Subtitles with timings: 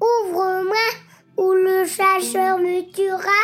[0.00, 0.88] Ouvre-moi,
[1.36, 3.40] ou le chasseur me tuera.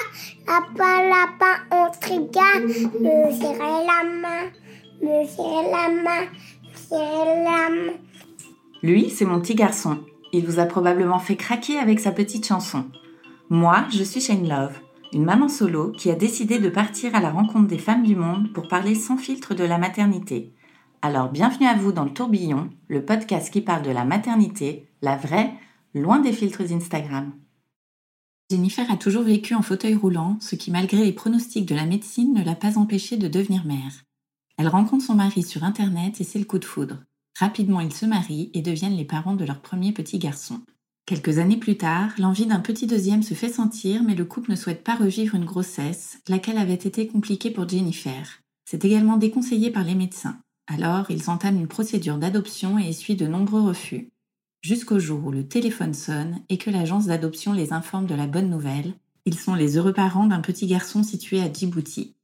[0.47, 2.61] Lapin, lapin, on triga.
[2.61, 4.51] Me serrer la main,
[5.03, 6.27] me serrer la main,
[6.73, 7.99] me serrer la main.
[8.83, 9.99] Lui, c'est mon petit garçon.
[10.33, 12.85] Il vous a probablement fait craquer avec sa petite chanson.
[13.49, 14.79] Moi, je suis Shane Love,
[15.13, 18.53] une maman solo qui a décidé de partir à la rencontre des femmes du monde
[18.53, 20.53] pour parler sans filtre de la maternité.
[21.03, 25.17] Alors bienvenue à vous dans le tourbillon, le podcast qui parle de la maternité, la
[25.17, 25.53] vraie,
[25.95, 27.33] loin des filtres Instagram.
[28.51, 32.35] Jennifer a toujours vécu en fauteuil roulant, ce qui malgré les pronostics de la médecine
[32.35, 34.03] ne l'a pas empêchée de devenir mère.
[34.59, 36.99] Elle rencontre son mari sur Internet et c'est le coup de foudre.
[37.39, 40.61] Rapidement, ils se marient et deviennent les parents de leur premier petit garçon.
[41.07, 44.57] Quelques années plus tard, l'envie d'un petit deuxième se fait sentir, mais le couple ne
[44.57, 48.41] souhaite pas revivre une grossesse, laquelle avait été compliquée pour Jennifer.
[48.65, 50.39] C'est également déconseillé par les médecins.
[50.67, 54.11] Alors, ils entament une procédure d'adoption et essuient de nombreux refus.
[54.65, 58.49] Jusqu'au jour où le téléphone sonne et que l'agence d'adoption les informe de la bonne
[58.49, 58.95] nouvelle.
[59.27, 62.15] Ils sont les heureux parents d'un petit garçon situé à Djibouti.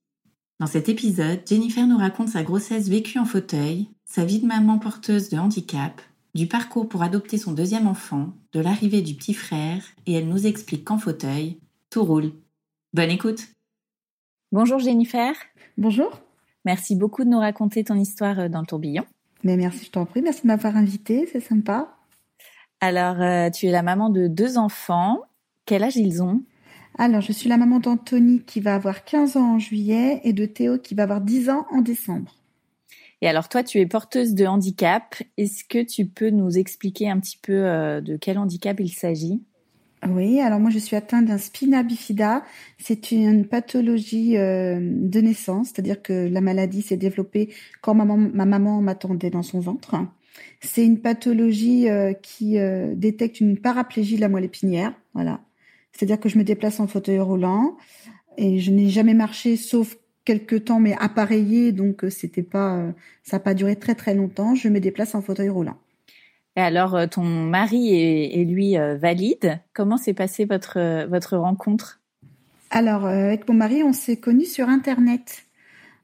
[0.59, 4.79] Dans cet épisode, Jennifer nous raconte sa grossesse vécue en fauteuil, sa vie de maman
[4.79, 6.01] porteuse de handicap,
[6.35, 10.47] du parcours pour adopter son deuxième enfant, de l'arrivée du petit frère, et elle nous
[10.47, 11.59] explique qu'en fauteuil,
[11.91, 12.33] tout roule.
[12.95, 13.49] Bonne écoute
[14.51, 15.35] Bonjour Jennifer.
[15.77, 16.23] Bonjour.
[16.65, 19.05] Merci beaucoup de nous raconter ton histoire euh, dans le tourbillon.
[19.45, 20.23] Mais merci, je t'en prie.
[20.23, 22.00] Merci de m'avoir invité, c'est sympa.
[22.81, 25.21] Alors, euh, tu es la maman de deux enfants.
[25.67, 26.43] Quel âge ils ont?
[26.99, 30.47] Alors, je suis la maman d'Anthony qui va avoir 15 ans en juillet et de
[30.47, 32.35] Théo qui va avoir 10 ans en décembre.
[33.21, 35.15] Et alors, toi, tu es porteuse de handicap.
[35.37, 39.43] Est-ce que tu peux nous expliquer un petit peu euh, de quel handicap il s'agit?
[40.09, 42.43] Oui, alors moi je suis atteinte d'un spina bifida.
[42.79, 47.53] C'est une pathologie euh, de naissance, c'est-à-dire que la maladie s'est développée
[47.83, 49.97] quand ma maman, ma maman m'attendait dans son ventre.
[50.61, 55.41] C'est une pathologie euh, qui euh, détecte une paraplégie de la moelle épinière, voilà.
[55.93, 57.77] C'est-à-dire que je me déplace en fauteuil roulant
[58.37, 62.93] et je n'ai jamais marché sauf quelques temps, mais appareillé, donc euh, c'était pas, euh,
[63.23, 64.55] ça n'a pas duré très très longtemps.
[64.55, 65.79] Je me déplace en fauteuil roulant.
[66.57, 69.61] Et alors, ton mari est, est lui valide.
[69.73, 72.01] Comment s'est passée votre votre rencontre?
[72.71, 75.45] Alors, avec mon mari, on s'est connus sur Internet.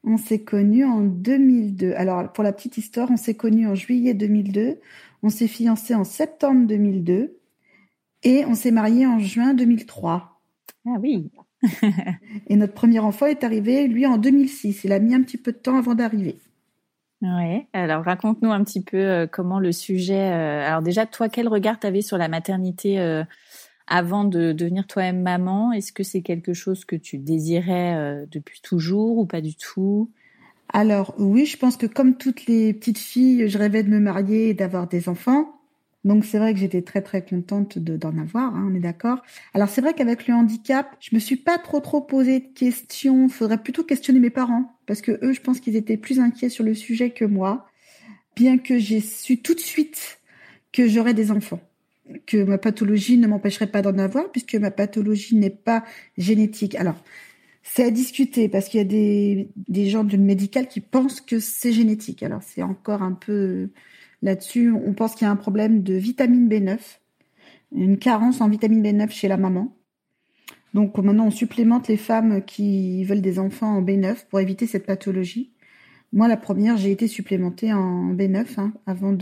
[0.07, 1.93] On s'est connus en 2002.
[1.97, 4.79] Alors, pour la petite histoire, on s'est connus en juillet 2002.
[5.25, 7.37] On s'est fiancés en septembre 2002.
[8.23, 10.41] Et on s'est mariés en juin 2003.
[10.87, 11.31] Ah oui.
[12.47, 14.85] Et notre premier enfant est arrivé, lui, en 2006.
[14.85, 16.39] Il a mis un petit peu de temps avant d'arriver.
[17.23, 17.67] Ouais.
[17.73, 20.31] Alors, raconte-nous un petit peu euh, comment le sujet.
[20.33, 23.25] euh, alors déjà, toi, quel regard t'avais sur la maternité euh,
[23.87, 28.61] avant de devenir toi-même maman Est-ce que c'est quelque chose que tu désirais euh, depuis
[28.61, 30.11] toujours ou pas du tout?
[30.73, 34.49] Alors oui, je pense que comme toutes les petites filles, je rêvais de me marier
[34.51, 35.53] et d'avoir des enfants.
[36.05, 39.23] Donc c'est vrai que j'étais très très contente de- d'en avoir, hein, on est d'accord.
[39.55, 43.29] Alors c'est vrai qu'avec le handicap, je me suis pas trop trop posé de questions.
[43.29, 46.65] Faudrait plutôt questionner mes parents parce que eux, je pense qu'ils étaient plus inquiets sur
[46.65, 47.67] le sujet que moi.
[48.37, 50.21] Bien que j'ai su tout de suite
[50.73, 51.61] que j'aurais des enfants,
[52.27, 55.85] que ma pathologie ne m'empêcherait pas d'en avoir puisque ma pathologie n'est pas
[56.17, 56.75] génétique.
[56.75, 56.97] Alors
[57.63, 61.73] c'est à discuter parce qu'il y a des, gens du médical qui pensent que c'est
[61.73, 62.23] génétique.
[62.23, 63.71] Alors c'est encore un peu
[64.23, 64.73] là-dessus.
[64.73, 66.79] On pense qu'il y a un problème de vitamine B9,
[67.75, 69.77] une carence en vitamine B9 chez la maman.
[70.75, 74.87] Donc maintenant on supplémente les femmes qui veulent des enfants en B9 pour éviter cette
[74.87, 75.53] pathologie.
[76.13, 79.13] Moi la première j'ai été supplémentée en B9 hein, avant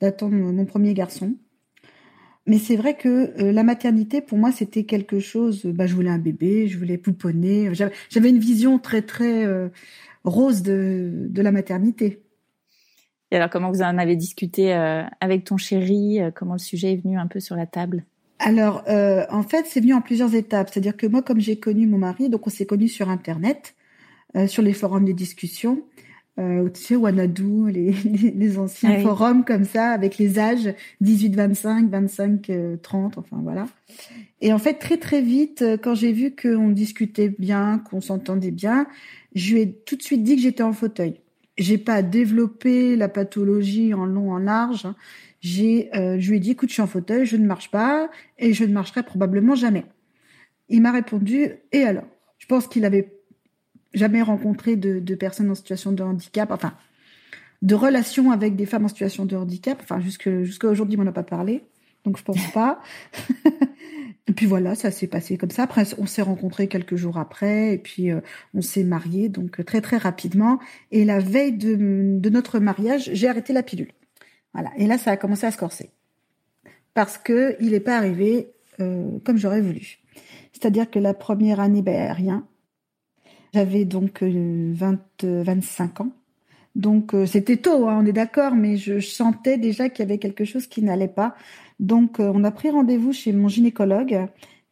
[0.00, 1.36] d'attendre mon premier garçon.
[2.46, 3.08] Mais c'est vrai que
[3.42, 5.64] euh, la maternité, pour moi, c'était quelque chose.
[5.64, 7.74] Bah, je voulais un bébé, je voulais pouponner.
[7.74, 9.68] J'avais j'avais une vision très très euh,
[10.24, 12.22] rose de, de la maternité.
[13.30, 16.92] Et alors, comment vous en avez discuté euh, avec ton chéri euh, Comment le sujet
[16.92, 18.04] est venu un peu sur la table?
[18.38, 20.70] Alors, euh, en fait, c'est venu en plusieurs étapes.
[20.70, 23.74] C'est-à-dire que moi, comme j'ai connu mon mari, donc on s'est connus sur Internet,
[24.36, 25.82] euh, sur les forums de discussion.
[26.40, 29.02] Euh, tu sais, Wanadu, les, les, les anciens Oui.
[29.02, 33.66] forums comme ça, avec les âges 18-25, 25-30, enfin voilà.
[34.40, 38.50] Et en fait, très très vite, euh, quand j'ai vu qu'on discutait bien, qu'on s'entendait
[38.50, 38.86] bien,
[39.34, 41.20] je lui ai tout de suite dit que j'étais en fauteuil.
[41.56, 44.88] j'ai pas développé la pathologie en long, en large.
[45.40, 48.08] J'ai, euh, je lui ai dit, écoute, je suis en fauteuil, je ne marche pas
[48.38, 49.84] et je ne marcherai probablement jamais.
[50.68, 52.04] Il m'a répondu, et alors?
[52.38, 53.12] Je pense qu'il avait
[53.94, 56.74] jamais rencontré de, de, personnes en situation de handicap, enfin,
[57.62, 59.78] de relations avec des femmes en situation de handicap.
[59.82, 61.64] Enfin, jusqu'à aujourd'hui, il m'en a pas parlé,
[62.04, 62.80] donc je pense pas.
[64.26, 65.64] Et puis voilà, ça s'est passé comme ça.
[65.64, 68.22] Après, on s'est rencontrés quelques jours après, et puis euh,
[68.54, 70.58] on s'est mariés, donc très très rapidement.
[70.92, 73.92] Et la veille de, de notre mariage, j'ai arrêté la pilule.
[74.54, 74.70] Voilà.
[74.78, 75.90] Et là, ça a commencé à se corser
[76.94, 79.98] parce que il n'est pas arrivé euh, comme j'aurais voulu.
[80.52, 82.46] C'est-à-dire que la première année, ben rien.
[83.54, 86.10] J'avais donc 20, euh, 25 ans.
[86.74, 90.44] Donc c'était tôt, hein, on est d'accord, mais je, sentais déjà qu'il y avait quelque
[90.44, 91.36] chose qui n'allait pas.
[91.80, 94.26] Donc, euh, on a pris rendez-vous chez mon gynécologue,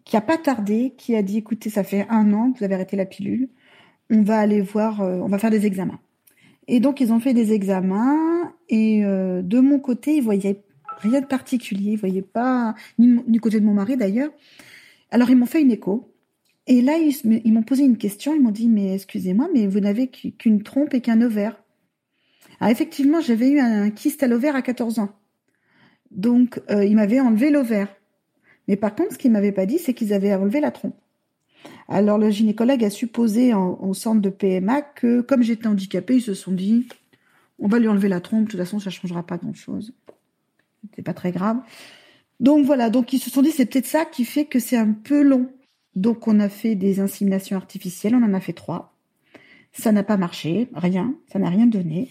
[0.05, 2.75] qui a pas tardé, qui a dit, écoutez, ça fait un an que vous avez
[2.75, 3.49] arrêté la pilule,
[4.11, 6.01] on va aller voir, euh, on va faire des examens.
[6.69, 10.63] Et donc, ils ont fait des examens, et euh, de mon côté, ils voyaient
[10.99, 14.31] rien de particulier, ils voyaient pas, ni du côté de mon mari d'ailleurs.
[15.11, 16.12] Alors, ils m'ont fait une écho.
[16.67, 18.35] Et là, ils, m'ont posé une question.
[18.35, 21.63] Ils m'ont dit, mais excusez-moi, mais vous n'avez qu'une trompe et qu'un ovaire.
[22.61, 25.11] Alors, effectivement, j'avais eu un kyste à l'ovaire à 14 ans.
[26.11, 27.89] Donc, euh, ils m'avaient enlevé l'ovaire.
[28.69, 30.95] Mais par contre, ce qu'ils m'avaient pas dit, c'est qu'ils avaient enlevé la trompe.
[31.89, 36.35] Alors, le gynécologue a supposé au centre de PMA que, comme j'étais handicapée, ils se
[36.35, 36.87] sont dit,
[37.59, 39.93] on va lui enlever la trompe, de toute façon, ça changera pas grand-chose.
[40.95, 41.59] C'est pas très grave.
[42.41, 44.93] Donc voilà, donc ils se sont dit, c'est peut-être ça qui fait que c'est un
[44.93, 45.49] peu long.
[45.97, 48.95] Donc on a fait des inséminations artificielles, on en a fait trois.
[49.73, 52.09] Ça n'a pas marché, rien, ça n'a rien donné.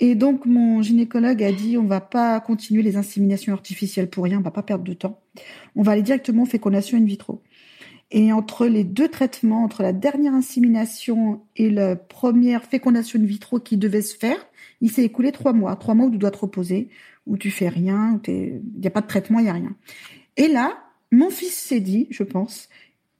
[0.00, 4.38] Et donc mon gynécologue a dit on va pas continuer les inséminations artificielles pour rien,
[4.38, 5.20] on va pas perdre de temps.
[5.76, 7.42] On va aller directement aux fécondations in vitro.
[8.10, 13.58] Et entre les deux traitements, entre la dernière insémination et la première fécondation in vitro
[13.58, 14.36] qui devait se faire,
[14.80, 15.74] il s'est écoulé trois mois.
[15.76, 16.90] Trois mois où tu dois te reposer,
[17.26, 19.74] où tu fais rien, il n'y a pas de traitement, il n'y a rien.
[20.36, 20.78] Et là,
[21.10, 22.68] mon fils s'est dit, je pense,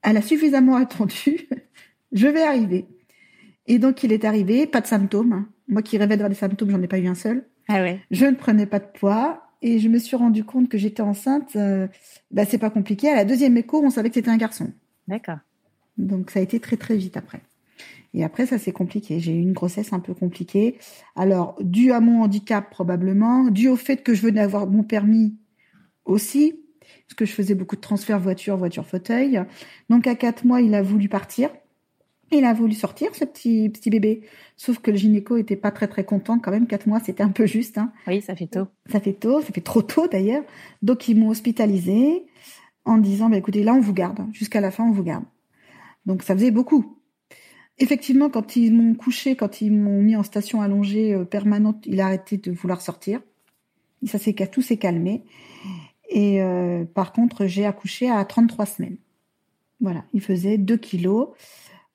[0.04, 1.48] elle a suffisamment attendu,
[2.12, 2.86] je vais arriver.
[3.66, 6.82] Et donc il est arrivé, pas de symptômes, moi qui rêvais d'avoir des symptômes, j'en
[6.82, 7.44] ai pas eu un seul.
[7.68, 8.00] Ah ouais.
[8.10, 11.56] Je ne prenais pas de poids et je me suis rendu compte que j'étais enceinte.
[11.56, 11.88] Euh,
[12.30, 13.08] bah, c'est pas compliqué.
[13.08, 14.72] À la deuxième écho, on savait que c'était un garçon.
[15.08, 15.38] D'accord.
[15.96, 17.40] Donc ça a été très très vite après.
[18.12, 19.18] Et après, ça c'est compliqué.
[19.20, 20.78] J'ai eu une grossesse un peu compliquée.
[21.16, 25.36] Alors, dû à mon handicap probablement, dû au fait que je venais avoir mon permis
[26.04, 26.63] aussi,
[27.06, 29.42] parce que je faisais beaucoup de transferts voiture, voiture, fauteuil.
[29.90, 31.50] Donc à quatre mois, il a voulu partir.
[32.32, 34.22] Il a voulu sortir, ce petit, petit bébé.
[34.56, 36.66] Sauf que le gynéco était pas très très content quand même.
[36.66, 37.78] Quatre mois, c'était un peu juste.
[37.78, 37.92] Hein.
[38.06, 38.66] Oui, ça fait tôt.
[38.90, 40.42] Ça fait tôt, ça fait trop tôt d'ailleurs.
[40.82, 42.24] Donc ils m'ont hospitalisé
[42.84, 44.26] en disant, bah, écoutez, là on vous garde.
[44.32, 45.24] Jusqu'à la fin, on vous garde.
[46.06, 46.98] Donc ça faisait beaucoup.
[47.78, 52.00] Effectivement, quand ils m'ont couché, quand ils m'ont mis en station allongée euh, permanente, il
[52.00, 53.20] a arrêté de vouloir sortir.
[54.06, 55.24] Ça s'est tout s'est calmé.
[56.10, 58.96] Et euh, par contre, j'ai accouché à 33 semaines.
[59.80, 61.28] Voilà, il faisait 2 kilos.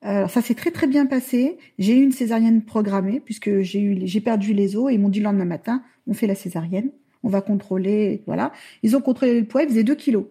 [0.02, 1.58] Alors ça s'est très très bien passé.
[1.78, 5.24] J'ai eu une césarienne programmée puisque j'ai perdu les os et ils m'ont dit le
[5.24, 6.90] lendemain matin on fait la césarienne,
[7.22, 8.52] on va contrôler voilà.
[8.82, 10.24] Ils ont contrôlé le poids, il faisait 2 kilos.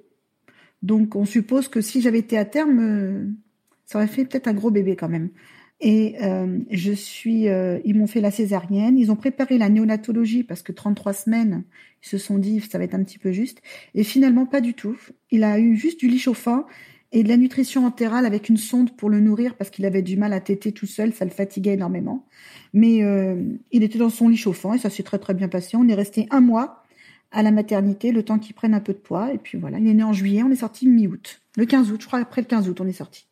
[0.81, 3.25] Donc on suppose que si j'avais été à terme, euh,
[3.85, 5.29] ça aurait fait peut-être un gros bébé quand même.
[5.81, 10.43] Et euh, je suis, euh, ils m'ont fait la césarienne, ils ont préparé la néonatologie
[10.43, 11.63] parce que 33 semaines,
[12.03, 13.61] ils se sont dit ça va être un petit peu juste.
[13.95, 14.97] Et finalement pas du tout.
[15.31, 16.65] Il a eu juste du lit chauffant
[17.11, 20.17] et de la nutrition entérale avec une sonde pour le nourrir parce qu'il avait du
[20.17, 22.27] mal à téter tout seul, ça le fatiguait énormément.
[22.73, 25.77] Mais euh, il était dans son lit chauffant et ça s'est très très bien passé.
[25.77, 26.83] On est resté un mois
[27.31, 29.33] à la maternité, le temps qu'il prenne un peu de poids.
[29.33, 31.41] Et puis voilà, il est né en juillet, on est sorti mi-août.
[31.55, 33.28] Le 15 août, je crois après le 15 août, on est sorti.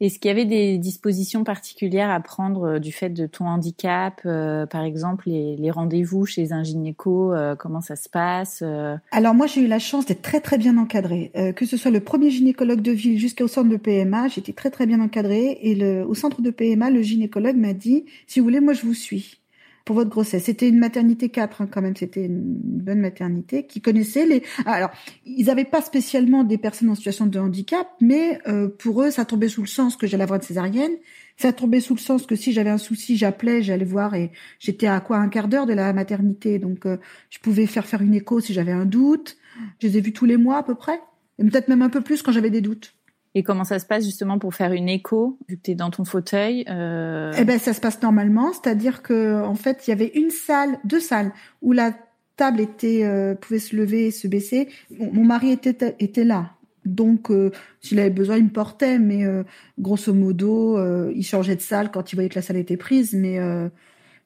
[0.00, 4.22] Est-ce qu'il y avait des dispositions particulières à prendre euh, du fait de ton handicap,
[4.24, 8.64] euh, par exemple les, rendez-vous chez un gynéco, euh, comment ça se passe
[9.12, 12.00] Alors moi j'ai eu la chance d'être très très bien encadrée, que ce soit le
[12.00, 15.58] premier gynécologue de ville jusqu'au centre de PMA, j'étais très très bien encadrée.
[15.62, 18.82] Et le, au centre de PMA le gynécologue m'a dit si vous voulez moi je
[18.82, 19.39] vous suis
[19.84, 20.44] pour votre grossesse.
[20.44, 24.42] C'était une maternité 4 hein, quand même, c'était une bonne maternité qui connaissait les.
[24.66, 24.90] Alors,
[25.24, 29.24] ils n'avaient pas spécialement des personnes en situation de handicap, mais euh, pour eux, ça
[29.24, 30.92] tombait sous le sens que j'allais avoir une césarienne.
[31.36, 34.86] Ça tombait sous le sens que si j'avais un souci, j'appelais, j'allais voir et j'étais
[34.86, 36.98] à quoi un quart d'heure de la maternité, donc euh,
[37.30, 39.36] je pouvais faire faire une écho si j'avais un doute.
[39.80, 41.00] Je les ai vus tous les mois à peu près,
[41.38, 42.94] et peut-être même un peu plus quand j'avais des doutes.
[43.34, 45.90] Et comment ça se passe justement pour faire une écho vu que tu es dans
[45.90, 47.32] ton fauteuil euh...
[47.38, 50.78] Eh ben ça se passe normalement, c'est-à-dire que en fait il y avait une salle,
[50.84, 51.32] deux salles
[51.62, 51.92] où la
[52.34, 54.68] table était euh, pouvait se lever et se baisser.
[54.98, 59.44] Mon, mari était était là, donc euh, s'il avait besoin il me portait, mais euh,
[59.78, 60.78] grosso modo
[61.10, 63.38] il changeait de salle quand il voyait que la salle était prise, mais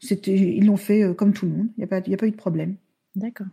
[0.01, 1.69] c'était, ils l'ont fait comme tout le monde.
[1.77, 2.77] Il n'y a a pas eu de problème.
[3.17, 3.49] D'accord.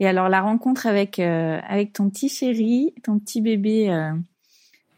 [0.00, 3.88] Et alors la rencontre avec avec ton petit chéri, ton petit bébé.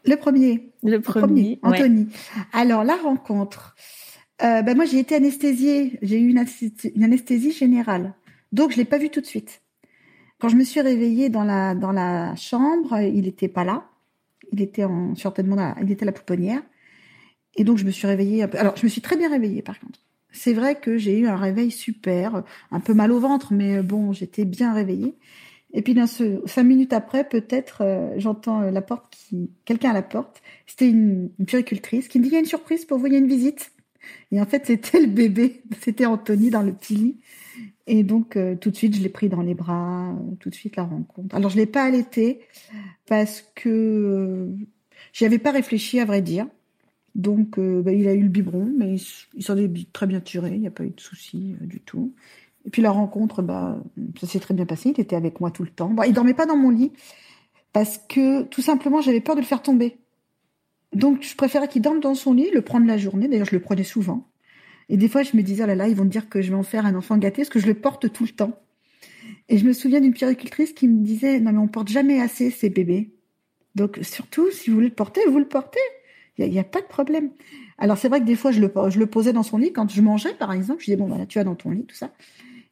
[0.07, 0.71] Le premier.
[0.83, 1.59] Le premier.
[1.61, 2.07] Anthony.
[2.53, 3.75] Alors la rencontre.
[4.39, 5.99] ben moi j'ai été anesthésiée.
[6.01, 6.43] J'ai eu une,
[6.95, 8.15] une anesthésie générale.
[8.51, 9.61] Donc, je l'ai pas vu tout de suite.
[10.39, 13.89] Quand je me suis réveillée dans la, dans la chambre, il n'était pas là.
[14.53, 16.61] Il était en, certainement, il était à la pouponnière.
[17.55, 18.57] Et donc, je me suis réveillée un peu.
[18.57, 19.99] Alors, je me suis très bien réveillée, par contre.
[20.31, 24.13] C'est vrai que j'ai eu un réveil super, un peu mal au ventre, mais bon,
[24.13, 25.15] j'étais bien réveillée.
[25.73, 29.93] Et puis, dans ce, cinq minutes après, peut-être, euh, j'entends la porte qui, quelqu'un à
[29.93, 30.41] la porte.
[30.65, 33.13] C'était une, une puricultrice qui me dit, il y a une surprise pour vous, il
[33.13, 33.71] y a une visite.
[34.31, 37.17] Et en fait, c'était le bébé, c'était Anthony dans le petit lit.
[37.87, 40.55] Et donc, euh, tout de suite, je l'ai pris dans les bras, euh, tout de
[40.55, 41.33] suite la rencontre.
[41.35, 42.41] Alors, je l'ai pas allaité
[43.07, 44.47] parce que euh,
[45.13, 46.47] j'y avais pas réfléchi, à vrai dire.
[47.15, 48.97] Donc, bah, il a eu le biberon, mais
[49.33, 52.13] il, s'en est très bien tiré, il n'y a pas eu de souci du tout.
[52.67, 53.81] Et puis la rencontre, bah,
[54.19, 55.89] ça s'est très bien passé, il était avec moi tout le temps.
[55.89, 56.91] Bon, il dormait pas dans mon lit
[57.71, 59.97] parce que tout simplement, j'avais peur de le faire tomber.
[60.93, 63.27] Donc, je préférais qu'il dorme dans son lit, le prendre la journée.
[63.27, 64.27] D'ailleurs, je le prenais souvent.
[64.89, 66.49] Et des fois, je me disais, oh là là, ils vont me dire que je
[66.49, 68.59] vais en faire un enfant gâté, parce que je le porte tout le temps.
[69.47, 72.49] Et je me souviens d'une puéricultrice qui me disait, non mais on porte jamais assez
[72.49, 73.11] ces bébés.
[73.75, 75.79] Donc surtout, si vous voulez le porter, vous le portez.
[76.37, 77.31] Il n'y a, pas de problème.
[77.77, 79.89] Alors c'est vrai que des fois, je le, je le posais dans son lit quand
[79.89, 80.81] je mangeais, par exemple.
[80.81, 82.11] Je disais, bon, voilà, tu as dans ton lit, tout ça.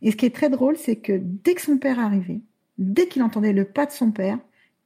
[0.06, 2.42] Et ce qui est très drôle, c'est que dès que son père arrivait,
[2.78, 4.38] dès qu'il entendait le pas de son père,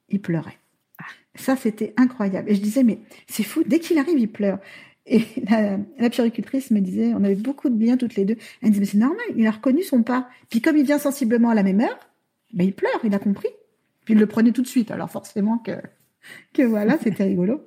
[0.08, 0.58] il pleurait.
[0.98, 1.04] Ah,
[1.36, 2.50] ça, c'était incroyable.
[2.50, 4.60] Et je disais, mais c'est fou, dès qu'il arrive, il pleure.
[5.06, 8.38] Et la, la puricultrice me disait, on avait beaucoup de bien toutes les deux.
[8.62, 10.30] Elle me disait, mais c'est normal, il a reconnu son pas.
[10.50, 12.00] Puis comme il vient sensiblement à la même heure,
[12.54, 13.50] ben il pleure, il a compris.
[14.06, 14.90] Puis il le prenait tout de suite.
[14.90, 15.74] Alors forcément que,
[16.54, 17.62] que voilà, c'était rigolo.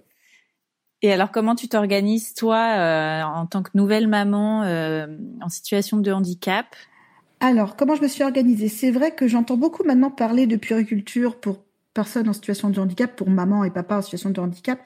[1.02, 5.06] Et alors, comment tu t'organises, toi, euh, en tant que nouvelle maman euh,
[5.42, 6.66] en situation de handicap?
[7.42, 8.68] Alors, comment je me suis organisée?
[8.68, 13.16] C'est vrai que j'entends beaucoup maintenant parler de puriculture pour personnes en situation de handicap,
[13.16, 14.80] pour maman et papa en situation de handicap.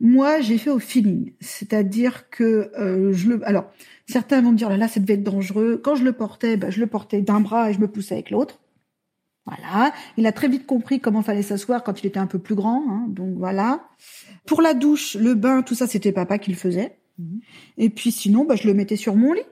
[0.00, 3.46] Moi, j'ai fait au feeling, c'est-à-dire que euh, je le.
[3.46, 3.66] Alors,
[4.06, 5.82] certains vont me dire là, là, ça devait être dangereux.
[5.84, 8.30] Quand je le portais, bah, je le portais d'un bras et je me poussais avec
[8.30, 8.60] l'autre.
[9.44, 9.92] Voilà.
[10.16, 12.82] Il a très vite compris comment fallait s'asseoir quand il était un peu plus grand.
[12.88, 13.82] Hein, donc voilà.
[14.46, 16.96] Pour la douche, le bain, tout ça, c'était papa qui le faisait.
[17.18, 17.40] Mhm.
[17.76, 19.42] Et puis sinon, bah, je le mettais sur mon lit.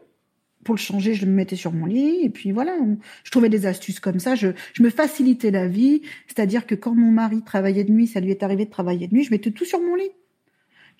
[0.64, 2.20] Pour le changer, je le mettais sur mon lit.
[2.22, 2.76] Et puis voilà,
[3.24, 4.34] je trouvais des astuces comme ça.
[4.34, 6.02] Je, je me facilitais la vie.
[6.26, 9.14] C'est-à-dire que quand mon mari travaillait de nuit, ça lui est arrivé de travailler de
[9.14, 10.10] nuit, je mettais tout sur mon lit.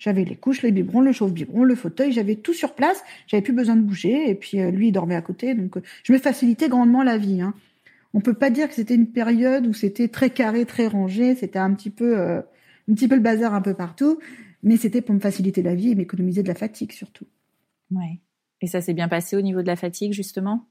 [0.01, 3.03] J'avais les couches, les biberons, le chauffe-biberon, le fauteuil, j'avais tout sur place.
[3.27, 4.31] J'avais plus besoin de bouger.
[4.31, 5.53] Et puis euh, lui, il dormait à côté.
[5.53, 7.39] Donc euh, je me facilitais grandement la vie.
[7.39, 7.53] Hein.
[8.15, 11.35] On peut pas dire que c'était une période où c'était très carré, très rangé.
[11.35, 12.39] C'était un petit peu, euh,
[12.89, 14.17] un petit peu le bazar un peu partout.
[14.63, 17.27] Mais c'était pour me faciliter la vie et m'économiser de la fatigue surtout.
[17.91, 18.19] Ouais.
[18.61, 20.67] Et ça s'est bien passé au niveau de la fatigue justement?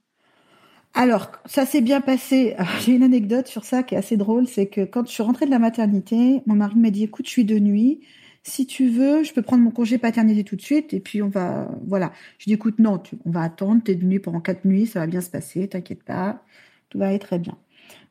[0.95, 2.57] Alors, ça s'est bien passé.
[2.81, 5.47] J'ai une anecdote sur ça qui est assez drôle, c'est que quand je suis rentrée
[5.47, 8.01] de la maternité, mon mari m'a dit "Écoute, je suis de nuit,
[8.43, 11.29] si tu veux, je peux prendre mon congé paternité tout de suite et puis on
[11.29, 12.13] va, voilà.
[12.39, 15.21] Je dis, écoute, non, on va attendre, t'es venu pendant quatre nuits, ça va bien
[15.21, 16.43] se passer, t'inquiète pas,
[16.89, 17.57] tout va aller très bien.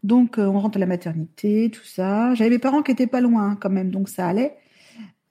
[0.04, 2.34] Donc, euh, on rentre à la maternité, tout ça.
[2.36, 4.58] J'avais mes parents qui étaient pas loin quand même, donc ça allait.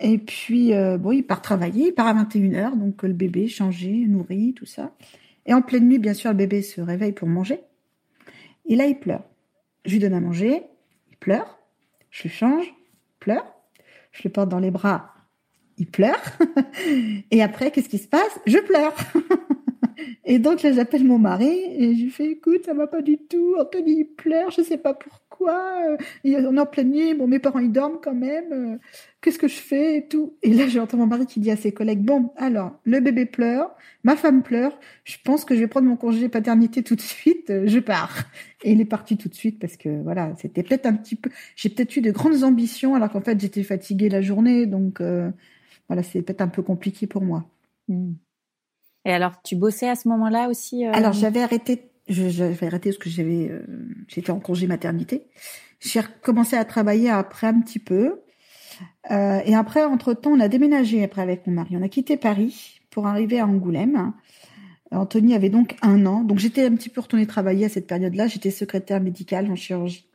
[0.01, 3.91] Et puis, euh, bon, il part travailler, il part à 21h, donc le bébé changé,
[4.07, 4.93] nourri, tout ça.
[5.47, 7.61] Et en pleine nuit, bien sûr, le bébé se réveille pour manger.
[8.67, 9.25] Et là, il pleure.
[9.85, 10.63] Je lui donne à manger,
[11.11, 11.59] il pleure,
[12.11, 13.59] je le change, il pleure
[14.13, 15.15] je le porte dans les bras,
[15.77, 16.21] il pleure.
[17.31, 18.39] et après, qu'est-ce qui se passe?
[18.47, 18.95] Je pleure.
[20.25, 23.19] et donc là, j'appelle mon mari et je lui fais, écoute, ça va pas du
[23.19, 23.57] tout.
[23.59, 25.81] Anthony, il pleure, je sais pas pourquoi.
[26.25, 28.79] on est en pleine nuit, bon, mes parents, ils dorment quand même.
[29.21, 31.73] Qu'est-ce que je fais et tout Et là, j'entends mon mari qui dit à ses
[31.73, 33.75] collègues, bon, alors, le bébé pleure,
[34.05, 37.53] ma femme pleure, je pense que je vais prendre mon congé paternité tout de suite,
[37.67, 38.25] je pars.
[38.65, 41.31] Et il est parti tout de suite parce que voilà, c'était peut-être un petit peu,
[41.57, 45.31] j'ai peut-être eu de grandes ambitions alors qu'en fait j'étais fatiguée la journée, donc euh,
[45.89, 47.49] voilà, c'est peut-être un peu compliqué pour moi.
[47.89, 48.15] Hmm.
[49.05, 52.99] Et alors, tu bossais à ce moment-là aussi euh, Alors j'avais arrêté, j'avais arrêté parce
[52.99, 53.65] que j'avais, euh,
[54.09, 55.27] j'étais en congé maternité.
[55.81, 58.21] J'ai recommencé à travailler après un petit peu.
[59.11, 61.77] et après, entre-temps, on a déménagé après avec mon mari.
[61.77, 64.13] On a quitté Paris pour arriver à Angoulême.
[64.91, 66.23] Anthony avait donc un an.
[66.23, 68.27] Donc j'étais un petit peu retournée travailler à cette période-là.
[68.27, 70.09] J'étais secrétaire médicale en chirurgie.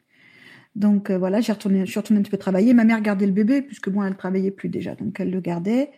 [0.76, 2.74] Donc euh, voilà, j'ai retourné, je suis retournée un petit peu travailler.
[2.74, 5.92] Ma mère gardait le bébé puisque moi elle travaillait plus déjà, donc elle le gardait.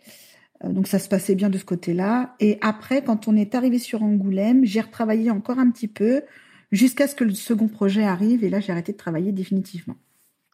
[0.64, 2.34] Euh, donc ça se passait bien de ce côté-là.
[2.40, 6.22] Et après, quand on est arrivé sur Angoulême, j'ai retravaillé encore un petit peu
[6.72, 8.44] jusqu'à ce que le second projet arrive.
[8.44, 9.96] Et là, j'ai arrêté de travailler définitivement.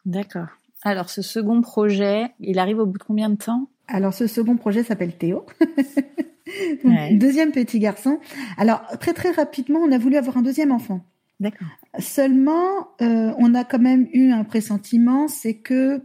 [0.05, 0.47] D'accord.
[0.83, 3.69] Alors ce second projet, il arrive au bout de combien de temps?
[3.87, 5.45] Alors ce second projet s'appelle Théo.
[7.11, 8.19] Deuxième petit garçon.
[8.57, 11.05] Alors très très rapidement, on a voulu avoir un deuxième enfant.
[11.39, 11.67] D'accord.
[11.99, 16.01] Seulement, euh, on a quand même eu un pressentiment, c'est que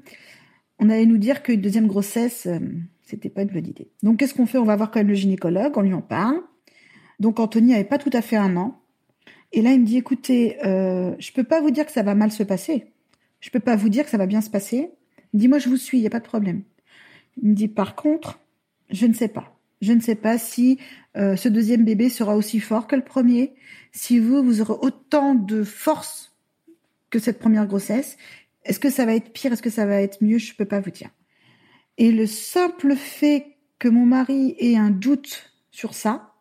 [0.79, 2.61] on allait nous dire qu'une deuxième grossesse, euh,
[3.09, 3.89] c'était pas une bonne idée.
[4.03, 4.59] Donc qu'est-ce qu'on fait?
[4.59, 6.43] On va voir quand même le gynécologue, on lui en parle.
[7.19, 8.83] Donc Anthony avait pas tout à fait un an.
[9.53, 12.15] Et là, il me dit, écoutez, euh, je peux pas vous dire que ça va
[12.15, 12.93] mal se passer.
[13.41, 14.91] Je peux pas vous dire que ça va bien se passer.
[15.33, 16.65] Il me dit, moi, je vous suis, il n'y a pas de problème.
[17.43, 18.41] Il me dit, par contre,
[18.91, 19.59] je ne sais pas.
[19.81, 20.79] Je ne sais pas si
[21.17, 23.55] euh, ce deuxième bébé sera aussi fort que le premier,
[23.93, 26.37] si vous, vous aurez autant de force
[27.09, 28.19] que cette première grossesse.
[28.65, 29.53] Est-ce que ça va être pire?
[29.53, 30.37] Est-ce que ça va être mieux?
[30.37, 31.09] Je ne peux pas vous dire.
[31.99, 36.33] Et le simple fait que mon mari ait un doute sur ça,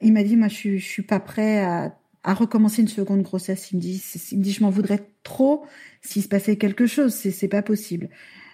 [0.00, 3.70] il m'a dit, moi, je, je suis pas prêt à, à recommencer une seconde grossesse.
[3.72, 5.66] Il me dit, il me dit, je m'en voudrais trop
[6.00, 7.12] s'il se passait quelque chose.
[7.12, 8.08] C'est, c'est pas possible.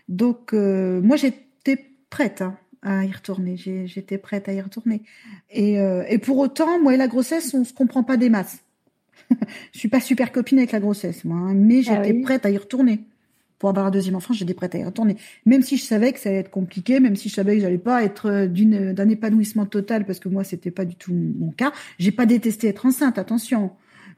[0.09, 2.43] Donc, euh, moi, j'étais prête.
[2.43, 3.57] Hein à y retourner.
[3.57, 5.03] J'étais prête à y retourner.
[5.51, 8.59] Et, euh, et pour autant, moi et la grossesse, on se comprend pas des masses.
[9.73, 12.51] je suis pas super copine avec la grossesse, moi, hein, mais ah j'étais prête à
[12.51, 13.01] y retourner.
[13.59, 15.17] Pour avoir un deuxième enfant, j'étais prête à y retourner.
[15.47, 17.79] Même si je savais que ça allait être compliqué, même si je savais que j'allais
[17.79, 21.51] pas être euh, d'une d'un épanouissement total, parce que moi c'était pas du tout mon
[21.51, 21.73] cas.
[21.99, 23.71] J'ai pas détesté être enceinte, attention.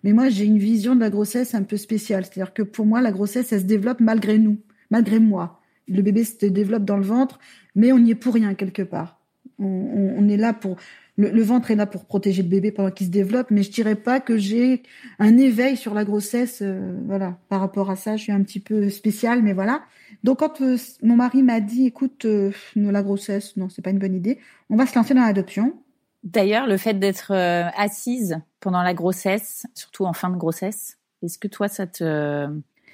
[0.05, 2.25] Mais moi j'ai une vision de la grossesse un peu spéciale.
[2.25, 4.59] C'est-à-dire que pour moi la grossesse, elle se développe malgré nous,
[4.91, 5.61] malgré moi.
[5.89, 7.39] Le bébé se développe dans le ventre,
[7.75, 9.21] mais on n'y est pour rien quelque part.
[9.59, 10.77] On, est là pour
[11.17, 13.95] le, ventre est là pour protéger le bébé pendant qu'il se développe, mais je dirais
[13.95, 14.83] pas que j'ai
[15.19, 17.39] un éveil sur la grossesse, euh, voilà.
[17.49, 19.83] Par rapport à ça, je suis un petit peu spéciale, mais voilà.
[20.25, 23.99] Donc quand euh, mon mari m'a dit, écoute, euh, la grossesse, non, c'est pas une
[23.99, 25.75] bonne idée, on va se lancer dans l'adoption.
[26.23, 31.47] D'ailleurs, le fait d'être assise pendant la grossesse, surtout en fin de grossesse, est-ce que
[31.47, 32.49] toi ça te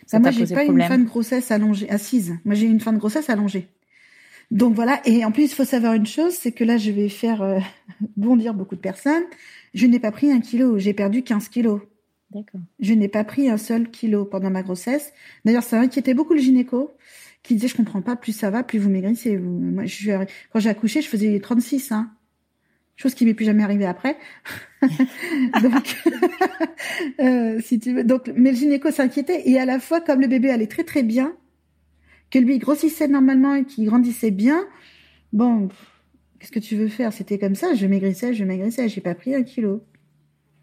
[0.06, 2.34] ça bah, moi, j'ai pas une fin de grossesse allongée, assise.
[2.44, 3.68] Moi, j'ai une fin de grossesse allongée.
[4.52, 5.00] Donc voilà.
[5.06, 7.58] Et en plus, il faut savoir une chose, c'est que là, je vais faire euh,
[8.16, 9.24] bondir beaucoup de personnes.
[9.72, 10.78] Je n'ai pas pris un kilo.
[10.78, 11.80] J'ai perdu 15 kilos.
[12.30, 12.60] D'accord.
[12.78, 15.12] Je n'ai pas pris un seul kilo pendant ma grossesse.
[15.44, 16.94] D'ailleurs, ça inquiétait beaucoup le gynéco
[17.42, 19.36] qui disait, je comprends pas, plus ça va, plus vous maigrissez.
[19.36, 20.12] Moi, je
[20.52, 22.12] quand j'ai accouché, je faisais 36, hein
[22.96, 24.16] chose qui m'est plus jamais arrivée après.
[25.62, 26.02] donc,
[27.20, 30.28] euh, si tu veux, donc, mais le gynéco s'inquiétait et à la fois, comme le
[30.28, 31.34] bébé allait très très bien,
[32.32, 34.64] que lui grossissait normalement et qu'il grandissait bien,
[35.32, 35.68] bon,
[36.40, 37.12] qu'est-ce que tu veux faire?
[37.12, 39.84] C'était comme ça, je maigrissais, je maigrissais, j'ai pas pris un kilo.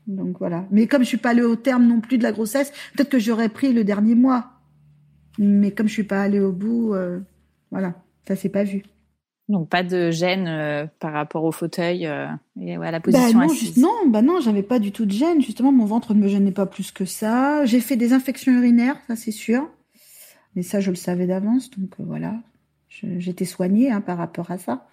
[0.08, 0.66] Donc voilà.
[0.72, 3.20] Mais comme je suis pas allée au terme non plus de la grossesse, peut-être que
[3.20, 4.48] j'aurais pris le dernier mois.
[5.38, 7.20] Mais comme je suis pas allée au bout, euh,
[7.70, 7.94] voilà,
[8.28, 8.82] ça s'est pas vu.
[9.48, 12.28] Donc pas de gêne euh, par rapport au fauteuil euh,
[12.60, 13.78] et à la position bah non, assise.
[13.78, 15.42] non, bah non, j'avais pas du tout de gêne.
[15.42, 17.64] Justement, mon ventre ne me gênait pas plus que ça.
[17.66, 19.70] J'ai fait des infections urinaires, ça c'est sûr.
[20.56, 22.36] Mais ça, je le savais d'avance, donc euh, voilà.
[22.90, 24.88] J'étais soignée hein, par rapport à ça.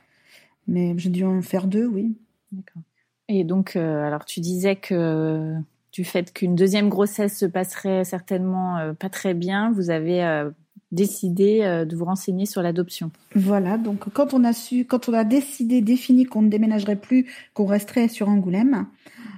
[0.68, 2.16] Mais j'ai dû en faire deux, oui.
[2.52, 2.82] D'accord.
[3.28, 5.54] Et donc, alors tu disais que
[5.92, 10.50] du fait qu'une deuxième grossesse se passerait certainement pas très bien, vous avez
[10.92, 13.10] décidé euh, de vous renseigner sur l'adoption.
[13.34, 17.26] Voilà, donc quand on a su, quand on a décidé, défini qu'on ne déménagerait plus,
[17.54, 18.86] qu'on resterait sur Angoulême,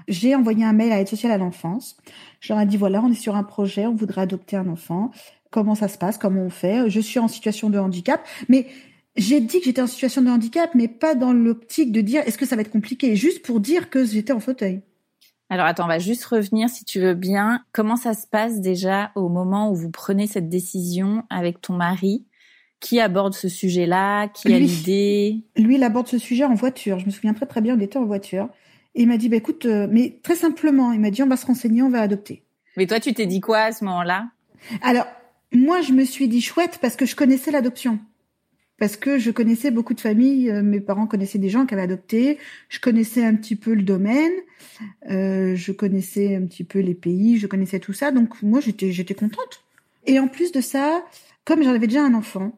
[0.09, 1.97] j'ai envoyé un mail à l'aide sociale à l'enfance.
[2.41, 5.11] Je leur ai dit voilà, on est sur un projet, on voudrait adopter un enfant.
[5.51, 8.67] Comment ça se passe Comment on fait Je suis en situation de handicap, mais
[9.17, 12.39] j'ai dit que j'étais en situation de handicap, mais pas dans l'optique de dire est-ce
[12.39, 14.83] que ça va être compliqué, juste pour dire que j'étais en fauteuil.
[15.51, 17.65] Alors attends, on va juste revenir si tu veux bien.
[17.73, 22.27] Comment ça se passe déjà au moment où vous prenez cette décision avec ton mari?
[22.81, 24.29] Qui aborde ce sujet-là?
[24.29, 25.43] Qui a l'idée?
[25.57, 26.99] Lui, il aborde ce sujet en voiture.
[27.01, 28.49] Je me souviens très très bien, on était en voiture.
[28.95, 31.37] Et il m'a dit, bah, écoute, euh, mais très simplement, il m'a dit, on va
[31.37, 32.43] se renseigner, on va adopter.
[32.77, 34.29] Mais toi, tu t'es dit quoi à ce moment-là?
[34.83, 35.07] Alors,
[35.53, 37.99] moi, je me suis dit chouette parce que je connaissais l'adoption
[38.79, 41.83] parce que je connaissais beaucoup de familles, euh, mes parents connaissaient des gens qui avaient
[41.83, 44.33] adopté, je connaissais un petit peu le domaine,
[45.11, 48.93] euh, je connaissais un petit peu les pays, je connaissais tout ça, donc moi j'étais
[48.93, 49.65] j'étais contente.
[50.07, 51.05] Et en plus de ça,
[51.45, 52.57] comme j'en avais déjà un enfant,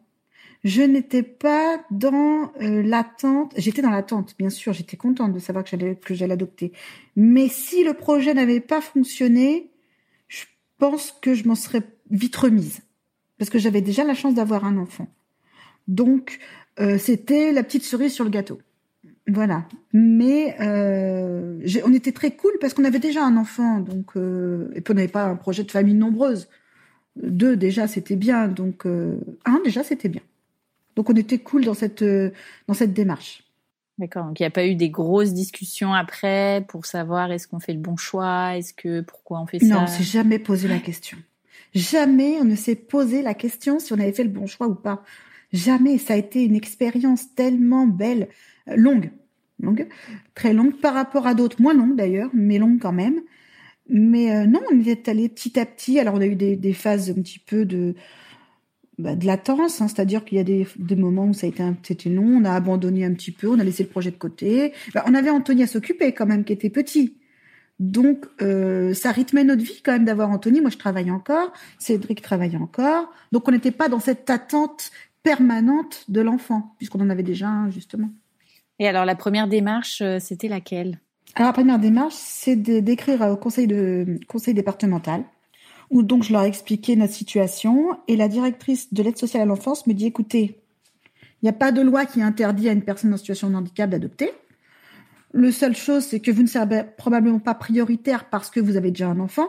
[0.62, 3.54] je n'étais pas dans euh, l'attente.
[3.56, 4.74] J'étais dans l'attente, bien sûr.
[4.74, 6.72] J'étais contente de savoir que j'allais que j'allais adopter.
[7.16, 9.70] Mais si le projet n'avait pas fonctionné,
[10.28, 10.44] je
[10.76, 12.80] pense que je m'en serais vite remise
[13.38, 15.08] parce que j'avais déjà la chance d'avoir un enfant.
[15.88, 16.38] Donc,
[16.78, 18.60] euh, c'était la petite cerise sur le gâteau.
[19.26, 19.64] Voilà.
[19.92, 24.82] Mais euh, on était très cool parce qu'on avait déjà un enfant, donc euh, et
[24.82, 26.48] puis on n'avait pas un projet de famille nombreuse.
[27.16, 30.22] Deux déjà c'était bien, donc un déjà c'était bien.
[30.96, 33.44] Donc on était cool dans cette dans cette démarche.
[33.98, 34.26] D'accord.
[34.26, 37.74] Donc il n'y a pas eu des grosses discussions après pour savoir est-ce qu'on fait
[37.74, 39.66] le bon choix, est-ce que pourquoi on fait ça.
[39.66, 41.18] Non, on s'est jamais posé la question.
[41.74, 44.74] Jamais on ne s'est posé la question si on avait fait le bon choix ou
[44.74, 45.04] pas.
[45.52, 45.98] Jamais.
[45.98, 48.28] Ça a été une expérience tellement belle,
[48.68, 49.10] euh, longue,
[49.60, 49.88] longue,
[50.34, 53.20] très longue par rapport à d'autres, moins longue d'ailleurs, mais longue quand même.
[53.88, 55.98] Mais euh, non, on est allé petit à petit.
[55.98, 57.94] Alors on a eu des, des phases un petit peu de
[58.98, 61.64] bah, de latence, hein, c'est-à-dire qu'il y a des, des, moments où ça a été
[61.82, 64.74] c'était long, on a abandonné un petit peu, on a laissé le projet de côté.
[64.92, 67.16] Bah, on avait Anthony à s'occuper quand même, qui était petit.
[67.80, 70.60] Donc euh, ça rythmait notre vie quand même d'avoir Anthony.
[70.60, 73.10] Moi je travaillais encore, Cédric travaillait encore.
[73.32, 77.70] Donc on n'était pas dans cette attente permanente de l'enfant, puisqu'on en avait déjà un
[77.70, 78.10] justement.
[78.78, 81.00] Et alors la première démarche, euh, c'était laquelle?
[81.34, 85.24] Alors la première démarche, c'est d'écrire au conseil de conseil départemental
[85.90, 89.46] où donc je leur ai expliqué notre situation et la directrice de l'aide sociale à
[89.46, 90.60] l'enfance me dit écoutez,
[91.42, 93.90] il n'y a pas de loi qui interdit à une personne en situation de handicap
[93.90, 94.32] d'adopter.
[95.32, 98.90] Le seule chose, c'est que vous ne serez probablement pas prioritaire parce que vous avez
[98.90, 99.48] déjà un enfant.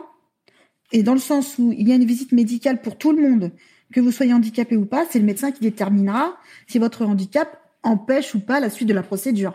[0.92, 3.52] Et dans le sens où il y a une visite médicale pour tout le monde,
[3.92, 8.34] que vous soyez handicapé ou pas, c'est le médecin qui déterminera si votre handicap empêche
[8.34, 9.54] ou pas la suite de la procédure.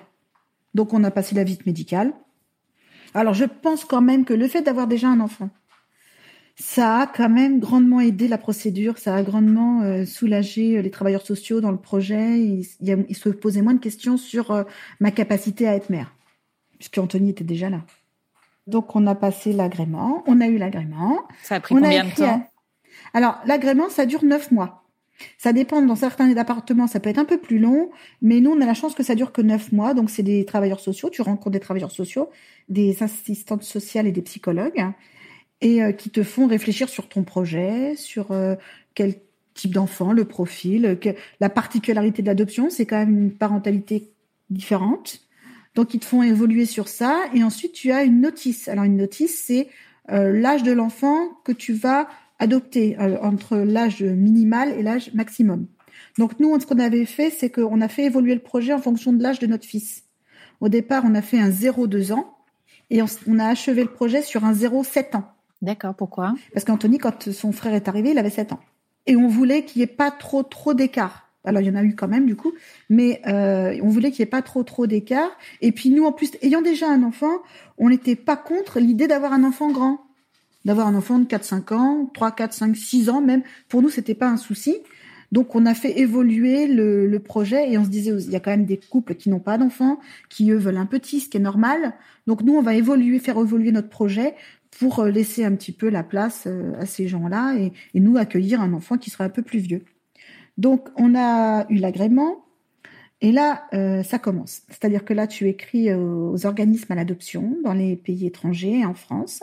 [0.73, 2.13] Donc on a passé la visite médicale.
[3.13, 5.49] Alors je pense quand même que le fait d'avoir déjà un enfant,
[6.59, 10.89] ça a quand même grandement aidé la procédure, ça a grandement euh, soulagé euh, les
[10.89, 12.39] travailleurs sociaux dans le projet.
[12.39, 14.63] Ils, se posaient moins de questions sur euh,
[14.99, 16.13] ma capacité à être mère,
[16.77, 17.81] puisque Anthony était déjà là.
[18.67, 21.19] Donc on a passé l'agrément, on a eu l'agrément.
[21.43, 22.47] Ça a pris combien de temps?
[23.13, 24.83] Alors l'agrément, ça dure neuf mois.
[25.37, 27.89] Ça dépend, dans certains appartements, ça peut être un peu plus long,
[28.21, 29.95] mais nous, on a la chance que ça dure que neuf mois.
[29.95, 32.29] Donc, c'est des travailleurs sociaux, tu rencontres des travailleurs sociaux,
[32.69, 34.85] des assistantes sociales et des psychologues
[35.61, 38.55] et euh, qui te font réfléchir sur ton projet, sur euh,
[38.93, 39.15] quel
[39.53, 41.09] type d'enfant, le profil, que,
[41.39, 44.11] la particularité de l'adoption, c'est quand même une parentalité
[44.49, 45.26] différente.
[45.77, 48.67] Donc ils te font évoluer sur ça et ensuite tu as une notice.
[48.67, 49.69] Alors une notice, c'est
[50.11, 52.07] euh, l'âge de l'enfant que tu vas
[52.39, 55.67] adopter entre l'âge minimal et l'âge maximum.
[56.17, 59.13] Donc nous, ce qu'on avait fait, c'est qu'on a fait évoluer le projet en fonction
[59.13, 60.03] de l'âge de notre fils.
[60.61, 62.37] Au départ, on a fait un 0-2 ans
[62.89, 65.25] et on, on, a achevé le projet sur un 0-7 ans.
[65.61, 66.33] D'accord, pourquoi?
[66.53, 68.59] Parce qu'Anthony, quand son frère est arrivé, il avait 7 ans.
[69.05, 71.26] Et on voulait qu'il n'y ait pas trop trop d'écart.
[71.43, 72.53] Alors il y en a eu quand même du coup,
[72.89, 75.31] mais euh, on voulait qu'il n'y ait pas trop trop d'écart.
[75.61, 77.41] Et puis nous, en plus, ayant déjà un enfant,
[77.77, 80.01] on n'était pas contre l'idée d'avoir un enfant grand,
[80.65, 83.43] d'avoir un enfant de 4-5 ans, 3, 4, 5, 6 ans même.
[83.69, 84.77] Pour nous, c'était pas un souci.
[85.31, 88.51] Donc on a fait évoluer le, projet et on se disait il y a quand
[88.51, 91.41] même des couples qui n'ont pas d'enfants, qui eux veulent un petit, ce qui est
[91.41, 91.93] normal.
[92.27, 94.35] Donc nous on va évoluer, faire évoluer notre projet
[94.79, 98.61] pour euh, laisser un petit peu la place euh, à ces gens-là et, nous accueillir
[98.61, 99.83] un enfant qui sera un peu plus vieux.
[100.57, 102.43] Donc on a eu l'agrément
[103.21, 104.61] et là euh, ça commence.
[104.69, 108.93] C'est-à-dire que là tu écris aux organismes à l'adoption dans les pays étrangers et en
[108.93, 109.41] France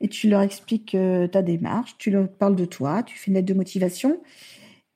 [0.00, 0.96] et tu leur expliques
[1.32, 4.20] ta démarche, tu leur parles de toi, tu fais une lettre de motivation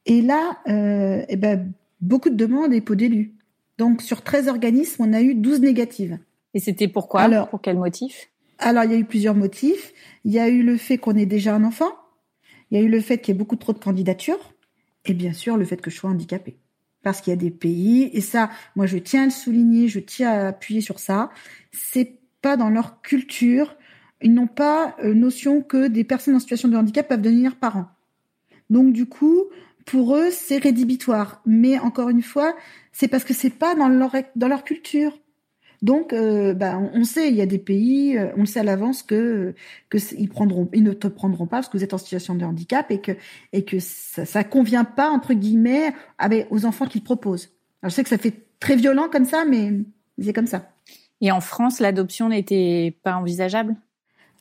[0.07, 3.35] et là eh ben, beaucoup de demandes et pots d'élus.
[3.79, 6.19] Donc sur 13 organismes, on a eu 12 négatives.
[6.55, 8.31] Et c'était pourquoi Alors, Pour quel motif?
[8.59, 9.93] Alors, il y a eu plusieurs motifs.
[10.25, 11.93] Il y a eu le fait qu'on ait déjà un enfant.
[12.71, 14.55] Il y a eu le fait qu'il y ait beaucoup trop de candidatures.
[15.07, 16.57] Et bien sûr, le fait que je sois handicapée.
[17.03, 20.01] Parce qu'il y a des pays, et ça, moi, je tiens à le souligner, je
[20.01, 21.31] tiens à appuyer sur ça.
[21.73, 23.77] C'est pas dans leur culture.
[24.23, 27.89] Ils n'ont pas euh, notion que des personnes en situation de handicap peuvent devenir parents.
[28.71, 29.45] Donc, du coup,
[29.85, 31.41] pour eux, c'est rédhibitoire.
[31.47, 32.57] Mais encore une fois,
[32.93, 35.17] c'est parce que c'est pas dans leur, dans leur culture.
[35.83, 38.65] Donc, euh, bah, on sait, il y a des pays, euh, on le sait à
[38.65, 39.55] l'avance que
[39.89, 42.45] que ils prendront, ils ne te prendront pas parce que vous êtes en situation de
[42.45, 43.13] handicap et que
[43.53, 47.51] et que ça, ça convient pas entre guillemets avec aux enfants qu'ils proposent.
[47.83, 49.73] Alors, je sais que ça fait très violent comme ça, mais
[50.19, 50.71] c'est comme ça.
[51.21, 53.77] Et en France, l'adoption n'était pas envisageable?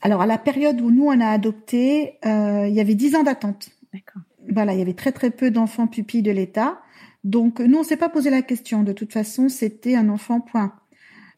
[0.02, 3.24] Alors, à la période où nous on a adopté, euh, il y avait 10 ans
[3.24, 3.70] d'attente.
[3.94, 4.22] D'accord.
[4.52, 6.82] Voilà, il y avait très très peu d'enfants pupilles de l'État.
[7.24, 8.84] Donc, nous on s'est pas posé la question.
[8.84, 10.74] De toute façon, c'était un enfant point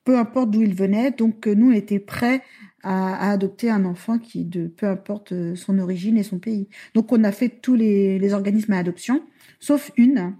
[0.07, 1.11] peu importe d'où il venait.
[1.11, 2.41] Donc euh, nous, on était prêts
[2.81, 6.69] à, adopter un enfant qui, de peu importe euh, son origine et son pays.
[6.93, 9.21] Donc on a fait tous les, organismes à adoption,
[9.59, 10.33] sauf une,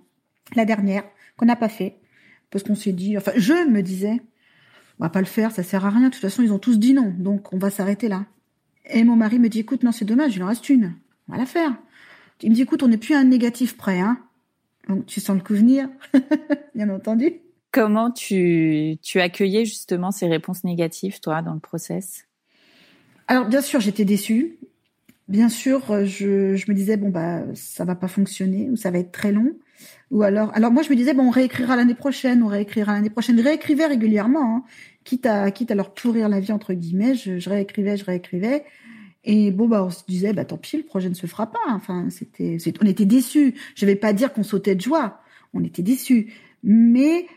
[0.56, 1.04] la dernière,
[1.36, 1.98] qu'on n'a pas fait,
[2.50, 4.22] parce qu'on s'est dit, enfin je me disais,
[5.00, 6.08] on va pas le faire, ça sert à rien.
[6.08, 8.26] De toute façon, ils ont tous dit non, donc on va s'arrêter là.
[8.90, 10.94] Et mon mari me dit, écoute, non, c'est dommage, il en reste une,
[11.28, 11.76] on va la faire.
[12.42, 14.18] Il me dit, écoute, on n'est plus à un négatif près, hein.
[14.88, 15.90] Donc, tu sens le coup venir,
[16.76, 17.42] bien entendu.
[17.78, 22.26] Comment tu, tu accueillais justement ces réponses négatives, toi, dans le process?
[23.28, 24.58] Alors, bien sûr, j'étais déçue.
[25.28, 28.98] Bien sûr, je, je me disais, bon, bah, ça va pas fonctionner ou ça va
[28.98, 29.52] être très long.
[30.10, 33.12] Ou alors, alors moi, je me disais, bon, on réécrira l'année prochaine, on réécrira l'année
[33.12, 33.38] prochaine.
[33.38, 34.64] Je réécrivais régulièrement, hein.
[35.04, 37.14] quitte, à, quitte à leur pourrir la vie, entre guillemets.
[37.14, 38.66] Je, je réécrivais, je réécrivais.
[39.24, 41.60] Et bon, bah, on se disait, bah, tant pis, le projet ne se fera pas.
[41.70, 43.54] Enfin, c'était, on était déçus.
[43.76, 45.20] Je vais pas dire qu'on sautait de joie.
[45.54, 46.34] On était déçus.
[46.64, 47.28] Mais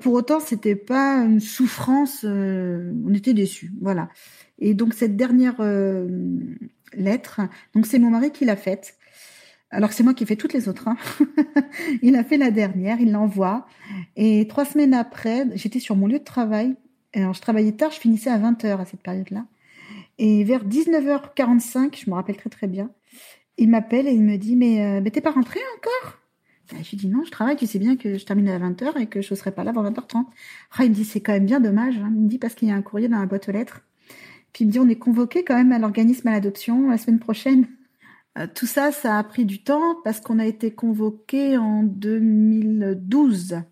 [0.00, 2.24] pour autant, c'était pas une souffrance.
[2.24, 4.08] euh, on était déçus, voilà.
[4.58, 6.08] Et donc cette dernière euh,
[6.94, 7.40] lettre,
[7.74, 8.96] donc c'est mon mari qui l'a faite.
[9.70, 10.88] Alors c'est moi qui ai fait toutes les autres.
[10.88, 10.96] hein.
[12.02, 13.66] il a fait la dernière, il l'envoie.
[14.16, 16.76] Et trois semaines après, j'étais sur mon lieu de travail.
[17.14, 19.46] Alors je travaillais tard, je finissais à 20h à cette période-là.
[20.18, 22.90] Et vers 19h45, je me rappelle très très bien,
[23.58, 26.18] il m'appelle et il me dit mais, euh, mais t'es pas rentré encore?
[26.72, 29.06] Je lui dis non, je travaille, tu sais bien que je termine à 20h et
[29.06, 30.24] que je ne serai pas là avant 20h30.
[30.76, 31.96] Ah, il me dit c'est quand même bien dommage.
[31.98, 32.10] hein.
[32.14, 33.82] Il me dit parce qu'il y a un courrier dans la boîte aux lettres.
[34.52, 37.20] Puis il me dit on est convoqué quand même à l'organisme à l'adoption la semaine
[37.20, 37.66] prochaine.
[38.38, 43.62] Euh, tout ça, ça a pris du temps parce qu'on a été convoqué en 2012.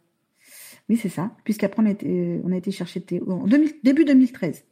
[0.89, 1.33] Oui, c'est ça.
[1.45, 4.65] Puisqu'après, on a été, on a été chercher Théo en 2000 début 2013.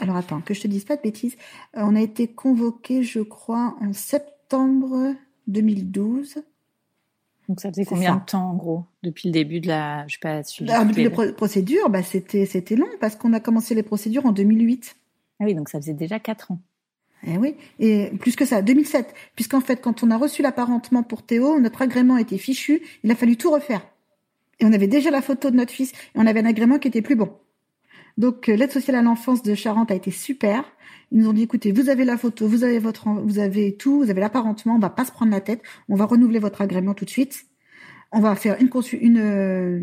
[0.00, 1.36] Alors attends, que je te dise pas de bêtises.
[1.76, 5.14] Euh, on a été convoqué, je crois, en septembre
[5.46, 6.42] 2012.
[7.48, 8.20] Donc ça faisait combien ça.
[8.20, 10.88] de temps en gros depuis le début de la, je sais pas, suivi Ah, toutes
[10.88, 14.24] depuis les- les pro- procédures, bah, c'était, c'était long parce qu'on a commencé les procédures
[14.26, 14.96] en 2008.
[15.40, 16.58] Ah oui, donc ça faisait déjà quatre ans.
[17.26, 19.14] Eh oui, et plus que ça, 2007.
[19.34, 23.14] Puisqu'en fait, quand on a reçu l'apparentement pour Théo, notre agrément était fichu, il a
[23.14, 23.80] fallu tout refaire.
[24.60, 26.88] Et on avait déjà la photo de notre fils, et on avait un agrément qui
[26.88, 27.30] était plus bon.
[28.16, 30.64] Donc, euh, l'aide sociale à l'enfance de Charente a été super.
[31.12, 33.98] Ils nous ont dit, écoutez, vous avez la photo, vous avez votre, vous avez tout,
[34.02, 36.94] vous avez l'apparentement, on va pas se prendre la tête, on va renouveler votre agrément
[36.94, 37.44] tout de suite.
[38.12, 39.80] On va faire une, euh,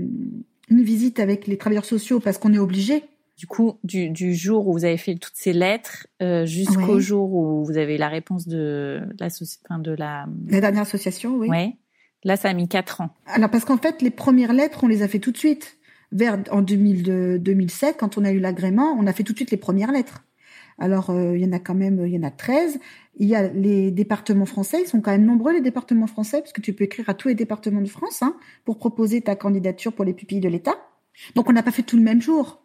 [0.69, 3.03] une visite avec les travailleurs sociaux parce qu'on est obligé.
[3.37, 7.01] Du coup, du, du jour où vous avez fait toutes ces lettres euh, jusqu'au Ouais.
[7.01, 11.35] jour où vous avez la réponse de la, soci- enfin, de la, La dernière association,
[11.37, 11.49] oui.
[11.49, 11.75] ouais.
[12.23, 13.09] Là, ça a mis quatre ans.
[13.25, 15.77] Alors parce qu'en fait, les premières lettres, on les a fait tout de suite.
[16.11, 19.51] Vers en 2002 2007, quand on a eu l'agrément, on a fait tout de suite
[19.51, 20.23] les premières lettres.
[20.77, 22.79] Alors euh, il y en a quand même, il y en a 13.
[23.17, 26.53] Il y a les départements français, ils sont quand même nombreux les départements français, parce
[26.53, 29.93] que tu peux écrire à tous les départements de France hein, pour proposer ta candidature
[29.93, 30.75] pour les pupilles de l'État.
[31.35, 32.61] Donc on n'a pas fait tout le même jour.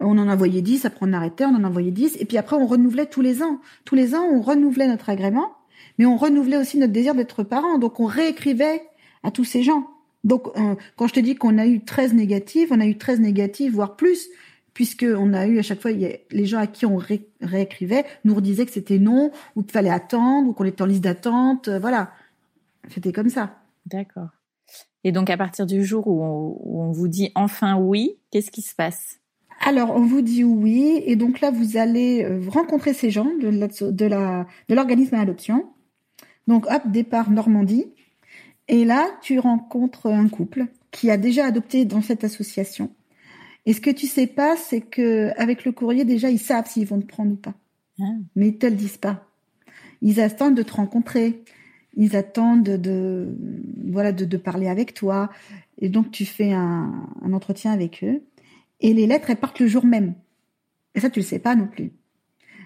[0.00, 2.66] On en envoyait 10, après on arrêtait, on en envoyait 10, et puis après on
[2.66, 3.60] renouvelait tous les ans.
[3.84, 5.54] Tous les ans, on renouvelait notre agrément,
[5.98, 7.78] mais on renouvelait aussi notre désir d'être parent.
[7.78, 8.82] Donc on réécrivait
[9.22, 9.95] à tous ces gens.
[10.26, 13.20] Donc euh, quand je te dis qu'on a eu 13 négatives, on a eu 13
[13.20, 14.28] négatives, voire plus,
[14.74, 16.96] puisque on a eu à chaque fois, il y a- les gens à qui on
[16.96, 20.86] ré- réécrivait nous redisaient que c'était non, ou qu'il fallait attendre, ou qu'on était en
[20.86, 22.10] liste d'attente, euh, voilà.
[22.92, 23.56] C'était comme ça.
[23.86, 24.28] D'accord.
[25.04, 28.50] Et donc, à partir du jour où on, où on vous dit enfin oui, qu'est-ce
[28.50, 29.20] qui se passe?
[29.64, 33.48] Alors, on vous dit oui, et donc là, vous allez euh, rencontrer ces gens de
[33.48, 35.68] la- de la de l'organisme à l'adoption.
[36.48, 37.86] Donc, hop, départ Normandie.
[38.68, 42.90] Et là, tu rencontres un couple qui a déjà adopté dans cette association.
[43.64, 46.86] Et ce que tu sais pas, c'est que avec le courrier, déjà, ils savent s'ils
[46.86, 47.54] vont te prendre ou pas.
[48.00, 48.04] Ah.
[48.34, 49.28] Mais ils te le disent pas.
[50.02, 51.42] Ils attendent de te rencontrer.
[51.96, 53.36] Ils attendent de, de-
[53.90, 55.30] voilà, de, de parler avec toi.
[55.78, 58.22] Et donc, tu fais un, un entretien avec eux.
[58.80, 60.14] Et les lettres, elles partent le jour même.
[60.94, 61.92] Et ça, tu le sais pas non plus.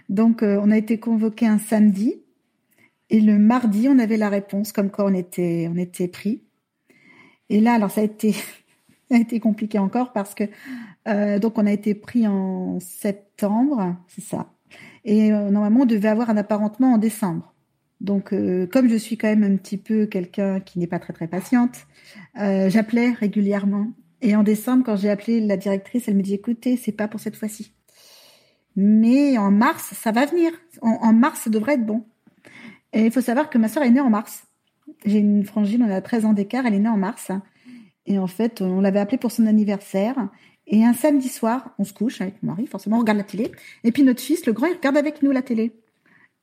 [0.09, 2.23] Donc, euh, on a été convoqué un samedi.
[3.11, 6.43] Et le mardi, on avait la réponse, comme quoi on était, pris.
[7.49, 10.45] Et là, alors ça a été, compliqué encore parce que
[11.09, 14.53] euh, donc on a été pris en septembre, c'est ça.
[15.05, 17.53] Et euh, normalement, on devait avoir un apparentement en décembre.
[18.01, 21.13] Donc, euh, comme je suis quand même un petit peu quelqu'un qui n'est pas très
[21.13, 21.87] très patiente,
[22.37, 23.89] j'appelais régulièrement.
[24.23, 27.21] Et en décembre, quand j'ai appelé la directrice, elle me dit "Écoutez, c'est pas pour
[27.21, 27.73] cette fois-ci,
[28.77, 30.53] mais en mars, ça va venir.
[30.83, 32.05] En, en mars, ça devrait être bon."
[32.93, 34.45] Et il faut savoir que ma sœur est née en mars.
[35.05, 37.31] J'ai une frangine, on a 13 ans d'écart, elle est née en mars.
[38.07, 40.17] Et en fait, on l'avait appelée pour son anniversaire.
[40.67, 43.53] Et un samedi soir, on se couche avec mon mari, forcément, on regarde la télé.
[43.85, 45.73] Et puis notre fils, le grand, il regarde avec nous la télé.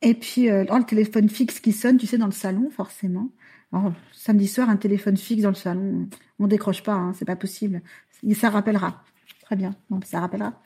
[0.02, 3.30] Et puis, euh, oh, le téléphone fixe qui sonne, tu sais, dans le salon, forcément.
[3.74, 6.08] Alors, samedi soir, un téléphone fixe dans le salon,
[6.40, 7.82] on décroche pas, hein, c'est pas possible.
[8.34, 9.04] Ça rappellera.
[9.42, 10.62] Très bien, ça rappellera.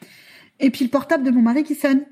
[0.60, 2.06] Et puis le portable de mon mari qui sonne.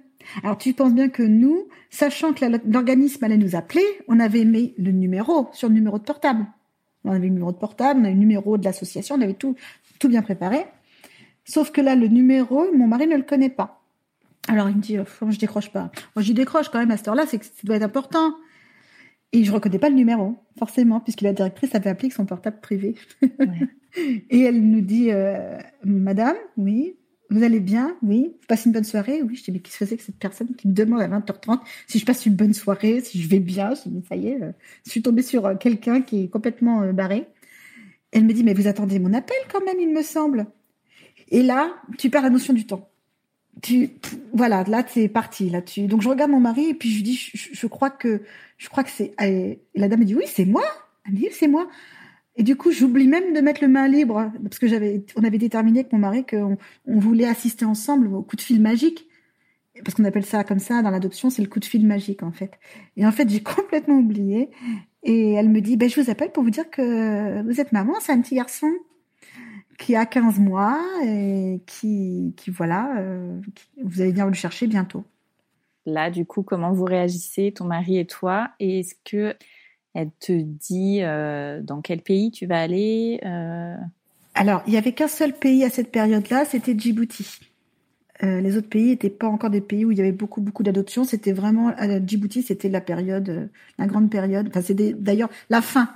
[0.44, 4.74] Alors tu penses bien que nous, sachant que l'organisme allait nous appeler, on avait mis
[4.78, 6.46] le numéro sur le numéro de portable.
[7.04, 9.56] On avait le numéro de portable, on avait le numéro de l'association, on avait tout,
[10.00, 10.66] tout bien préparé.
[11.46, 13.82] Sauf que là, le numéro, mon mari ne le connaît pas.
[14.48, 15.92] Alors il me dit, oh, je décroche pas.
[16.16, 18.36] Moi, j'y décroche quand même à cette heure-là, c'est que ça doit être important.
[19.32, 22.60] Et je reconnais pas le numéro, forcément, puisque la directrice avait appelé avec son portable
[22.62, 22.96] privé.
[24.30, 26.96] Et elle nous dit, euh, Madame, oui,
[27.30, 27.96] vous allez bien?
[28.02, 28.32] Oui.
[28.40, 29.22] Vous passez une bonne soirée?
[29.22, 29.36] Oui.
[29.36, 32.00] Je dis, mais qu'est-ce que c'est que cette personne qui me demande à 20h30 si
[32.00, 34.52] je passe une bonne soirée, si je vais bien Je dis, ça y est, euh,
[34.86, 37.28] je suis tombée sur euh, quelqu'un qui est complètement euh, barré.
[38.12, 40.48] Elle me dit, mais vous attendez mon appel quand même, il me semble.
[41.30, 42.90] Et là, tu perds la notion du temps.
[43.62, 43.92] Tu,
[44.34, 45.50] voilà, là, c'est parti.
[45.50, 48.24] Là, tu, donc je regarde mon mari et puis je lui dis, je, crois que,
[48.58, 49.14] je crois que c'est.
[49.76, 50.64] La dame me dit, oui, c'est moi.
[51.06, 51.70] Elle me dit, c'est moi.
[52.40, 55.38] Et du coup, j'oublie même de mettre le main libre parce que j'avais, on avait
[55.38, 59.10] déterminé avec mon mari qu'on on voulait assister ensemble au coup de fil magique.
[59.84, 62.32] Parce qu'on appelle ça comme ça dans l'adoption, c'est le coup de fil magique en
[62.32, 62.54] fait.
[62.96, 64.50] Et en fait, j'ai complètement oublié.
[65.04, 67.96] Et elle me dit, ben, je vous appelle pour vous dire que vous êtes maman,
[68.00, 68.72] c'est un petit garçon
[69.78, 73.38] qui a 15 mois et qui, qui voilà, euh,
[73.84, 75.04] vous allez venir le chercher bientôt.
[75.86, 78.52] Là, du coup, comment vous réagissez, ton mari et toi?
[78.62, 79.36] Et est-ce que
[79.94, 83.76] elle te dit euh, dans quel pays tu vas aller euh?
[84.36, 87.40] Alors, il y avait qu'un seul pays à cette période-là, c'était Djibouti.
[88.24, 90.64] Euh, les autres pays n'étaient pas encore des pays où il y avait beaucoup beaucoup
[90.64, 91.04] d'adoptions.
[91.04, 91.74] C'était vraiment
[92.06, 94.48] Djibouti, c'était la période, la grande période.
[94.50, 95.90] Enfin, c'était d'ailleurs la fin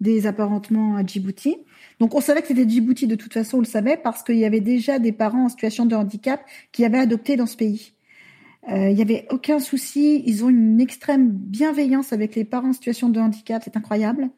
[0.00, 1.56] des apparentements à Djibouti.
[2.00, 4.44] Donc, on savait que c'était Djibouti de toute façon, on le savait parce qu'il y
[4.44, 7.93] avait déjà des parents en situation de handicap qui avaient adopté dans ce pays.
[8.70, 10.22] Euh, il n'y avait aucun souci.
[10.26, 13.62] Ils ont une extrême bienveillance avec les parents en situation de handicap.
[13.64, 14.30] C'est incroyable.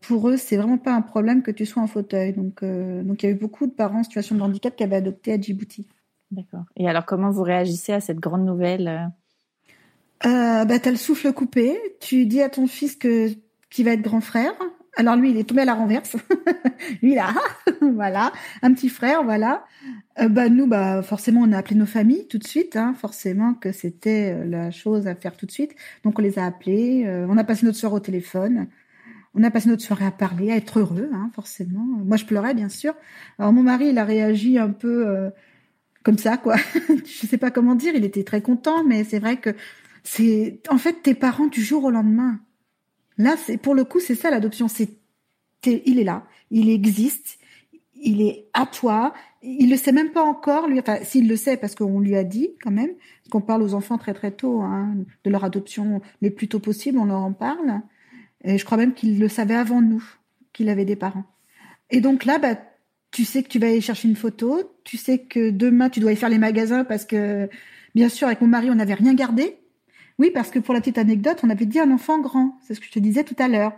[0.00, 2.32] Pour eux, c'est vraiment pas un problème que tu sois en fauteuil.
[2.32, 4.96] Donc, euh, donc il y avait beaucoup de parents en situation de handicap qui avaient
[4.96, 5.86] adopté à Djibouti.
[6.30, 6.64] D'accord.
[6.76, 9.10] Et alors, comment vous réagissez à cette grande nouvelle
[10.24, 11.76] euh, bah, T'as le souffle coupé.
[12.00, 13.30] Tu dis à ton fils que
[13.70, 14.52] qui va être grand frère.
[14.98, 16.16] Alors lui, il est tombé à la renverse.
[17.02, 17.32] lui, là,
[17.80, 18.32] voilà,
[18.62, 19.64] un petit frère, voilà.
[20.20, 22.74] Euh, bah nous, bah forcément, on a appelé nos familles tout de suite.
[22.74, 25.76] Hein, forcément que c'était euh, la chose à faire tout de suite.
[26.02, 27.04] Donc on les a appelés.
[27.06, 28.66] Euh, on a passé notre soirée au téléphone.
[29.34, 31.84] On a passé notre soirée à parler, à être heureux, hein, forcément.
[32.04, 32.94] Moi, je pleurais, bien sûr.
[33.38, 35.30] Alors mon mari, il a réagi un peu
[36.02, 36.56] comme ça, quoi.
[36.88, 37.94] je sais pas comment dire.
[37.94, 39.54] Il était très content, mais c'est vrai que
[40.02, 42.40] c'est en fait tes parents du jour au lendemain.
[43.18, 44.68] Là, c'est pour le coup, c'est ça l'adoption.
[44.68, 44.90] C'est
[45.66, 47.38] il est là, il existe,
[47.94, 49.12] il est à toi.
[49.42, 50.78] Il le sait même pas encore, lui.
[50.78, 52.90] Enfin, s'il le sait, parce qu'on lui a dit quand même,
[53.30, 56.98] qu'on parle aux enfants très très tôt hein, de leur adoption les plus tôt possible,
[56.98, 57.80] on leur en parle.
[58.44, 60.04] Et je crois même qu'il le savait avant nous,
[60.52, 61.24] qu'il avait des parents.
[61.90, 62.56] Et donc là, bah,
[63.10, 66.10] tu sais que tu vas aller chercher une photo, tu sais que demain tu dois
[66.10, 67.48] aller faire les magasins parce que,
[67.94, 69.57] bien sûr, avec mon mari, on n'avait rien gardé.
[70.18, 72.58] Oui, parce que pour la petite anecdote, on avait dit un enfant grand.
[72.62, 73.72] C'est ce que je te disais tout à l'heure.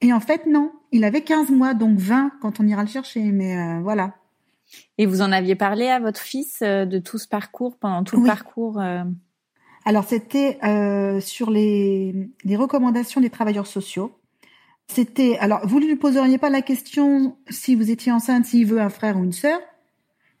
[0.00, 0.72] Et en fait, non.
[0.90, 3.22] Il avait 15 mois, donc 20 quand on ira le chercher.
[3.22, 4.14] Mais euh, voilà.
[4.98, 8.20] Et vous en aviez parlé à votre fils euh, de tout ce parcours, pendant tout
[8.20, 9.04] le parcours euh?
[9.84, 10.58] Alors, c'était
[11.20, 14.12] sur les, les recommandations des travailleurs sociaux.
[14.86, 18.80] C'était, alors, vous ne lui poseriez pas la question si vous étiez enceinte, s'il veut
[18.80, 19.58] un frère ou une sœur.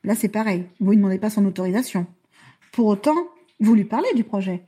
[0.04, 0.66] Là, c'est pareil.
[0.78, 2.06] Vous ne demandez pas son autorisation.
[2.70, 3.16] Pour autant,
[3.60, 4.62] vous lui parlez du projet.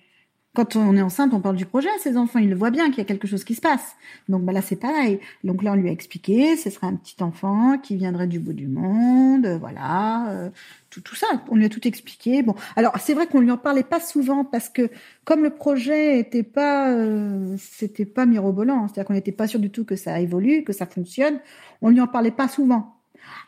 [0.55, 2.39] Quand on est enceinte, on parle du projet à ses enfants.
[2.39, 3.97] Ils le voient bien qu'il y a quelque chose qui se passe.
[4.29, 5.19] Donc bah là, c'est pareil.
[5.43, 8.53] Donc là, on lui a expliqué, ce serait un petit enfant qui viendrait du bout
[8.53, 10.51] du monde, euh, voilà, euh,
[10.91, 11.27] tout, tout ça.
[11.51, 12.43] On lui a tout expliqué.
[12.43, 14.91] Bon, alors c'est vrai qu'on lui en parlait pas souvent parce que
[15.25, 19.71] comme le projet était pas, euh, c'était pas mirobolant, c'est-à-dire qu'on n'était pas sûr du
[19.71, 21.41] tout que ça évolue, que ça fonctionne.
[21.83, 22.95] On lui en parlait pas souvent.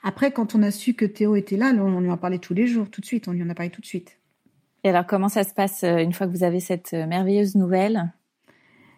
[0.02, 2.66] Après, quand on a su que Théo était là, on lui en parlait tous les
[2.66, 3.28] jours, tout de suite.
[3.28, 4.15] On lui en a parlé tout de suite.
[4.86, 7.56] Et alors, comment ça se passe euh, une fois que vous avez cette euh, merveilleuse
[7.56, 8.12] nouvelle?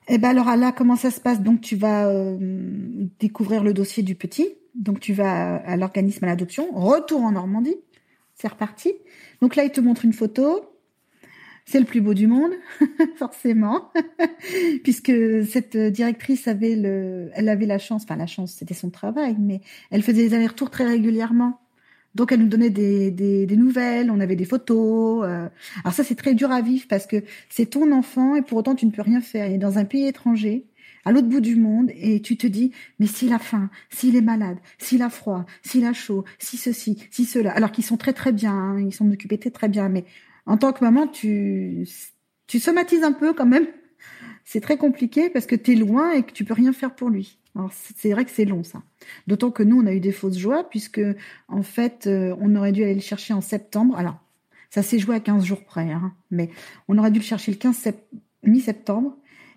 [0.08, 1.40] Eh ben alors là, comment ça se passe?
[1.40, 2.36] Donc, tu vas euh,
[3.18, 4.50] découvrir le dossier du petit.
[4.74, 6.68] Donc, tu vas à l'organisme à l'adoption.
[6.74, 7.76] Retour en Normandie.
[8.34, 8.92] C'est reparti.
[9.40, 10.60] Donc là, il te montre une photo.
[11.64, 12.52] C'est le plus beau du monde,
[13.16, 13.90] forcément,
[14.84, 15.12] puisque
[15.46, 20.34] cette directrice avait la chance, enfin la chance, c'était son travail, mais elle faisait des
[20.34, 21.60] allers-retours très régulièrement
[22.18, 25.24] donc elle nous donnait des, nouvelles, on avait des photos.
[25.24, 25.48] Euh.
[25.84, 28.74] Alors ça c'est très dur à vivre parce que c'est ton enfant et pour autant
[28.74, 29.46] tu ne peux rien faire.
[29.46, 30.66] Il est dans un pays étranger,
[31.04, 34.20] à l'autre bout du monde et tu te dis mais s'il a faim, s'il est
[34.20, 37.52] malade, s'il a froid, s'il a chaud, si ceci, si cela.
[37.52, 40.04] Alors qu'ils sont très très bien, hein, ils sont occupés très très bien, mais
[40.44, 41.86] en tant que maman tu
[42.48, 43.68] tu somatises un peu quand même.
[44.44, 47.10] C'est très compliqué parce que tu es loin et que tu peux rien faire pour
[47.10, 47.37] lui.
[47.58, 48.82] Alors c'est vrai que c'est long ça.
[49.26, 51.00] D'autant que nous on a eu des fausses joies puisque
[51.48, 53.96] en fait euh, on aurait dû aller le chercher en septembre.
[53.96, 54.16] Alors
[54.70, 56.50] ça s'est joué à 15 jours près, hein, mais
[56.86, 57.88] on aurait dû le chercher le 15
[58.44, 59.16] mi-septembre.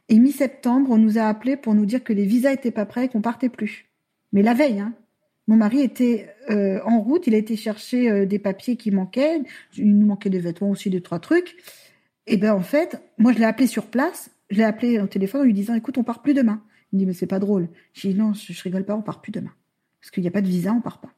[0.10, 3.06] Et mi-septembre, on nous a appelé pour nous dire que les visas étaient pas prêts
[3.06, 3.86] et qu'on partait plus.
[4.34, 4.94] Mais la veille, hein,
[5.48, 9.42] mon mari était euh, en route, il a été chercher euh, des papiers qui manquaient,
[9.78, 11.56] il nous manquait des vêtements aussi, deux trois trucs.
[12.26, 15.42] Et ben en fait, moi je l'ai appelé sur place, je l'ai appelé au téléphone
[15.42, 16.64] en lui disant écoute, on part plus demain.
[16.92, 17.70] Il me dit, mais c'est pas drôle.
[17.94, 19.52] Je dis, non, je, rigole pas, on part plus demain.
[20.00, 21.14] Parce qu'il n'y a pas de visa, on part pas.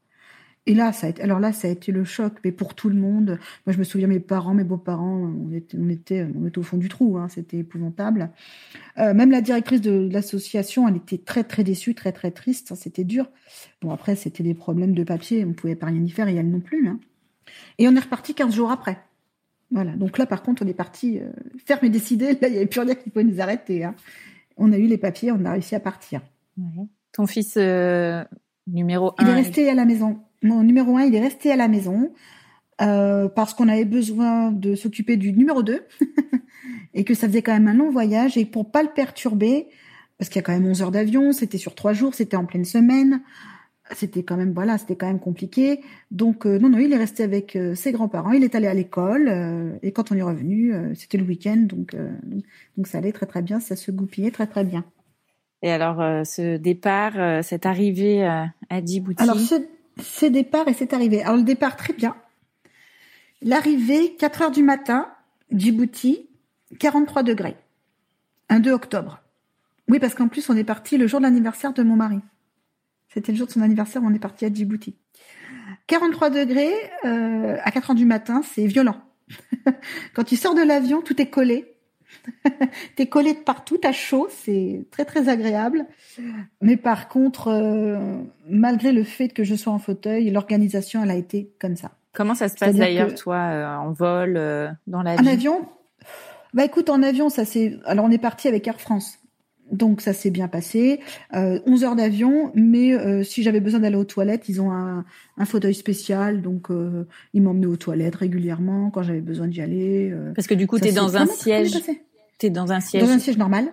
[0.65, 2.87] Et là, ça a été, alors là, ça a été le choc, mais pour tout
[2.87, 3.37] le monde.
[3.65, 5.33] Moi, je me souviens, mes parents, mes beaux-parents,
[5.77, 8.31] on était, au fond du trou, hein, c'était épouvantable.
[8.97, 12.75] Euh, même la directrice de l'association, elle était très, très déçue, très, très triste, hein,
[12.75, 13.29] c'était dur.
[13.81, 16.49] Bon, après, c'était des problèmes de papier, on pouvait pas rien y faire, et elle
[16.49, 16.87] non plus.
[16.87, 16.99] Hein.
[17.77, 18.99] Et on est reparti 15 jours après.
[19.69, 19.95] Voilà.
[19.95, 21.31] Donc là, par contre, on est parti euh,
[21.65, 22.37] ferme et décidé.
[22.41, 23.83] Là, il n'y avait plus rien qui pouvait nous arrêter.
[23.83, 23.95] Hein
[24.57, 26.21] on a eu les papiers, on a réussi à partir.
[27.13, 28.23] Ton fils euh,
[28.67, 30.19] numéro Il est 1 resté à la maison.
[30.41, 32.11] Mon numéro un, il est resté à la maison
[32.81, 35.85] euh, parce qu'on avait besoin de s'occuper du numéro 2
[36.93, 39.67] et que ça faisait quand même un long voyage et pour pas le perturber,
[40.17, 42.45] parce qu'il y a quand même 11 heures d'avion, c'était sur trois jours, c'était en
[42.45, 43.21] pleine semaine,
[43.95, 45.81] c'était quand même voilà, c'était quand même compliqué.
[46.11, 48.73] Donc euh, non non, il est resté avec euh, ses grands-parents, il est allé à
[48.73, 51.95] l'école euh, et quand on est revenu, c'était le week-end, donc
[52.77, 54.85] donc ça allait très très bien, ça se goupillait très très bien.
[55.61, 59.23] Et alors, ce départ, cette arrivée à Djibouti?
[59.23, 59.55] Alors, ce,
[60.01, 61.21] ce départ et c'est arrivé.
[61.21, 62.17] Alors, le départ, très bien.
[63.41, 65.07] L'arrivée, 4 heures du matin,
[65.51, 66.27] Djibouti,
[66.79, 67.55] 43 degrés.
[68.49, 69.21] Un 2 octobre.
[69.87, 72.19] Oui, parce qu'en plus, on est parti le jour de l'anniversaire de mon mari.
[73.13, 74.95] C'était le jour de son anniversaire, on est parti à Djibouti.
[75.87, 76.73] 43 degrés,
[77.05, 78.95] euh, à 4 heures du matin, c'est violent.
[80.13, 81.69] Quand tu sors de l'avion, tout est collé.
[82.95, 85.85] T'es collé de partout, t'as chaud, c'est très très agréable.
[86.61, 91.15] Mais par contre, euh, malgré le fait que je sois en fauteuil, l'organisation, elle a
[91.15, 91.91] été comme ça.
[92.13, 95.67] Comment ça se passe d'ailleurs, que- toi, euh, en vol, euh, dans la En avion?
[96.53, 97.79] Bah écoute, en avion, ça c'est.
[97.85, 99.17] Alors on est parti avec Air France.
[99.71, 100.99] Donc ça s'est bien passé.
[101.33, 105.03] Euh, 11 heures d'avion, mais euh, si j'avais besoin d'aller aux toilettes, ils ont un,
[105.37, 110.11] un fauteuil spécial, donc euh, ils m'emmenaient aux toilettes régulièrement quand j'avais besoin d'y aller.
[110.11, 110.31] euh.
[110.35, 111.73] Parce que du coup, t'es s'est dans un siège.
[111.73, 112.03] passé.
[112.37, 113.01] T'es dans un siège.
[113.03, 113.67] Dans un siège normal.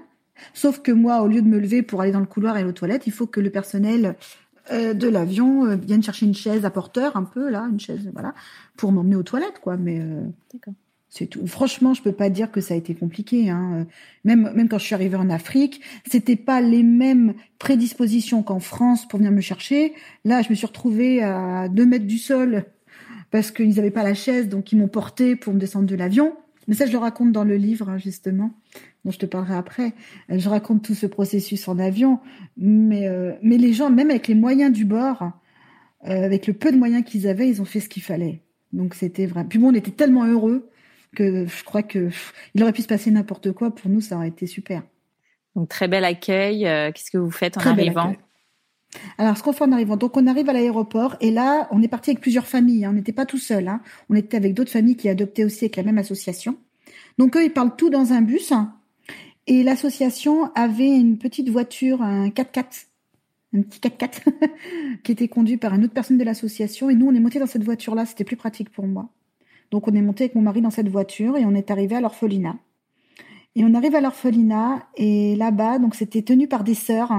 [0.54, 2.68] Sauf que moi, au lieu de me lever pour aller dans le couloir et aller
[2.68, 4.16] aux toilettes, il faut que le personnel
[4.72, 8.32] de l'avion vienne chercher une chaise à porteur, un peu là, une chaise, voilà,
[8.76, 9.76] pour m'emmener aux toilettes, quoi.
[9.76, 10.00] Mais
[10.52, 10.74] D'accord.
[11.10, 11.44] C'est tout.
[11.46, 13.50] Franchement, je peux pas dire que ça a été compliqué.
[13.50, 13.86] Hein.
[14.24, 19.06] Même même quand je suis arrivée en Afrique, c'était pas les mêmes prédispositions qu'en France
[19.08, 19.92] pour venir me chercher.
[20.24, 22.64] Là, je me suis retrouvée à deux mètres du sol
[23.32, 26.34] parce qu'ils n'avaient pas la chaise, donc ils m'ont portée pour me descendre de l'avion.
[26.68, 28.52] Mais ça, je le raconte dans le livre, hein, justement,
[29.04, 29.92] dont je te parlerai après.
[30.28, 32.20] Je raconte tout ce processus en avion.
[32.56, 35.32] Mais, euh, mais les gens, même avec les moyens du bord,
[36.06, 38.42] euh, avec le peu de moyens qu'ils avaient, ils ont fait ce qu'il fallait.
[38.72, 39.44] Donc c'était vrai.
[39.48, 40.69] Puis bon, on était tellement heureux
[41.16, 43.74] que je crois que pff, il aurait pu se passer n'importe quoi.
[43.74, 44.82] Pour nous, ça aurait été super.
[45.56, 46.66] Donc, très bel accueil.
[46.66, 48.14] Euh, Qu'est-ce que vous faites en Très arrivant.
[49.18, 51.88] Alors, ce qu'on fait en arrivant, donc on arrive à l'aéroport et là, on est
[51.88, 52.84] parti avec plusieurs familles.
[52.84, 52.90] hein.
[52.90, 53.68] On n'était pas tout seul.
[53.68, 53.80] Hein.
[54.08, 56.56] On était avec d'autres familles qui adoptaient aussi avec la même association.
[57.18, 58.52] Donc eux, ils parlent tout dans un bus.
[59.46, 62.86] Et l'association avait une petite voiture, un 4x4,
[63.56, 64.22] un petit 4x4,
[65.02, 66.90] qui était conduit par une autre personne de l'association.
[66.90, 68.06] Et nous, on est monté dans cette voiture-là.
[68.06, 69.08] C'était plus pratique pour moi.
[69.70, 72.00] Donc on est monté avec mon mari dans cette voiture et on est arrivé à
[72.00, 72.56] l'orphelinat.
[73.56, 77.10] Et on arrive à l'orphelinat et là-bas, donc c'était tenu par des sœurs.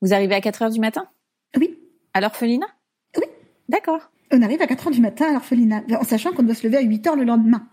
[0.00, 1.08] Vous arrivez à 4 heures du matin?
[1.56, 1.78] Oui,
[2.14, 2.68] À l'orphelinat?
[3.16, 3.24] Oui.
[3.68, 4.10] D'accord.
[4.32, 6.76] On arrive à 4 heures du matin à l'orphelinat, en sachant qu'on doit se lever
[6.76, 7.68] à 8 heures le lendemain.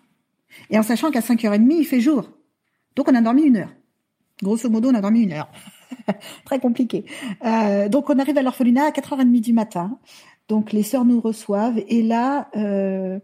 [0.70, 2.30] Et en sachant qu'à 5h30, il fait jour.
[2.96, 3.74] Donc on a dormi une heure.
[4.42, 5.52] Grosso modo, on a dormi une heure.
[6.46, 7.06] Très compliqué.
[7.46, 10.00] Euh, donc on arrive à l'orphelinat à 4h30 du matin.
[10.48, 11.80] Donc les sœurs nous reçoivent.
[11.88, 13.20] Et là, euh,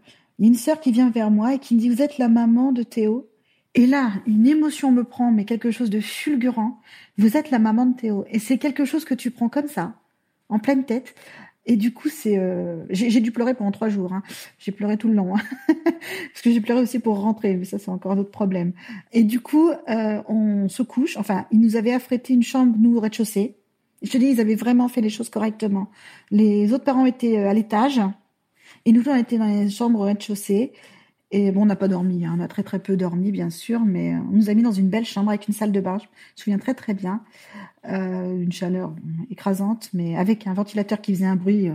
[0.46, 2.82] une sœur qui vient vers moi et qui me dit, vous êtes la maman de
[2.82, 3.28] Théo
[3.74, 6.80] Et là, une émotion me prend, mais quelque chose de fulgurant.
[7.18, 8.24] Vous êtes la maman de Théo.
[8.30, 9.94] Et c'est quelque chose que tu prends comme ça,
[10.48, 11.14] en pleine tête.
[11.66, 14.12] Et du coup, c'est, euh, j'ai dû pleurer pendant trois jours.
[14.12, 14.22] hein.
[14.58, 15.42] J'ai pleuré tout le long, hein.
[15.68, 17.54] parce que j'ai pleuré aussi pour rentrer.
[17.54, 18.72] Mais ça, c'est encore un autre problème.
[19.12, 21.16] Et du coup, euh, on se couche.
[21.16, 23.56] Enfin, ils nous avaient affrété une chambre nous au rez-de-chaussée.
[24.02, 25.90] Je te dis, ils avaient vraiment fait les choses correctement.
[26.30, 28.00] Les autres parents étaient euh, à l'étage,
[28.84, 30.72] et nous, on était dans les chambres au rez-de-chaussée.
[31.32, 32.24] Et bon, on n'a pas dormi.
[32.24, 32.34] hein.
[32.36, 34.72] On a très très peu dormi, bien sûr, mais euh, on nous a mis dans
[34.72, 35.98] une belle chambre avec une salle de bain.
[35.98, 37.22] Je me souviens très très bien.
[37.88, 38.94] Euh, une chaleur
[39.30, 41.74] écrasante, mais avec un ventilateur qui faisait un bruit euh,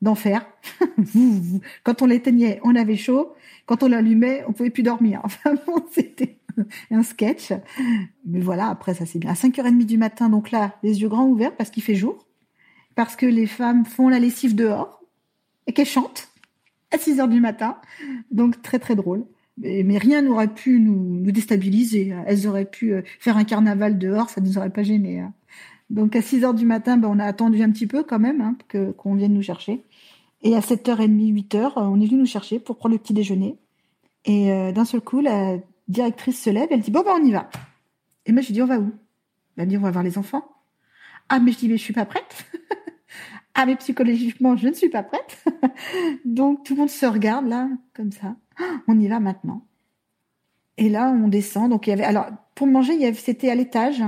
[0.00, 0.46] d'enfer.
[1.82, 3.32] Quand on l'éteignait, on avait chaud.
[3.66, 5.20] Quand on l'allumait, on pouvait plus dormir.
[5.24, 6.38] Enfin bon, c'était
[6.92, 7.52] un sketch.
[8.24, 9.30] Mais voilà, après ça c'est bien.
[9.30, 12.26] À 5h30 du matin, donc là, les yeux grands ouverts parce qu'il fait jour.
[12.94, 15.00] Parce que les femmes font la lessive dehors
[15.66, 16.28] et qu'elles chantent
[16.94, 17.76] à 6 heures du matin.
[18.30, 19.24] Donc très très drôle.
[19.58, 22.12] Mais, rien n'aurait pu nous, déstabiliser.
[22.26, 25.20] Elles auraient pu euh, faire un carnaval dehors, ça nous aurait pas gêné.
[25.20, 25.32] hein.
[25.90, 28.40] Donc à 6 heures du matin, ben, on a attendu un petit peu quand même
[28.40, 29.84] hein, que qu'on vienne nous chercher.
[30.42, 33.56] Et à 7h30, 8h, euh, on est venu nous chercher pour prendre le petit déjeuner.
[34.24, 37.32] Et euh, d'un seul coup, la directrice se lève, elle dit bon ben on y
[37.32, 37.48] va.
[38.26, 38.90] Et moi je lui dis on va où?
[39.56, 40.44] Elle me dit on va voir les enfants.
[41.28, 42.46] Ah mais je dis mais je suis pas prête.
[43.54, 45.44] Ah mais psychologiquement je ne suis pas prête.
[46.24, 48.36] Donc tout le monde se regarde là comme ça.
[48.88, 49.66] On y va maintenant.
[50.76, 51.70] Et là on descend.
[51.70, 54.02] Donc il y avait alors pour manger c'était à l'étage,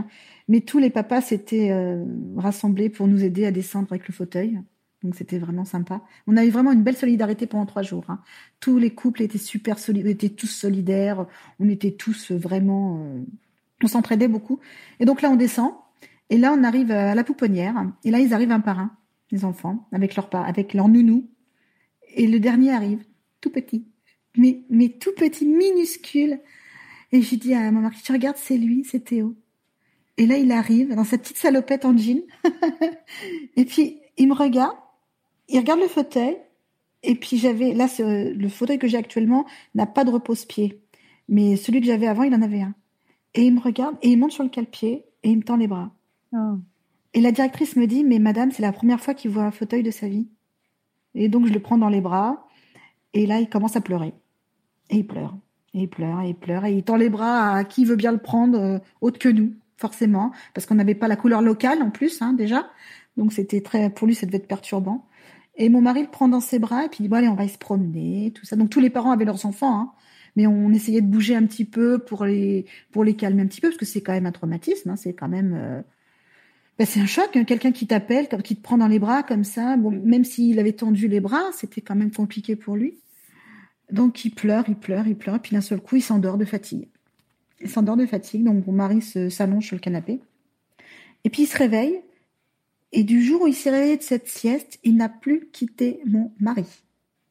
[0.48, 2.04] mais tous les papas s'étaient euh,
[2.36, 4.60] rassemblés pour nous aider à descendre avec le fauteuil.
[5.02, 6.02] Donc c'était vraiment sympa.
[6.26, 8.04] On a eu vraiment une belle solidarité pendant trois jours.
[8.08, 8.20] hein.
[8.60, 11.26] Tous les couples étaient super solidaires, étaient tous solidaires.
[11.60, 13.20] On était tous vraiment, euh,
[13.82, 14.58] on s'entraidait beaucoup.
[15.00, 15.72] Et donc là on descend
[16.30, 17.74] Et là, on arrive à la pouponnière.
[18.04, 18.90] Et là, ils arrivent un par un,
[19.30, 21.28] les enfants, avec leur, avec leur nounou.
[22.14, 23.04] Et le dernier arrive,
[23.40, 23.86] tout petit.
[24.36, 26.40] Mais, mais tout petit, minuscule.
[27.12, 29.34] Et je dis à mon mari, tu regardes, c'est lui, c'est Théo.
[30.18, 32.22] Et là, il arrive dans sa petite salopette en jean.
[33.56, 34.76] et puis, il me regarde,
[35.48, 36.36] il regarde le fauteuil.
[37.02, 40.80] Et puis, j'avais, là, le fauteuil que j'ai actuellement n'a pas de repose-pied.
[41.28, 42.74] Mais celui que j'avais avant, il en avait un.
[43.34, 45.68] Et il me regarde et il monte sur le cale-pied et il me tend les
[45.68, 45.92] bras.
[46.32, 46.58] Oh.
[47.14, 49.82] Et la directrice me dit, mais madame, c'est la première fois qu'il voit un fauteuil
[49.82, 50.28] de sa vie.
[51.14, 52.46] Et donc, je le prends dans les bras.
[53.14, 54.12] Et là, il commence à pleurer.
[54.90, 55.36] Et il pleure.
[55.74, 56.64] Et il pleure, et il pleure.
[56.64, 59.54] Et il tend les bras à qui veut bien le prendre, euh, autre que nous,
[59.76, 60.32] forcément.
[60.54, 62.70] Parce qu'on n'avait pas la couleur locale, en plus, hein, déjà.
[63.16, 65.06] Donc, c'était très, pour lui, ça devait être perturbant.
[65.56, 67.34] Et mon mari le prend dans ses bras, et puis il dit, bon, allez, on
[67.34, 68.56] va se promener, tout ça.
[68.56, 69.92] Donc, tous les parents avaient leurs enfants, hein
[70.36, 73.60] mais on essayait de bouger un petit peu pour les pour les calmer un petit
[73.60, 75.82] peu parce que c'est quand même un traumatisme, hein, c'est quand même euh,
[76.78, 79.44] ben, c'est un choc, hein, quelqu'un qui t'appelle, qui te prend dans les bras comme
[79.44, 79.76] ça.
[79.76, 82.98] Bon, même s'il avait tendu les bras, c'était quand même compliqué pour lui.
[83.90, 86.44] Donc il pleure, il pleure, il pleure, et puis d'un seul coup il s'endort de
[86.44, 86.88] fatigue.
[87.60, 90.20] Il s'endort de fatigue, donc mon mari s'allonge sur le canapé,
[91.24, 92.00] et puis il se réveille.
[92.92, 96.32] Et du jour où il s'est réveillé de cette sieste, il n'a plus quitté mon
[96.38, 96.64] mari.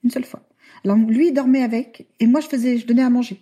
[0.04, 0.44] Une seule fois.
[0.84, 3.42] Alors lui, il dormait avec, et moi, je faisais, je donnais à manger.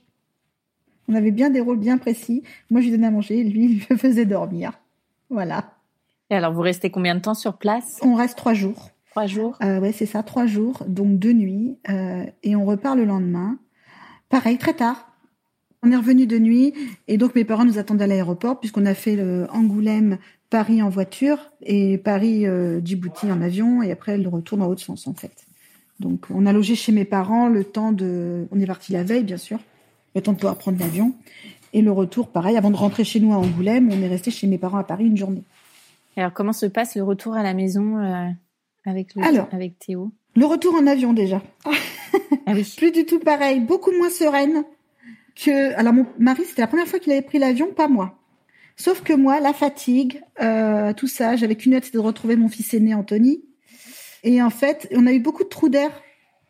[1.08, 2.43] On avait bien des rôles bien précis.
[2.70, 4.80] Moi, je lui donnais à manger, et lui, il me faisait dormir.
[5.30, 5.73] Voilà.
[6.34, 8.00] Et alors, vous restez combien de temps sur place?
[8.02, 8.90] On reste trois jours.
[9.12, 9.56] Trois jours?
[9.62, 13.60] Euh, Ouais, c'est ça, trois jours, donc deux nuits, euh, et on repart le lendemain.
[14.30, 15.12] Pareil, très tard.
[15.84, 16.74] On est revenu de nuit,
[17.08, 20.18] et donc mes parents nous attendaient à l'aéroport, puisqu'on a fait le Angoulême,
[20.50, 24.82] Paris en voiture, et Paris, euh, Djibouti en avion, et après le retour dans l'autre
[24.82, 25.46] sens, en fait.
[26.00, 28.48] Donc, on a logé chez mes parents le temps de.
[28.50, 29.60] On est parti la veille, bien sûr,
[30.16, 31.14] le temps de pouvoir prendre l'avion.
[31.74, 34.48] Et le retour, pareil, avant de rentrer chez nous à Angoulême, on est resté chez
[34.48, 35.44] mes parents à Paris une journée.
[36.16, 38.30] Alors, comment se passe le retour à la maison euh,
[38.86, 40.11] avec, le, avec Théo?
[40.36, 41.41] Le retour en avion, déjà.
[41.66, 41.72] Ah
[42.53, 42.74] oui.
[42.78, 44.64] Plus du tout pareil, beaucoup moins sereine
[45.36, 45.74] que.
[45.76, 48.20] Alors, mon mari, c'était la première fois qu'il avait pris l'avion, pas moi.
[48.76, 52.49] Sauf que moi, la fatigue, euh, tout ça, j'avais qu'une hâte, c'était de retrouver mon
[52.49, 53.43] fils aîné, Anthony.
[54.24, 55.91] Et en fait, on a eu beaucoup de trous d'air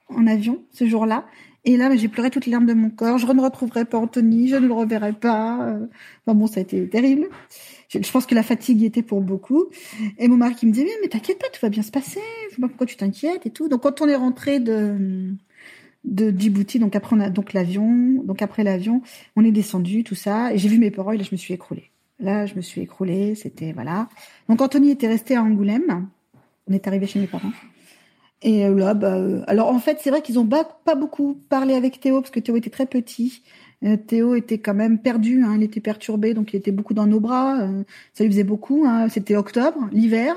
[0.07, 1.25] en avion ce jour-là.
[1.65, 3.17] Et là, j'ai pleuré toutes les larmes de mon corps.
[3.17, 5.69] Je ne retrouverai pas Anthony, je ne le reverrai pas.
[5.69, 5.87] Euh,
[6.25, 7.27] enfin bon, ça a été terrible.
[7.89, 9.65] Je, pense que la fatigue y était pour beaucoup.
[10.17, 12.19] Et mon mari qui me disait, mais, t'inquiète pas, tout va bien se passer.
[12.59, 13.69] Pourquoi tu t'inquiètes et tout.
[13.69, 15.33] Donc quand on est rentré de
[16.03, 19.01] de Djibouti, donc après on a donc l'avion, donc après l'avion,
[19.37, 21.53] on est descendu, tout ça, et j'ai vu mes parents et là je me suis
[21.53, 21.91] écroulée.
[22.19, 24.09] Là, je me suis écroulée, c'était voilà.
[24.49, 26.09] Donc Anthony était resté à Angoulême
[26.67, 27.51] on est arrivé chez mes parents.
[28.43, 31.39] Et euh, là, bah, euh, alors en fait, c'est vrai qu'ils ont pas, pas beaucoup
[31.49, 33.41] parlé avec Théo parce que Théo était très petit.
[33.83, 37.05] Euh, Théo était quand même perdu, hein, il était perturbé, donc il était beaucoup dans
[37.05, 37.67] nos bras.
[38.13, 38.85] ça lui faisait beaucoup.
[38.85, 40.35] Hein, C'était octobre, l'hiver.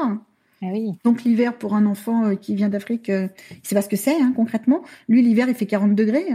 [0.63, 0.93] Ah oui.
[1.05, 3.31] Donc l'hiver pour un enfant qui vient d'Afrique, il
[3.63, 4.83] sait pas ce que c'est hein, concrètement.
[5.09, 6.27] Lui, l'hiver, il fait 40 degrés,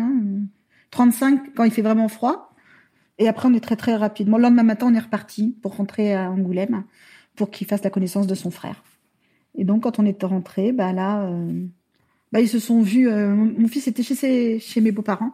[0.91, 1.43] 35 hein.
[1.55, 2.53] quand il fait vraiment froid.
[3.17, 4.37] Et après, on est très très rapidement.
[4.37, 6.83] Le lendemain matin, on est reparti pour rentrer à Angoulême
[7.35, 8.83] pour qu'il fasse la connaissance de son frère.
[9.55, 11.65] Et donc, quand on est rentré, bah là, euh,
[12.31, 13.09] bah, ils se sont vus.
[13.09, 15.33] Euh, mon fils était chez, chez mes beaux-parents.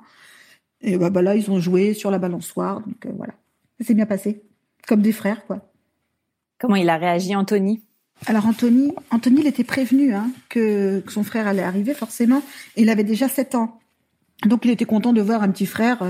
[0.82, 2.82] Et bah, bah, là, ils ont joué sur la balançoire.
[2.82, 3.34] Donc euh, voilà,
[3.80, 4.42] ça s'est bien passé.
[4.88, 5.72] Comme des frères, quoi.
[6.60, 7.82] Comment il a réagi, Anthony?
[8.26, 12.42] Alors, Anthony, Anthony, il était prévenu hein, que, que, son frère allait arriver, forcément.
[12.76, 13.80] Et il avait déjà 7 ans.
[14.46, 16.02] Donc, il était content de voir un petit frère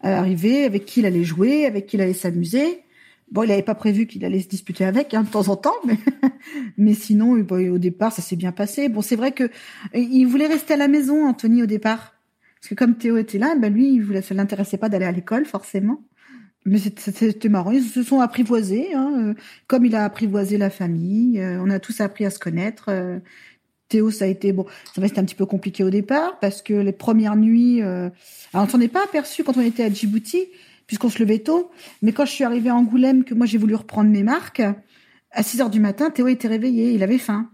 [0.00, 2.82] arriver, avec qui il allait jouer, avec qui il allait s'amuser.
[3.32, 5.74] Bon, il n'avait pas prévu qu'il allait se disputer avec hein, de temps en temps,
[5.86, 5.96] mais,
[6.76, 8.90] mais sinon, au départ, ça s'est bien passé.
[8.90, 9.48] Bon, c'est vrai que
[9.94, 12.14] il voulait rester à la maison, Anthony, au départ,
[12.60, 15.12] parce que comme Théo était là, ben lui, il voulait, ça l'intéressait pas d'aller à
[15.12, 16.04] l'école, forcément.
[16.66, 19.34] Mais c'était marrant, ils se sont apprivoisés, hein, euh,
[19.66, 21.40] comme il a apprivoisé la famille.
[21.40, 22.84] Euh, on a tous appris à se connaître.
[22.90, 23.18] Euh,
[23.88, 26.74] Théo, ça a été bon, ça être un petit peu compliqué au départ parce que
[26.74, 28.12] les premières nuits, alors
[28.54, 30.48] on s'en est pas aperçu quand on était à Djibouti
[30.92, 31.70] puisqu'on se levait tôt.
[32.02, 34.60] Mais quand je suis arrivée à Angoulême, que moi j'ai voulu reprendre mes marques,
[35.30, 37.50] à 6 heures du matin, Théo était réveillé, il avait faim.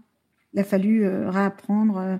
[0.53, 2.17] Il a fallu euh, réapprendre euh,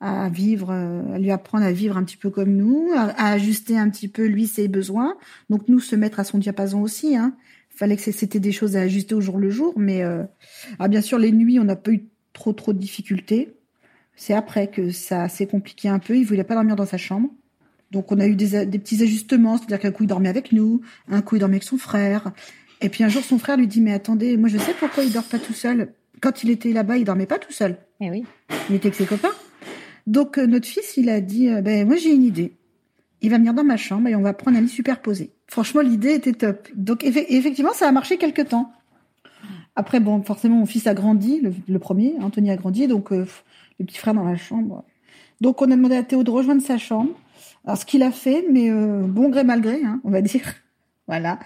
[0.00, 3.76] à vivre, euh, à lui apprendre à vivre un petit peu comme nous, à, ajuster
[3.76, 5.18] un petit peu lui ses besoins.
[5.50, 7.18] Donc nous se mettre à son diapason aussi.
[7.18, 7.36] Hein.
[7.68, 10.02] Fallait que c'était des choses à ajuster au jour le jour, mais
[10.78, 13.56] ah, bien sûr les nuits on n'a pas eu trop trop de difficultés.
[14.16, 16.16] C'est après que ça s'est compliqué un peu.
[16.16, 17.28] Il voulait pas dormir dans sa chambre.
[17.92, 21.20] Donc on a eu des, petits ajustements, c'est-à-dire qu'un coup il dormait avec nous, un
[21.20, 22.32] coup il dormait avec son frère.
[22.80, 25.12] Et puis un jour son frère lui dit mais attendez, moi je sais pourquoi il
[25.12, 25.92] dort pas tout seul.
[26.22, 27.76] Quand il était là-bas, il dormait pas tout seul.
[28.00, 28.24] Eh oui.
[28.70, 29.32] Il était avec ses copains.
[30.06, 32.56] Donc euh, notre fils, il a dit euh, ben moi j'ai une idée.
[33.20, 35.30] Il va venir dans ma chambre et on va prendre un lit superposé.
[35.46, 36.68] Franchement, l'idée était top.
[36.74, 38.72] Donc effectivement, ça a marché quelque temps.
[39.76, 43.26] Après, bon, forcément, mon fils a grandi, le, premier, Anthony a grandi, donc le
[43.78, 44.84] petit frère dans la chambre.
[45.40, 47.10] Donc, on a demandé à Théo de rejoindre sa chambre.
[47.64, 50.54] Alors, ce qu'il a fait, mais bon gré mal gré, hein, on va dire.
[51.08, 51.40] Voilà.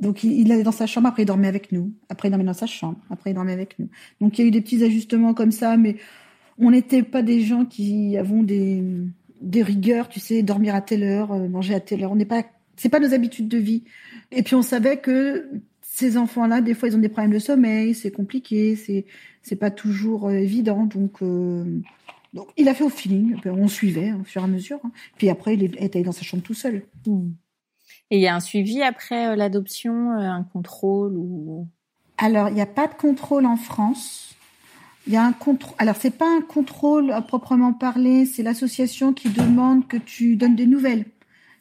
[0.00, 1.92] Donc il, allait dans sa chambre, après il dormait avec nous.
[2.08, 3.88] Après il dormait dans sa chambre, après il dormait avec nous.
[4.20, 5.96] Donc il y a eu des petits ajustements comme ça, mais
[6.58, 8.92] on n'était pas des gens qui avons des,
[9.62, 12.12] rigueurs, tu sais, dormir à telle heure, euh, manger à telle heure.
[12.12, 12.44] On n'est pas,
[12.76, 13.84] c'est pas nos habitudes de vie.
[14.30, 15.48] Et puis on savait que
[15.80, 19.06] ces enfants-là, des fois, ils ont des problèmes de sommeil, c'est compliqué, c'est
[19.42, 20.84] c'est pas toujours euh, évident.
[20.84, 21.64] Donc euh,
[22.32, 23.36] donc il a fait au feeling.
[23.46, 24.78] On suivait hein, au fur et à mesure.
[24.84, 24.92] Hein.
[25.18, 26.82] Puis après, il était dans sa chambre tout seul.
[27.06, 27.30] Mmh.
[28.10, 31.66] Et il y a un suivi après euh, l'adoption, euh, un contrôle ou?
[32.18, 34.34] Alors, il n'y a pas de contrôle en France.
[35.06, 35.74] Il y a un contrôle.
[35.78, 40.56] Alors, c'est pas un contrôle à proprement parler, c'est l'association qui demande que tu donnes
[40.56, 41.06] des nouvelles.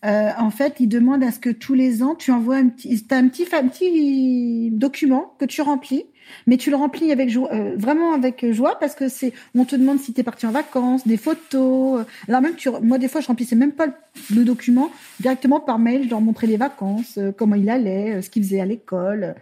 [0.05, 3.05] Euh, en fait, il demande à ce que tous les ans, tu envoies un petit,
[3.11, 6.05] un petit, un petit document que tu remplis
[6.47, 9.75] mais tu le remplis avec joie, euh, vraiment avec joie parce que c'est, on te
[9.75, 12.05] demande si tu es parti en vacances, des photos.
[12.27, 13.87] Alors même, tu, moi des fois, je remplissais même pas
[14.33, 16.03] le, document directement par mail.
[16.05, 19.35] Je leur montrais les vacances, euh, comment il allait, euh, ce qu'il faisait à l'école.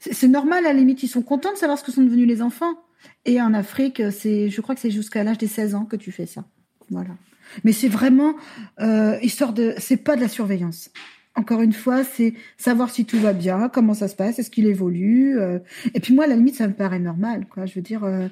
[0.00, 2.40] C'est normal à la limite, ils sont contents de savoir ce que sont devenus les
[2.40, 2.74] enfants.
[3.24, 6.12] Et en Afrique, c'est, je crois que c'est jusqu'à l'âge des 16 ans que tu
[6.12, 6.44] fais ça.
[6.90, 7.10] Voilà.
[7.64, 8.34] Mais c'est vraiment
[8.80, 10.90] euh, histoire de, c'est pas de la surveillance
[11.38, 14.66] encore une fois, c'est savoir si tout va bien, comment ça se passe, est-ce qu'il
[14.66, 15.38] évolue.
[15.38, 15.60] Euh.
[15.94, 17.46] et puis moi, à la limite, ça me paraît normal.
[17.46, 17.64] Quoi.
[17.64, 18.26] Je veux dire, euh,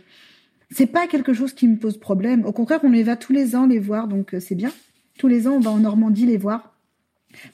[0.70, 2.44] c'est pas quelque chose qui me pose problème.
[2.44, 4.72] Au contraire, on les va tous les ans les voir, donc euh, c'est bien.
[5.18, 6.74] Tous les ans, on va en Normandie les voir.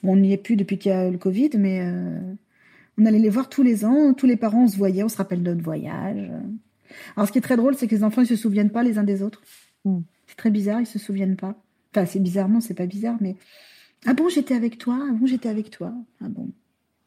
[0.01, 1.85] Bon, on n'y est plus depuis qu'il y a le Covid, mais
[2.97, 4.13] on allait les voir tous les ans.
[4.13, 6.29] Tous les parents, on se voyait, on se rappelle de notre voyage.
[7.15, 8.97] Alors, ce qui est très drôle, c'est que les enfants, ils se souviennent pas les
[8.97, 9.41] uns des autres.
[9.85, 10.01] Hmm.
[10.27, 11.55] C'est très bizarre, ils se souviennent pas.
[11.91, 13.35] Enfin, c'est bizarre, non, c'est pas bizarre, mais
[14.05, 14.99] ah bon, j'étais avec toi.
[15.01, 15.93] Ah bon, j'étais avec toi.
[16.21, 16.49] Ah bon.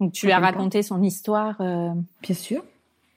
[0.00, 1.60] Donc tu lui as raconté son histoire.
[1.60, 1.90] Euh,
[2.22, 2.64] Bien sûr.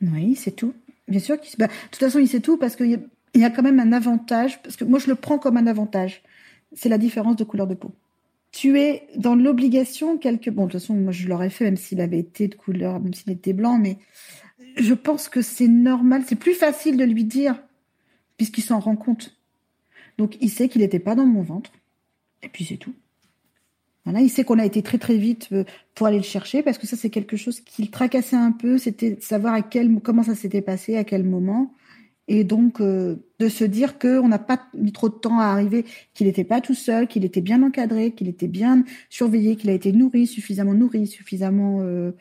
[0.02, 0.74] Oui, c'est tout.
[1.08, 1.38] Bien sûr.
[1.58, 3.02] Bah, de toute façon, il sait tout parce qu'il
[3.36, 4.62] y, a quand même un avantage.
[4.62, 6.22] Parce que moi, je le prends comme un avantage.
[6.74, 7.92] C'est la différence de couleur de peau.
[8.52, 10.50] Tu es dans l'obligation quelque.
[10.50, 13.14] Bon, de toute façon, moi, je l'aurais fait même s'il avait été de couleur, même
[13.14, 13.98] s'il était blanc, mais
[14.78, 16.24] je pense que c'est normal.
[16.28, 17.56] C'est plus facile de lui dire
[18.38, 19.38] puisqu'il s'en rend compte.
[20.18, 21.72] Donc, il sait qu'il n'était pas dans mon ventre.
[22.42, 22.94] Et puis, c'est tout
[24.06, 25.64] il sait qu'on a été très très vite euh,
[25.96, 28.78] pour aller le chercher parce que ça c'est quelque chose qui le tracassait un peu,
[28.78, 31.74] c'était de savoir à quel comment ça s'était passé, à quel moment,
[32.28, 35.86] et donc euh, de se dire qu'on n'a pas mis trop de temps à arriver,
[36.14, 39.74] qu'il n'était pas tout seul, qu'il était bien encadré, qu'il était bien surveillé, qu'il a
[39.74, 42.12] été nourri, suffisamment nourri, suffisamment euh,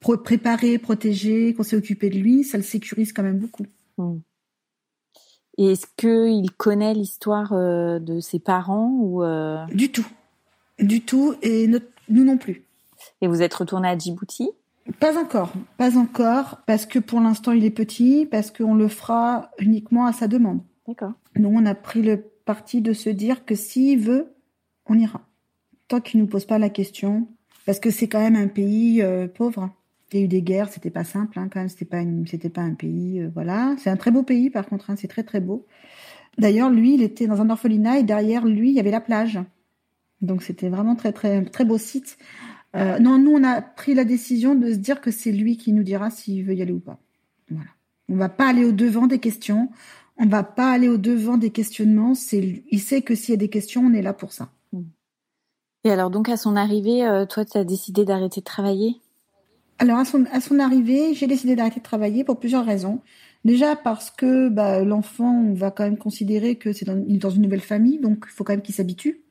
[0.00, 3.66] préparé, protégé, qu'on s'est occupé de lui, ça le sécurise quand même beaucoup.
[3.98, 4.16] Mmh.
[5.58, 9.22] Et est-ce qu'il connaît l'histoire de ses parents ou
[9.74, 10.06] Du tout.
[10.78, 12.64] Du tout, et nous non plus.
[13.20, 14.50] Et vous êtes retourné à Djibouti?
[14.98, 19.50] Pas encore, pas encore, parce que pour l'instant il est petit, parce qu'on le fera
[19.58, 20.60] uniquement à sa demande.
[20.88, 21.12] D'accord.
[21.36, 24.34] Nous, on a pris le parti de se dire que s'il veut,
[24.86, 25.22] on ira.
[25.86, 27.28] Tant qu'il nous pose pas la question,
[27.64, 29.70] parce que c'est quand même un pays euh, pauvre.
[30.12, 31.68] Il y a eu des guerres, c'était pas simple, hein, quand même.
[31.68, 33.76] C'était pas, c'était pas un pays, euh, voilà.
[33.78, 35.64] C'est un très beau pays, par contre, hein, c'est très très beau.
[36.38, 39.38] D'ailleurs, lui, il était dans un orphelinat et derrière lui, il y avait la plage.
[40.22, 42.16] Donc c'était vraiment très très très beau site.
[42.74, 45.72] Euh, non, nous on a pris la décision de se dire que c'est lui qui
[45.72, 46.98] nous dira s'il veut y aller ou pas.
[47.50, 47.70] Voilà.
[48.08, 49.68] On va pas aller au devant des questions.
[50.16, 52.14] On va pas aller au devant des questionnements.
[52.14, 54.50] C'est il sait que s'il y a des questions, on est là pour ça.
[55.84, 59.00] Et alors donc à son arrivée, euh, toi tu as décidé d'arrêter de travailler?
[59.78, 63.00] Alors à son à son arrivée, j'ai décidé d'arrêter de travailler pour plusieurs raisons.
[63.44, 67.42] Déjà parce que bah, l'enfant, on va quand même considérer que c'est dans, dans une
[67.42, 69.21] nouvelle famille, donc il faut quand même qu'il s'habitue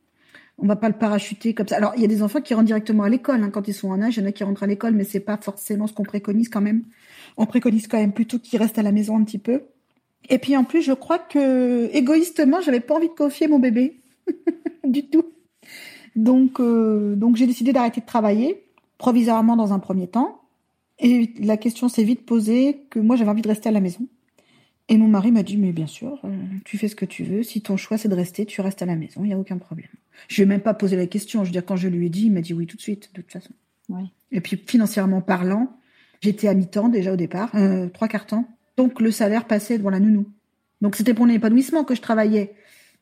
[0.62, 1.78] on va pas le parachuter comme ça.
[1.78, 3.90] Alors, il y a des enfants qui rentrent directement à l'école hein, quand ils sont
[3.90, 4.18] en âge.
[4.18, 6.50] Il y en a qui rentrent à l'école, mais c'est pas forcément ce qu'on préconise
[6.50, 6.84] quand même.
[7.38, 9.64] On préconise quand même plutôt qu'ils restent à la maison un petit peu.
[10.30, 14.02] Et puis en plus, je crois que égoïstement, j'avais pas envie de confier mon bébé
[14.84, 15.26] du tout.
[16.16, 18.64] Donc, euh, donc j'ai décidé d'arrêter de travailler
[18.98, 20.42] provisoirement dans un premier temps.
[21.00, 24.06] Et la question s'est vite posée que moi j'avais envie de rester à la maison.
[24.90, 26.30] Et mon mari m'a dit, mais bien sûr, euh,
[26.66, 27.44] tu fais ce que tu veux.
[27.44, 29.58] Si ton choix c'est de rester, tu restes à la maison, il n'y a aucun
[29.58, 29.88] problème.
[30.28, 31.44] Je lui ai même pas posé la question.
[31.44, 33.10] Je veux dire, quand je lui ai dit, il m'a dit oui tout de suite,
[33.14, 33.54] de toute façon.
[34.32, 35.78] Et puis, financièrement parlant,
[36.22, 38.48] j'étais à mi-temps déjà au départ, euh, trois quarts temps.
[38.78, 40.28] Donc, le salaire passait devant la nounou.
[40.82, 42.54] Donc, c'était pour l'épanouissement que je travaillais.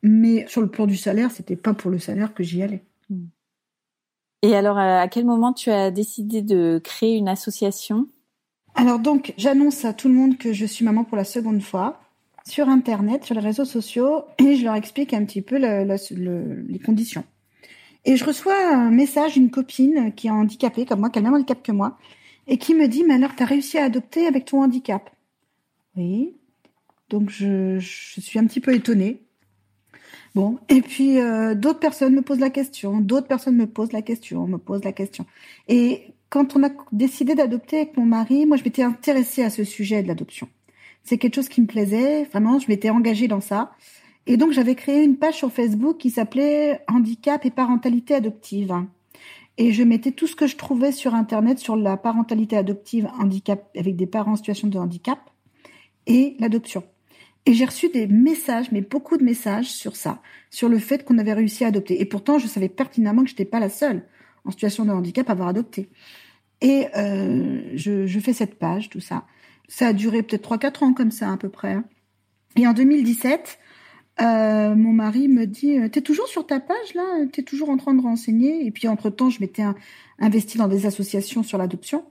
[0.02, 2.82] Mais sur le plan du salaire, c'était pas pour le salaire que j'y allais.
[3.08, 3.26] Hmm.
[4.42, 8.08] Et alors, à quel moment tu as décidé de créer une association?
[8.80, 12.00] Alors donc, j'annonce à tout le monde que je suis maman pour la seconde fois
[12.48, 17.24] sur Internet, sur les réseaux sociaux, et je leur explique un petit peu les conditions.
[18.06, 21.26] Et je reçois un message d'une copine qui est handicapée comme moi, qui a le
[21.26, 21.98] même handicap que moi,
[22.46, 25.10] et qui me dit, mais alors, tu as réussi à adopter avec ton handicap
[25.94, 26.32] Oui.
[27.10, 29.20] Donc, je, suis un petit peu étonnée.
[30.34, 34.00] Bon, et puis euh, d'autres personnes me posent la question, d'autres personnes me posent la
[34.00, 35.26] question, me posent la question.
[35.68, 39.64] Et quand on a décidé d'adopter avec mon mari, moi je m'étais intéressée à ce
[39.64, 40.48] sujet de l'adoption.
[41.02, 43.72] C'est quelque chose qui me plaisait, vraiment, je m'étais engagée dans ça.
[44.26, 48.72] Et donc j'avais créé une page sur Facebook qui s'appelait Handicap et parentalité adoptive.
[49.58, 53.68] Et je mettais tout ce que je trouvais sur Internet sur la parentalité adoptive handicap
[53.76, 55.18] avec des parents en situation de handicap
[56.06, 56.84] et l'adoption.
[57.44, 61.18] Et j'ai reçu des messages, mais beaucoup de messages sur ça, sur le fait qu'on
[61.18, 62.00] avait réussi à adopter.
[62.00, 64.04] Et pourtant, je savais pertinemment que je n'étais pas la seule
[64.44, 65.88] en situation de handicap avoir adopté.
[66.60, 69.24] Et euh, je, fais cette page, tout ça.
[69.68, 71.72] Ça a duré peut-être 3-4 ans comme ça à peu près.
[71.72, 71.84] Hein.
[72.56, 73.58] Et en 2017,
[74.20, 77.26] euh, mon mari me dit euh, T'es toujours sur ta page là?
[77.32, 78.66] T'es toujours en train de renseigner?
[78.66, 79.62] Et puis entre-temps, je m'étais
[80.18, 82.04] investi dans des associations sur l'adoption.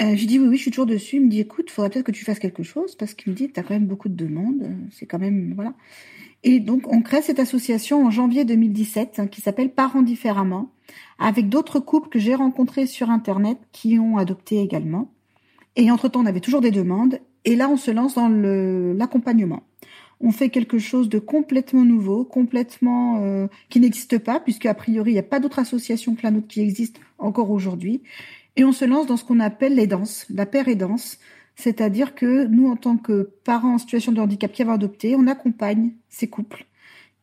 [0.00, 1.16] Euh, je dis oui, oui, je suis toujours dessus.
[1.16, 3.36] Il me dit, écoute, il faudrait peut-être que tu fasses quelque chose parce qu'il me
[3.36, 4.70] dit, tu as quand même beaucoup de demandes.
[4.92, 5.74] C'est quand même, voilà.
[6.42, 10.70] Et donc, on crée cette association en janvier 2017 hein, qui s'appelle Parents différemment,
[11.18, 15.12] avec d'autres couples que j'ai rencontrés sur Internet qui ont adopté également.
[15.76, 17.20] Et entre-temps, on avait toujours des demandes.
[17.44, 19.62] Et là, on se lance dans l'accompagnement.
[20.22, 25.12] On fait quelque chose de complètement nouveau, complètement euh, qui n'existe pas, puisque a priori,
[25.12, 28.02] il n'y a pas d'autre association que la nôtre qui existe encore aujourd'hui.
[28.56, 31.18] Et on se lance dans ce qu'on appelle les danses, la danse,
[31.60, 35.26] C'est-à-dire que nous, en tant que parents en situation de handicap qui avons adopté, on
[35.26, 36.64] accompagne ces couples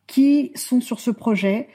[0.06, 1.68] qui sont sur ce projet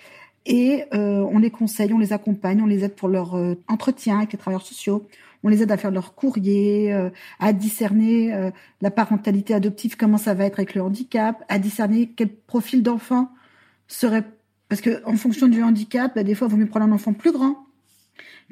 [0.45, 4.17] et euh, on les conseille, on les accompagne, on les aide pour leur euh, entretien
[4.19, 5.05] avec les travailleurs sociaux,
[5.43, 7.09] on les aide à faire leur courrier, euh,
[7.39, 8.51] à discerner
[8.81, 13.29] la parentalité adoptive, comment ça va être avec le handicap, à discerner quel profil d'enfant
[13.87, 14.23] serait
[14.69, 17.13] parce que en fonction du handicap, bah, des fois, il vaut mieux prendre un enfant
[17.13, 17.63] plus grand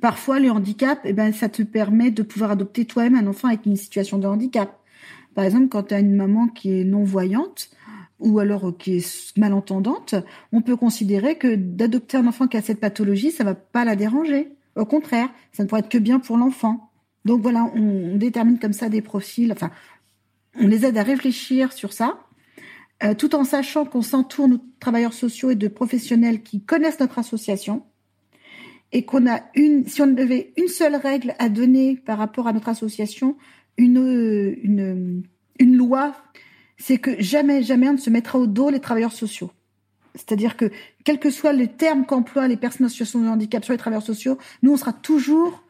[0.01, 3.67] Parfois, le handicap, eh ben, ça te permet de pouvoir adopter toi-même un enfant avec
[3.67, 4.79] une situation de handicap.
[5.35, 7.69] Par exemple, quand tu as une maman qui est non-voyante
[8.19, 10.15] ou alors euh, qui est malentendante,
[10.51, 13.95] on peut considérer que d'adopter un enfant qui a cette pathologie, ça va pas la
[13.95, 14.51] déranger.
[14.75, 16.91] Au contraire, ça ne pourrait être que bien pour l'enfant.
[17.23, 19.69] Donc voilà, on, détermine comme ça des profils, enfin,
[20.59, 22.19] on les aide à réfléchir sur ça,
[23.03, 27.19] euh, tout en sachant qu'on s'entoure de travailleurs sociaux et de professionnels qui connaissent notre
[27.19, 27.83] association,
[28.91, 32.53] et qu'on a une, si on devait une seule règle à donner par rapport à
[32.53, 33.37] notre association,
[33.77, 35.23] une, une,
[35.59, 36.15] une loi,
[36.77, 39.51] c'est que jamais, jamais on ne se mettra au dos les travailleurs sociaux.
[40.15, 40.71] C'est-à-dire que,
[41.05, 44.05] quel que soit le terme qu'emploient les personnes en situation de handicap sur les travailleurs
[44.05, 45.63] sociaux, nous, on sera toujours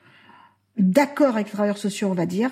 [0.78, 2.50] d'accord avec les travailleurs sociaux, on va dire,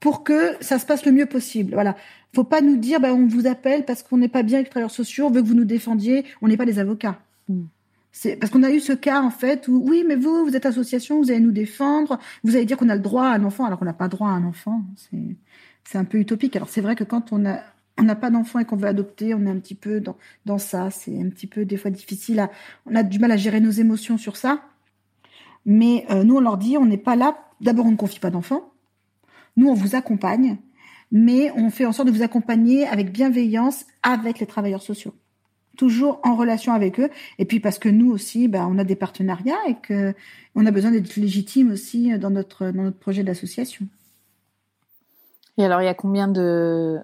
[0.00, 1.74] pour que ça se passe le mieux possible.
[1.74, 1.96] Voilà.
[2.34, 4.70] Faut pas nous dire, bah, on vous appelle parce qu'on n'est pas bien avec les
[4.70, 7.20] travailleurs sociaux, on veut que vous nous défendiez, on n'est pas des avocats.
[7.48, 7.64] Mm.
[8.40, 11.18] Parce qu'on a eu ce cas en fait où oui, mais vous, vous êtes association,
[11.18, 13.78] vous allez nous défendre, vous allez dire qu'on a le droit à un enfant alors
[13.78, 14.82] qu'on n'a pas droit à un enfant.
[15.84, 16.56] C'est un peu utopique.
[16.56, 19.50] Alors c'est vrai que quand on n'a pas d'enfant et qu'on veut adopter, on est
[19.50, 20.02] un petit peu
[20.46, 20.90] dans ça.
[20.90, 22.48] C'est un petit peu des fois difficile
[22.86, 24.62] on a du mal à gérer nos émotions sur ça.
[25.66, 27.36] Mais euh, nous on leur dit on n'est pas là.
[27.60, 28.72] D'abord on ne confie pas d'enfant.
[29.56, 30.56] Nous on vous accompagne,
[31.12, 35.14] mais on fait en sorte de vous accompagner avec bienveillance avec les travailleurs sociaux
[35.76, 37.10] toujours en relation avec eux.
[37.38, 40.14] Et puis parce que nous aussi, bah, on a des partenariats et que
[40.54, 43.86] on a besoin d'être légitime aussi dans notre dans notre projet d'association.
[45.58, 47.00] Et alors, il y a combien de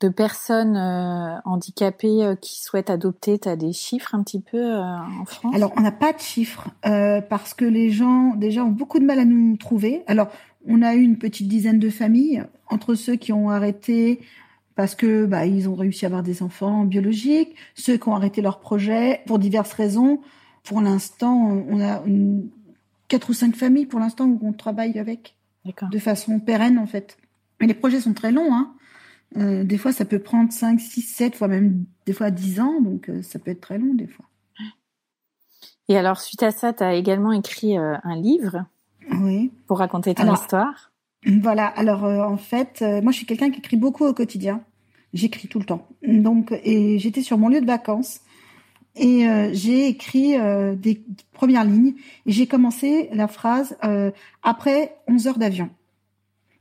[0.00, 3.38] de personnes euh, handicapées euh, qui souhaitent adopter?
[3.38, 5.54] Tu as des chiffres un petit peu euh, en France?
[5.54, 9.18] Alors, on n'a pas de chiffres parce que les gens déjà ont beaucoup de mal
[9.18, 10.02] à nous trouver.
[10.06, 10.28] Alors,
[10.66, 14.20] on a eu une petite dizaine de familles entre ceux qui ont arrêté
[14.76, 18.42] parce que bah, ils ont réussi à avoir des enfants biologiques, ceux qui ont arrêté
[18.42, 20.20] leur projet pour diverses raisons.
[20.64, 21.36] Pour l'instant,
[21.68, 22.48] on a une,
[23.08, 27.16] quatre ou cinq familles pour l'instant où on travaille avec, de façon pérenne en fait.
[27.60, 28.52] Mais les projets sont très longs.
[28.52, 28.74] Hein.
[29.36, 32.80] Euh, des fois, ça peut prendre 5, 6, 7, fois même des fois 10 ans,
[32.80, 34.26] donc euh, ça peut être très long des fois.
[35.88, 38.64] Et alors, suite à ça, tu as également écrit euh, un livre
[39.10, 39.52] oui.
[39.66, 40.92] pour raconter ton histoire.
[41.26, 41.66] Voilà.
[41.66, 44.62] Alors euh, en fait, euh, moi je suis quelqu'un qui écrit beaucoup au quotidien.
[45.12, 45.88] J'écris tout le temps.
[46.06, 48.20] Donc et j'étais sur mon lieu de vacances
[48.96, 50.34] et euh, j'ai écrit
[50.76, 51.02] des
[51.32, 51.94] premières lignes
[52.26, 53.76] et j'ai commencé la phrase
[54.42, 55.70] après 11 heures d'avion.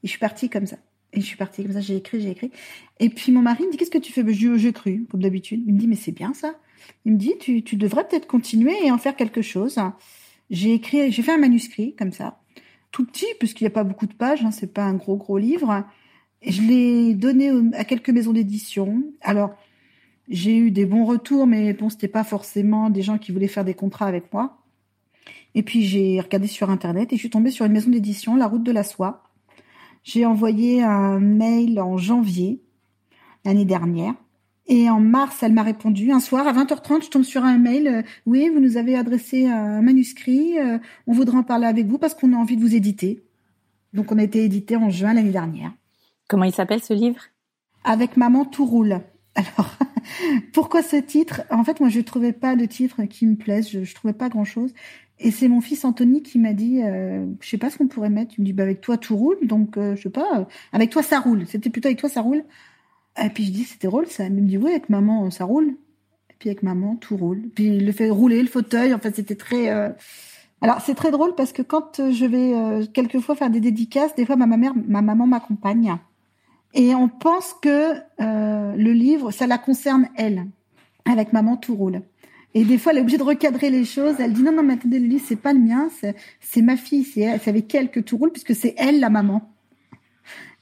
[0.03, 0.77] Et je suis partie comme ça.
[1.13, 2.51] Et je suis partie comme ça, j'ai écrit, j'ai écrit.
[2.99, 4.23] Et puis mon mari me dit qu'est-ce que tu fais?
[4.23, 5.63] Ben, Je, je cru, comme d'habitude.
[5.67, 6.55] Il me dit mais c'est bien ça.
[7.05, 9.79] Il me dit tu, tu devrais peut-être continuer et en faire quelque chose.
[10.49, 12.42] J'ai écrit, j'ai fait un manuscrit comme ça
[12.93, 15.37] tout petit, puisqu'il n'y a pas beaucoup de pages, hein, c'est pas un gros gros
[15.37, 15.83] livre.
[16.45, 19.03] Je l'ai donné à quelques maisons d'édition.
[19.21, 19.55] Alors,
[20.29, 23.65] j'ai eu des bons retours, mais bon, c'était pas forcément des gens qui voulaient faire
[23.65, 24.59] des contrats avec moi.
[25.55, 28.47] Et puis j'ai regardé sur internet et je suis tombée sur une maison d'édition, La
[28.47, 29.23] Route de la Soie.
[30.03, 32.61] J'ai envoyé un mail en janvier
[33.43, 34.13] l'année dernière.
[34.67, 36.11] Et en mars, elle m'a répondu.
[36.11, 37.87] Un soir, à 20h30, je tombe sur un mail.
[37.87, 40.57] euh, oui, vous nous avez adressé un manuscrit.
[40.59, 43.23] euh, on voudrait en parler avec vous parce qu'on a envie de vous éditer.
[43.93, 45.71] Donc, on a été édité en juin l'année dernière.
[46.29, 47.21] Comment il s'appelle ce livre?
[47.83, 49.01] Avec Maman, tout roule.
[49.35, 49.77] Alors,
[50.53, 51.41] pourquoi ce titre?
[51.51, 53.69] En fait, moi, je trouvais pas de titre qui me plaise.
[53.69, 54.73] Je, je trouvais pas grand-chose.
[55.19, 58.09] Et c'est mon fils Anthony qui m'a dit, euh, je sais pas ce qu'on pourrait
[58.09, 58.33] mettre.
[58.37, 59.37] Il me dit, bah, avec toi, tout roule.
[59.43, 61.45] Donc, euh, je sais pas, euh, avec toi, ça roule.
[61.47, 62.43] C'était plutôt avec toi, ça roule.
[63.21, 64.25] Et puis, je dis, c'était drôle, ça.
[64.25, 65.75] Il me dit, oui, avec maman, ça roule.
[66.29, 67.43] Et puis, avec maman, tout roule.
[67.55, 68.93] Puis, il le fait rouler, le fauteuil.
[68.93, 69.69] En fait, c'était très...
[69.69, 69.89] euh,
[70.61, 74.15] Alors, c'est très drôle parce que quand euh, je vais euh, quelquefois faire des dédicaces,
[74.15, 75.95] des fois, ma, mère, ma maman m'accompagne.
[76.73, 80.47] Et on pense que euh, le livre, ça la concerne elle.
[81.05, 82.01] Avec maman, tout roule.
[82.55, 84.15] Et des fois, elle est obligée de recadrer les choses.
[84.19, 85.89] Elle dit non, non, mais attendez, le livre, c'est pas le mien,
[86.39, 89.52] c'est, ma fille, elle- c'est avec elle que tout roule, puisque c'est elle la maman.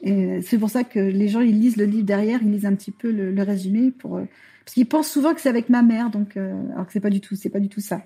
[0.03, 2.75] Et c'est pour ça que les gens, ils lisent le livre derrière, ils lisent un
[2.75, 4.23] petit peu le, le résumé pour, euh,
[4.65, 7.09] parce qu'ils pensent souvent que c'est avec ma mère, donc, euh, alors que c'est pas
[7.09, 8.01] du tout, c'est pas du tout ça.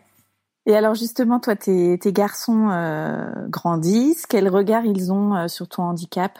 [0.65, 4.25] Et alors justement, toi, tes, tes garçons euh, grandissent.
[4.25, 6.39] Quel regard ils ont euh, sur ton handicap?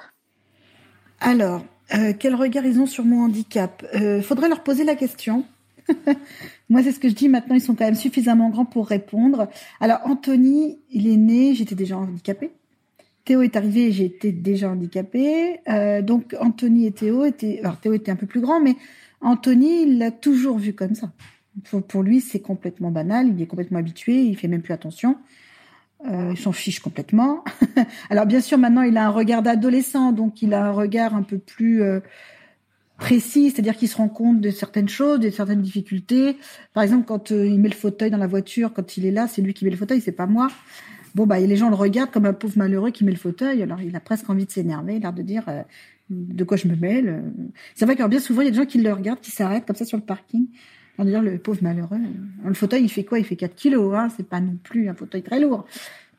[1.19, 3.85] Alors, euh, quel regard ils ont sur mon handicap?
[4.23, 5.45] Faudrait leur poser la question.
[6.69, 7.55] Moi, c'est ce que je dis maintenant.
[7.55, 9.47] Ils sont quand même suffisamment grands pour répondre.
[9.79, 12.51] Alors, Anthony, il est né, j'étais déjà handicapée.
[13.25, 15.59] Théo est arrivé, j'étais déjà handicapée.
[15.67, 17.59] Euh, donc, Anthony et Théo étaient.
[17.61, 18.75] Alors, Théo était un peu plus grand, mais
[19.19, 21.11] Anthony, il l'a toujours vu comme ça.
[21.87, 23.29] Pour, lui, c'est complètement banal.
[23.29, 24.21] Il est complètement habitué.
[24.21, 25.17] Il fait même plus attention.
[26.07, 27.43] Euh, il s'en fiche complètement.
[28.11, 31.23] Alors bien sûr, maintenant, il a un regard d'adolescent, donc il a un regard un
[31.23, 32.01] peu plus euh,
[32.99, 36.37] précis, c'est-à-dire qu'il se rend compte de certaines choses, de certaines difficultés.
[36.73, 39.41] Par exemple, quand il met le fauteuil dans la voiture, quand il est là, c'est
[39.41, 40.49] lui qui met le fauteuil, c'est pas moi.
[41.15, 43.63] Bon, bah, les gens le regardent comme un pauvre malheureux qui met le fauteuil.
[43.63, 45.61] Alors, il a presque envie de s'énerver, l'air de dire euh,
[46.09, 47.07] de quoi je me mêle.
[47.07, 47.21] euh.
[47.73, 49.65] C'est vrai que bien souvent, il y a des gens qui le regardent, qui s'arrêtent
[49.65, 50.47] comme ça sur le parking.
[50.97, 51.97] On dire le pauvre malheureux.
[51.97, 53.17] euh, Le fauteuil, il fait quoi?
[53.19, 54.09] Il fait 4 kilos, hein.
[54.15, 55.65] C'est pas non plus un fauteuil très lourd.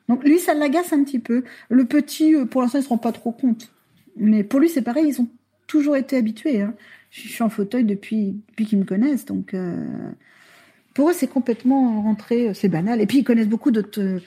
[0.09, 1.45] Donc lui, ça l'agace un petit peu.
[1.69, 3.71] Le petit, pour l'instant, il se rend pas trop compte.
[4.17, 5.07] Mais pour lui, c'est pareil.
[5.09, 5.29] Ils ont
[5.67, 6.63] toujours été habitués.
[6.63, 6.75] Hein.
[7.11, 9.25] Je suis en fauteuil depuis, depuis qu'ils me connaissent.
[9.27, 9.55] Donc
[10.95, 12.55] pour eux, c'est complètement rentré.
[12.55, 13.01] C'est banal.
[13.01, 14.21] Et puis ils connaissent beaucoup d'autres.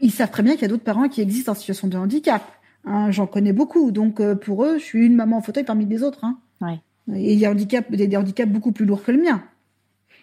[0.00, 2.42] Ils savent très bien qu'il y a d'autres parents qui existent en situation de handicap.
[2.84, 3.90] Hein, J'en connais beaucoup.
[3.90, 6.24] Donc euh, pour eux, je suis une maman en fauteuil parmi les autres.
[6.24, 6.38] Hein.
[6.60, 6.80] Ouais.
[7.14, 9.42] Et il y a handicap, des, des handicaps beaucoup plus lourds que le mien.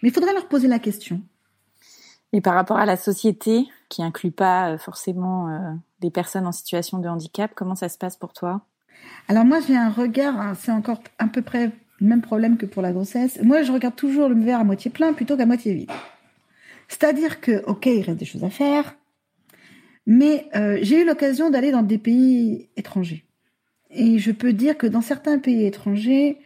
[0.01, 1.21] Mais il faudrait leur poser la question.
[2.33, 6.51] Et par rapport à la société, qui inclut pas euh, forcément euh, des personnes en
[6.51, 8.61] situation de handicap, comment ça se passe pour toi?
[9.27, 12.65] Alors moi, j'ai un regard, hein, c'est encore à peu près le même problème que
[12.65, 13.39] pour la grossesse.
[13.43, 15.91] Moi, je regarde toujours le verre à moitié plein plutôt qu'à moitié vide.
[16.87, 18.95] C'est-à-dire que, ok, il reste des choses à faire,
[20.05, 23.25] mais euh, j'ai eu l'occasion d'aller dans des pays étrangers.
[23.91, 26.37] Et je peux dire que dans certains pays étrangers,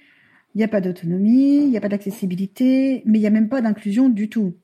[0.53, 3.49] il n'y a pas d'autonomie, il n'y a pas d'accessibilité, mais il n'y a même
[3.49, 4.55] pas d'inclusion du tout.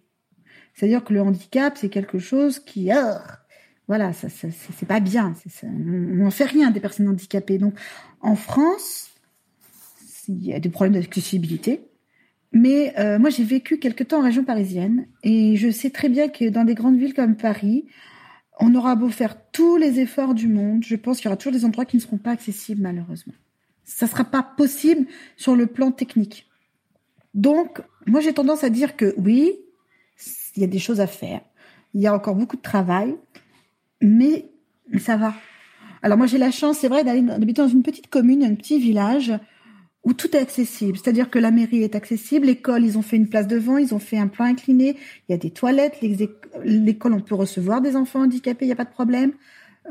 [0.73, 3.21] C'est-à-dire que le handicap, c'est quelque chose qui, ah,
[3.87, 5.33] voilà, ça, ça, c'est c'est pas bien.
[5.47, 7.57] Ça- on n'en fait rien des personnes handicapées.
[7.57, 7.75] Donc,
[8.21, 9.11] en France,
[10.27, 11.81] il y a des problèmes d'accessibilité.
[12.51, 16.29] Mais euh, moi, j'ai vécu quelque temps en région parisienne et je sais très bien
[16.29, 17.85] que dans des grandes villes comme Paris,
[18.59, 21.53] on aura beau faire tous les efforts du monde, je pense qu'il y aura toujours
[21.53, 23.33] des endroits qui ne seront pas accessibles malheureusement.
[23.83, 26.49] Ça ne sera pas possible sur le plan technique.
[27.33, 29.53] Donc, moi, j'ai tendance à dire que oui,
[30.55, 31.41] il y a des choses à faire.
[31.93, 33.15] Il y a encore beaucoup de travail,
[34.01, 34.49] mais
[34.99, 35.33] ça va.
[36.01, 39.33] Alors moi, j'ai la chance, c'est vrai, d'habiter dans une petite commune, un petit village
[40.03, 40.97] où tout est accessible.
[40.97, 43.99] C'est-à-dire que la mairie est accessible, l'école, ils ont fait une place devant, ils ont
[43.99, 44.97] fait un plan incliné,
[45.27, 45.99] il y a des toilettes,
[46.63, 49.33] l'école, on peut recevoir des enfants handicapés, il n'y a pas de problème.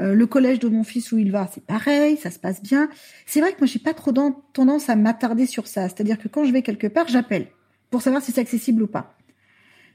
[0.01, 2.89] Euh, le collège de mon fils où il va, c'est pareil, ça se passe bien.
[3.27, 5.89] C'est vrai que moi, j'ai pas trop dan- tendance à m'attarder sur ça.
[5.89, 7.49] C'est-à-dire que quand je vais quelque part, j'appelle
[7.91, 9.15] pour savoir si c'est accessible ou pas.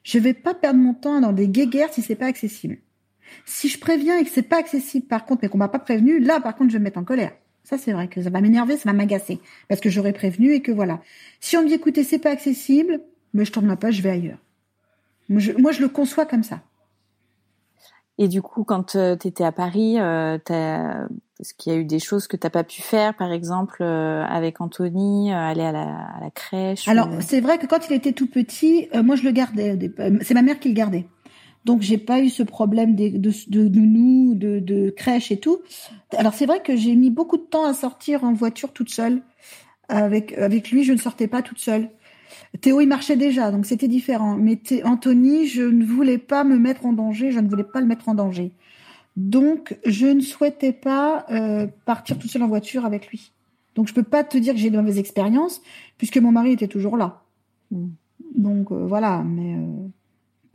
[0.03, 2.77] Je vais pas perdre mon temps dans des guéguerres si c'est pas accessible.
[3.45, 6.19] Si je préviens et que c'est pas accessible, par contre, mais qu'on m'a pas prévenu,
[6.19, 7.33] là, par contre, je vais me mettre en colère.
[7.69, 9.39] Ça, c'est vrai que ça va m'énerver, ça va m'agacer.
[9.67, 11.01] Parce que j'aurais prévenu et que voilà.
[11.41, 13.01] Si on me dit, écoutez, c'est pas accessible,
[13.33, 14.37] mais je tourne ma page, je vais ailleurs.
[15.27, 16.61] Moi, je, moi, je le conçois comme ça.
[18.17, 20.37] Et du coup, quand tu étais à Paris, euh,
[21.39, 24.23] est-ce qu'il y a eu des choses que t'as pas pu faire, par exemple euh,
[24.23, 27.89] avec Anthony, euh, aller à la, à la crèche Alors, ou- c'est vrai que quand
[27.89, 29.77] il était tout petit, euh, moi, je le gardais.
[29.99, 31.05] Euh, C'est ma mère qui le gardait.
[31.67, 35.59] Donc, j'ai pas eu ce problème de, de, de nounou, de, de crèche et tout.
[36.17, 39.21] Alors, c'est vrai que j'ai mis beaucoup de temps à sortir en voiture toute seule.
[39.89, 41.89] Avec, avec lui, je ne sortais pas toute seule.
[42.61, 44.37] Théo, il marchait déjà, donc c'était différent.
[44.37, 47.87] Mais Anthony, je ne voulais pas me mettre en danger, je ne voulais pas le
[47.87, 48.53] mettre en danger.
[49.17, 53.33] Donc, je ne souhaitais pas euh, partir tout seul en voiture avec lui.
[53.75, 55.61] Donc, je peux pas te dire que j'ai de mauvaises expériences,
[55.97, 57.23] puisque mon mari était toujours là.
[57.71, 57.87] Mm.
[58.35, 59.23] Donc, euh, voilà.
[59.25, 59.87] Mais euh,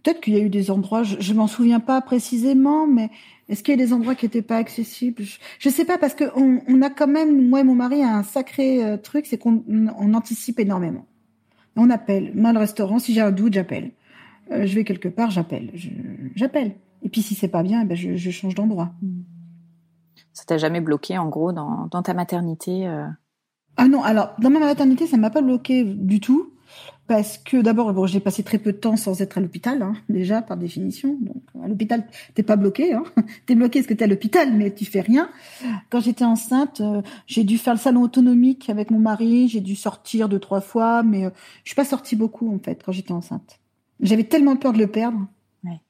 [0.03, 3.11] peut-être qu'il y a eu des endroits, je, je m'en souviens pas précisément, mais
[3.49, 5.23] est-ce qu'il y a des endroits qui étaient pas accessibles?
[5.59, 8.23] Je, ne sais pas, parce que on, a quand même, moi et mon mari, un
[8.23, 11.07] sacré truc, c'est qu'on on anticipe énormément.
[11.77, 12.33] On appelle.
[12.35, 13.93] Moi, le restaurant, si j'ai un doute, j'appelle.
[14.51, 15.71] Euh, je vais quelque part, j'appelle.
[16.35, 16.75] J'appelle.
[17.03, 18.93] Et puis si c'est pas bien, ben je, change d'endroit.
[20.33, 23.07] Ça t'a jamais bloqué, en gros, dans, ta maternité euh?
[23.77, 26.53] Ah non, alors dans ma maternité, ça m'a pas bloqué du tout
[27.09, 29.95] parce que d'abord, bon, j'ai passé très peu de temps sans être à l'hôpital, hein,
[30.09, 31.17] déjà par définition.
[31.21, 33.03] Donc à l'hôpital, t'es pas bloqué, hein.
[33.47, 35.29] t'es bloqué parce que t'es à l'hôpital, mais tu fais rien.
[35.91, 39.75] Quand j'étais enceinte, euh, j'ai dû faire le salon autonomique avec mon mari, j'ai dû
[39.75, 41.31] sortir deux trois fois, mais euh,
[41.65, 43.59] je suis pas sortie beaucoup en fait quand j'étais enceinte.
[44.01, 45.27] J'avais tellement peur de le perdre.
[45.65, 45.81] Ouais.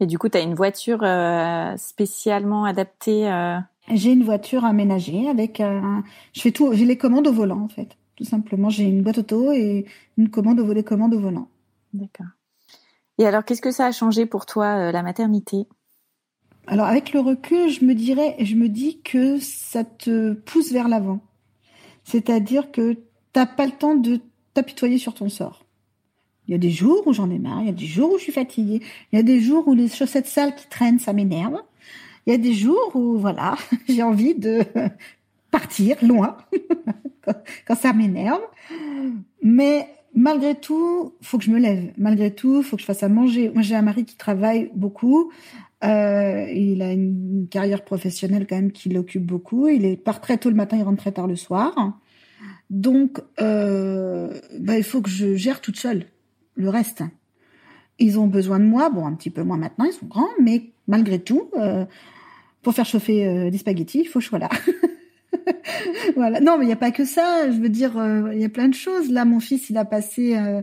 [0.00, 3.30] Et du coup, tu as une voiture euh, spécialement adaptée.
[3.92, 6.02] J'ai une voiture aménagée avec un.
[6.32, 6.72] Je fais tout.
[6.72, 7.96] J'ai les commandes au volant en fait.
[8.16, 9.84] Tout simplement, j'ai une boîte auto et
[10.16, 11.48] une commande au, des commandes au volant.
[11.92, 12.26] D'accord.
[13.18, 15.66] Et alors, qu'est-ce que ça a changé pour toi, euh, la maternité?
[16.66, 20.88] Alors, avec le recul, je me dirais, je me dis que ça te pousse vers
[20.88, 21.20] l'avant.
[22.04, 22.96] C'est-à-dire que
[23.32, 24.20] t'as pas le temps de
[24.54, 25.64] t'apitoyer sur ton sort.
[26.48, 28.18] Il y a des jours où j'en ai marre, il y a des jours où
[28.18, 28.80] je suis fatiguée,
[29.12, 31.60] il y a des jours où les chaussettes sales qui traînent, ça m'énerve.
[32.26, 33.56] Il y a des jours où, voilà,
[33.88, 34.62] j'ai envie de
[35.50, 36.36] partir loin
[37.66, 38.42] quand ça m'énerve.
[39.42, 41.92] Mais malgré tout, faut que je me lève.
[41.98, 43.50] Malgré tout, faut que je fasse à manger.
[43.50, 45.30] Moi, j'ai un mari qui travaille beaucoup.
[45.84, 49.68] Euh, il a une carrière professionnelle quand même qui l'occupe beaucoup.
[49.68, 52.00] Il part très tôt le matin, il rentre très tard le soir.
[52.70, 56.06] Donc, euh, bah, il faut que je gère toute seule
[56.54, 57.04] le reste.
[57.98, 60.70] Ils ont besoin de moi, bon, un petit peu moins maintenant, ils sont grands, mais
[60.86, 61.84] malgré tout, euh,
[62.62, 64.48] pour faire chauffer des spaghettis, il faut que je sois là.
[66.16, 66.40] voilà.
[66.40, 67.50] Non, mais il n'y a pas que ça.
[67.50, 69.10] Je veux dire, euh, il y a plein de choses.
[69.10, 70.62] Là, mon fils, il a passé euh,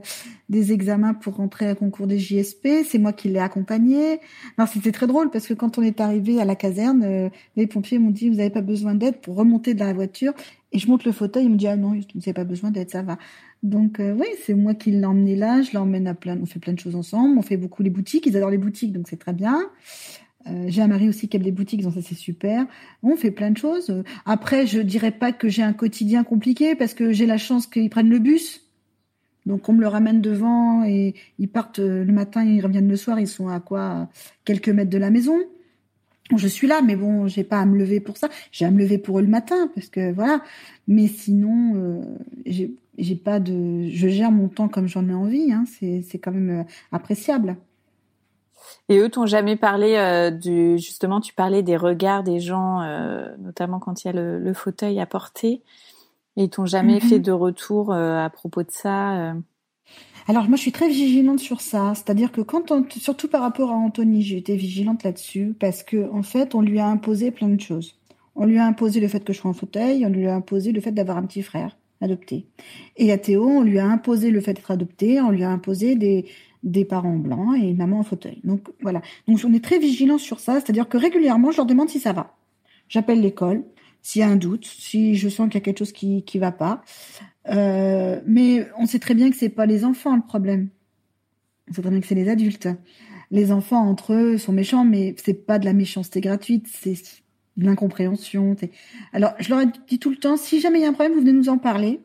[0.50, 2.68] des examens pour rentrer à concours des JSP.
[2.86, 4.20] C'est moi qui l'ai accompagné.
[4.58, 7.68] Non, c'était très drôle parce que quand on est arrivé à la caserne, euh, les
[7.68, 10.34] pompiers m'ont dit, vous n'avez pas besoin d'aide pour remonter dans la voiture.
[10.72, 12.90] Et je monte le fauteuil, il me dit, ah non, vous n'avez pas besoin d'aide,
[12.90, 13.18] ça va.
[13.62, 15.62] Donc oui, c'est moi qui l'ai emmené là.
[15.62, 16.38] Je l'emmène à plein.
[16.42, 17.38] On fait plein de choses ensemble.
[17.38, 18.26] On fait beaucoup les boutiques.
[18.26, 19.62] Ils adorent les boutiques, donc c'est très bien.
[20.48, 22.66] Euh, j'ai un mari aussi qui a des boutiques, donc ça c'est super.
[23.02, 24.04] On fait plein de choses.
[24.26, 27.90] Après, je dirais pas que j'ai un quotidien compliqué parce que j'ai la chance qu'ils
[27.90, 28.62] prennent le bus.
[29.46, 32.96] Donc on me le ramène devant et ils partent euh, le matin, ils reviennent le
[32.96, 34.10] soir, ils sont à quoi
[34.46, 35.38] quelques mètres de la maison.
[36.36, 38.30] Je suis là, mais bon, j'ai pas à me lever pour ça.
[38.52, 40.42] J'ai à me lever pour eux le matin parce que voilà.
[40.88, 42.02] Mais sinon, euh,
[42.46, 45.52] j'ai pas de, je gère mon temps comme j'en ai envie.
[45.52, 45.66] Hein.
[45.68, 47.58] C'est quand même euh, appréciable.
[48.90, 53.36] Et eux t'ont jamais parlé euh, du justement tu parlais des regards des gens euh,
[53.40, 55.62] notamment quand il y a le, le, fauteuil à porter
[56.36, 57.02] et ils t'ont jamais mhm.
[57.02, 59.34] fait de retour euh, à propos de ça
[60.28, 63.72] Alors moi je suis très vigilante sur ça, c'est-à-dire que quand on, surtout par rapport
[63.72, 67.50] à Anthony, j'ai été vigilante là-dessus parce que en fait on lui a imposé plein
[67.50, 68.00] de choses.
[68.36, 70.72] On lui a imposé le fait que je sois en fauteuil, on lui a imposé
[70.72, 72.46] le fait d'avoir un petit frère adopté.
[72.98, 75.96] Et à Théo, on lui a imposé le fait d'être adopté, on lui a imposé
[75.96, 76.26] des,
[76.64, 78.40] des parents blancs et une maman en fauteuil.
[78.44, 79.02] Donc voilà.
[79.28, 82.14] Donc on est très vigilant sur ça, c'est-à-dire que régulièrement, je leur demande si ça
[82.14, 82.36] va.
[82.88, 83.64] J'appelle l'école
[84.02, 86.40] s'il y a un doute, si je sens qu'il y a quelque chose qui qui
[86.40, 86.84] va pas.
[87.50, 90.70] Euh, mais on sait très bien que c'est pas les enfants le problème.
[91.70, 92.70] On sait très bien que c'est les adultes.
[93.32, 96.94] Les enfants entre eux sont méchants, mais c'est pas de la méchanceté gratuite, c'est
[97.58, 98.56] de l'incompréhension.
[99.12, 101.14] Alors je leur ai dit tout le temps, si jamais il y a un problème,
[101.14, 102.00] vous venez nous en parler.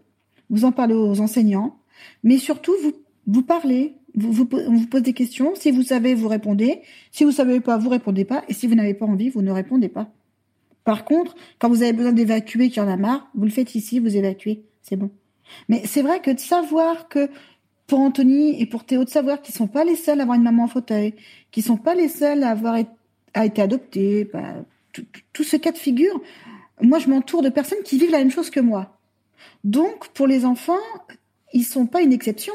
[0.50, 1.78] Vous en parlez aux enseignants,
[2.22, 2.92] mais surtout vous
[3.26, 5.54] vous parlez, vous, vous, on vous pose des questions.
[5.54, 6.80] Si vous savez, vous répondez.
[7.12, 8.44] Si vous savez pas, vous répondez pas.
[8.48, 10.10] Et si vous n'avez pas envie, vous ne répondez pas.
[10.84, 13.74] Par contre, quand vous avez besoin d'évacuer, qu'il y en a marre, vous le faites
[13.74, 14.62] ici, vous évacuez.
[14.82, 15.10] C'est bon.
[15.68, 17.28] Mais c'est vrai que de savoir que
[17.86, 20.44] pour Anthony et pour Théo, de savoir qu'ils sont pas les seuls à avoir une
[20.44, 21.14] maman en fauteuil,
[21.50, 24.64] qu'ils sont pas les seuls à avoir été, adoptés, bah,
[25.32, 26.20] tout, ce cas de figure,
[26.82, 28.98] moi je m'entoure de personnes qui vivent la même chose que moi.
[29.64, 30.78] Donc pour les enfants,
[31.52, 32.52] ils sont pas une exception.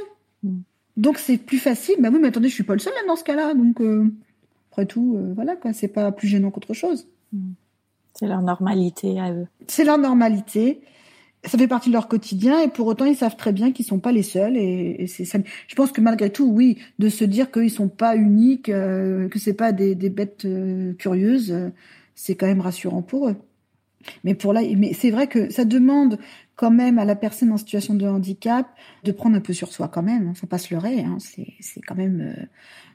[0.97, 1.95] Donc c'est plus facile.
[1.99, 3.53] Bah oui, mais attendez, je suis pas le seul dans ce cas-là.
[3.53, 4.11] Donc euh,
[4.71, 7.07] après tout, euh, voilà quoi, c'est pas plus gênant qu'autre chose.
[7.31, 7.53] Mm.
[8.13, 9.47] C'est leur normalité à eux.
[9.67, 10.81] C'est leur normalité.
[11.45, 13.99] Ça fait partie de leur quotidien et pour autant ils savent très bien qu'ils sont
[13.99, 15.39] pas les seuls et, c'est ça.
[15.67, 19.39] Je pense que malgré tout, oui, de se dire qu'ils sont pas uniques, euh, que
[19.39, 20.47] c'est pas des, des bêtes
[20.97, 21.53] curieuses,
[22.15, 23.35] c'est quand même rassurant pour eux.
[24.23, 26.17] Mais pour là, mais c'est vrai que ça demande
[26.55, 28.67] quand même à la personne en situation de handicap
[29.03, 30.29] de prendre un peu sur soi quand même.
[30.29, 30.33] Hein.
[30.35, 31.01] Faut pas se leurrer.
[31.01, 31.17] Hein.
[31.19, 32.45] C'est, c'est quand même, euh,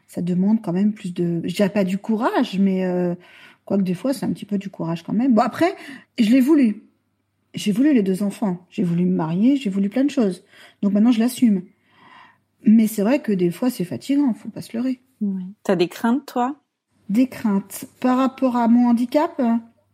[0.06, 3.14] ça demande quand même plus de, je dirais pas du courage, mais euh,
[3.64, 5.34] quoique des fois c'est un petit peu du courage quand même.
[5.34, 5.74] Bon après,
[6.18, 6.84] je l'ai voulu.
[7.54, 8.66] J'ai voulu les deux enfants.
[8.70, 9.56] J'ai voulu me marier.
[9.56, 10.44] J'ai voulu plein de choses.
[10.82, 11.62] Donc maintenant je l'assume.
[12.64, 14.34] Mais c'est vrai que des fois c'est fatigant.
[14.34, 15.00] Faut pas se leurrer.
[15.64, 16.60] T'as des craintes toi?
[17.08, 19.40] Des craintes par rapport à mon handicap,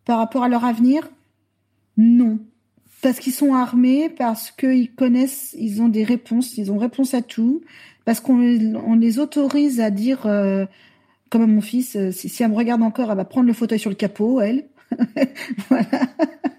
[0.04, 1.08] par rapport à leur avenir?
[1.96, 2.40] Non
[3.04, 7.20] parce qu'ils sont armés, parce qu'ils connaissent, ils ont des réponses, ils ont réponse à
[7.20, 7.60] tout,
[8.06, 8.40] parce qu'on
[8.76, 10.64] on les autorise à dire, euh,
[11.28, 13.78] comme à mon fils, euh, si, elle me regarde encore, elle va prendre le fauteuil
[13.78, 14.64] sur le capot, elle.
[15.68, 15.86] voilà.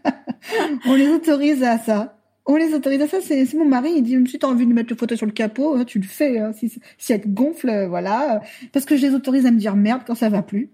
[0.85, 2.19] on les autorise à ça.
[2.45, 3.17] On les autorise à ça.
[3.21, 5.31] C'est mon mari, il dit, si tu as envie de mettre le fauteuil sur le
[5.31, 6.37] capot, hein, tu le fais.
[6.37, 6.79] Hein, si,
[7.11, 8.39] elle gonfle, euh, voilà.
[8.71, 10.69] Parce que je les autorise à me dire merde quand ça va plus,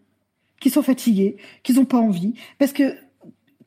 [0.60, 2.34] qu'ils sont fatigués, qu'ils ont pas envie.
[2.60, 2.94] Parce que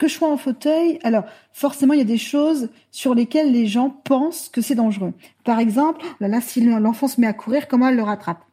[0.04, 1.24] que je sois en fauteuil, alors
[1.54, 5.14] forcément il y a des choses sur lesquelles les gens pensent que c'est dangereux.
[5.44, 8.44] Par exemple, là, si l'enfant se met à courir, comment elle le rattrape?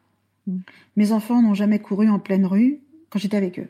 [0.46, 0.60] Mm.
[0.96, 2.80] Mes enfants n'ont jamais couru en pleine rue
[3.10, 3.68] quand j'étais avec eux.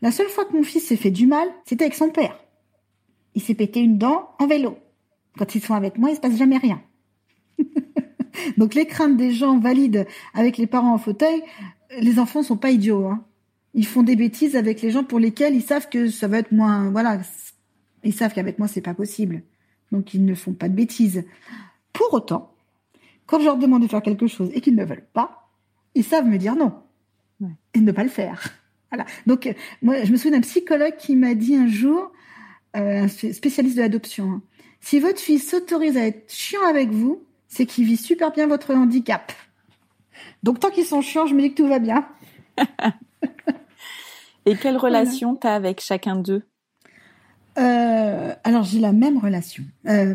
[0.00, 2.38] La seule fois que mon fils s'est fait du mal, c'était avec son père.
[3.34, 4.78] Il s'est pété une dent en vélo.
[5.36, 6.80] Quand ils sont avec moi, il se passe jamais rien.
[8.58, 11.42] Donc les craintes des gens valides avec les parents en fauteuil,
[11.98, 13.08] les enfants sont pas idiots.
[13.08, 13.24] Hein
[13.76, 16.50] ils font des bêtises avec les gens pour lesquels ils savent que ça va être
[16.50, 17.20] moins, voilà,
[18.02, 19.42] ils savent qu'avec moi c'est pas possible.
[19.92, 21.24] Donc ils ne font pas de bêtises.
[21.92, 22.54] Pour autant,
[23.26, 25.50] quand je leur demande de faire quelque chose et qu'ils ne veulent pas,
[25.94, 26.72] ils savent me dire non
[27.74, 28.42] et ne pas le faire.
[28.92, 29.04] Voilà.
[29.26, 29.52] Donc
[29.82, 32.12] moi, je me souviens d'un psychologue qui m'a dit un jour,
[32.76, 34.42] euh, un spécialiste de l'adoption, hein,
[34.80, 38.72] si votre fille s'autorise à être chiant avec vous, c'est qu'il vit super bien votre
[38.72, 39.32] handicap.
[40.44, 42.08] Donc tant qu'ils sont chiants, je me dis que tout va bien.
[44.46, 46.42] Et quelle relation tu as avec chacun d'eux?
[47.58, 49.64] Euh, alors j'ai la même relation.
[49.86, 50.14] Euh,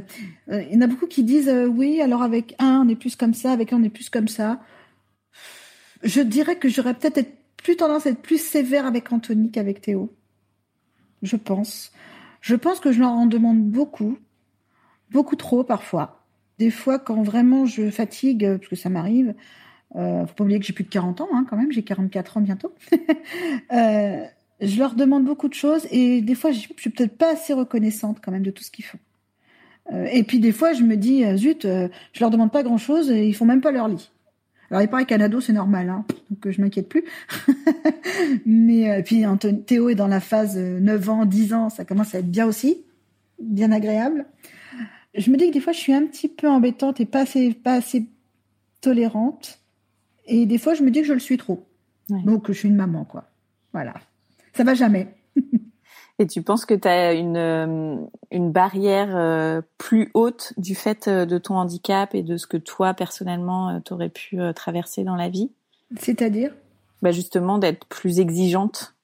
[0.49, 3.15] euh, il y en a beaucoup qui disent oui, alors avec un on est plus
[3.15, 4.59] comme ça, avec un on est plus comme ça.
[6.03, 10.13] Je dirais que j'aurais peut-être plus tendance à être plus sévère avec Anthony qu'avec Théo.
[11.23, 11.91] Je pense.
[12.41, 14.17] Je pense que je leur en demande beaucoup,
[15.11, 16.25] beaucoup trop parfois.
[16.57, 19.34] Des fois, quand vraiment je fatigue, parce que ça m'arrive,
[19.96, 22.38] euh, faut pas oublier que j'ai plus de 40 ans, hein, quand même, j'ai 44
[22.38, 22.74] ans bientôt.
[23.74, 24.26] euh,
[24.62, 28.20] je leur demande beaucoup de choses et des fois, je suis peut-être pas assez reconnaissante
[28.24, 29.00] quand même de tout ce qu'ils font.
[29.92, 32.64] Euh, et puis des fois, je me dis, euh, zut, euh, je leur demande pas
[32.64, 34.12] grand-chose et ils font même pas leur lit.
[34.70, 37.04] Alors il paraît qu'un ado c'est normal, hein, donc je m'inquiète plus.
[38.46, 39.26] Mais puis
[39.66, 42.86] Théo est dans la phase 9 ans, 10 ans, ça commence à être bien aussi,
[43.38, 44.28] bien agréable.
[45.14, 47.54] Je me dis que des fois je suis un petit peu embêtante et pas assez,
[47.54, 48.08] pas assez
[48.80, 49.61] tolérante.
[50.32, 51.67] Et des fois, je me dis que je le suis trop.
[52.09, 53.25] Donc, je suis une maman, quoi.
[53.73, 53.93] Voilà.
[54.53, 55.13] Ça va jamais.
[56.19, 57.97] Et tu penses que tu as une, euh,
[58.32, 62.57] une barrière euh, plus haute du fait euh, de ton handicap et de ce que
[62.57, 65.51] toi, personnellement, tu aurais pu traverser dans la vie?
[65.97, 66.55] C'est-à-dire?
[67.01, 68.95] Bah Justement, d'être plus exigeante.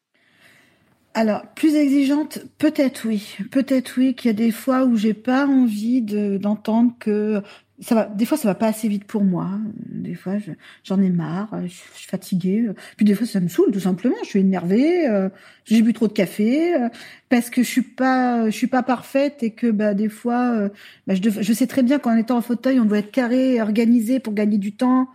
[1.13, 3.35] Alors, plus exigeante, peut-être oui.
[3.51, 7.41] Peut-être oui qu'il y a des fois où j'ai pas envie d'entendre que
[7.79, 9.49] ça va, des fois, ça va pas assez vite pour moi.
[9.75, 10.33] Des fois,
[10.83, 12.67] j'en ai marre, je, suis fatiguée.
[12.95, 14.15] Puis des fois, ça me saoule tout simplement.
[14.23, 15.29] Je suis énervée, euh,
[15.65, 16.89] j'ai bu trop de café euh,
[17.29, 20.69] parce que je suis pas, je suis pas parfaite et que bah des fois, euh,
[21.05, 24.19] bah, je, je sais très bien qu'en étant en fauteuil, on doit être carré, organisé
[24.19, 25.09] pour gagner du temps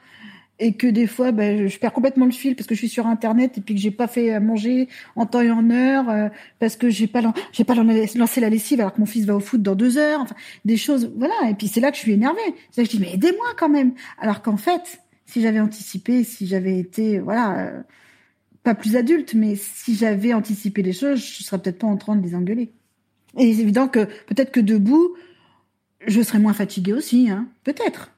[0.63, 3.09] et que des fois ben, je perds complètement le fil parce que je suis sur
[3.09, 6.29] internet et puis que j'ai pas fait manger en temps et en heure euh,
[6.61, 7.21] parce que j'ai pas
[7.53, 10.21] j'ai pas lancé la lessive alors que mon fils va au foot dans deux heures
[10.21, 11.35] enfin des choses voilà.
[11.51, 12.41] Et puis c'est là que je suis énervée.
[12.71, 13.93] C'est là que je dis mais aidez-moi quand même.
[14.21, 17.83] Alors qu'en fait si j'avais anticipé si j'avais été voilà euh,
[18.63, 22.15] pas plus adulte mais si j'avais anticipé les choses je serais peut-être pas en train
[22.15, 22.71] de les engueuler.
[23.37, 25.17] Et c'est évident que peut-être que debout
[26.07, 27.49] je serais moins fatiguée aussi hein.
[27.65, 28.12] Peut-être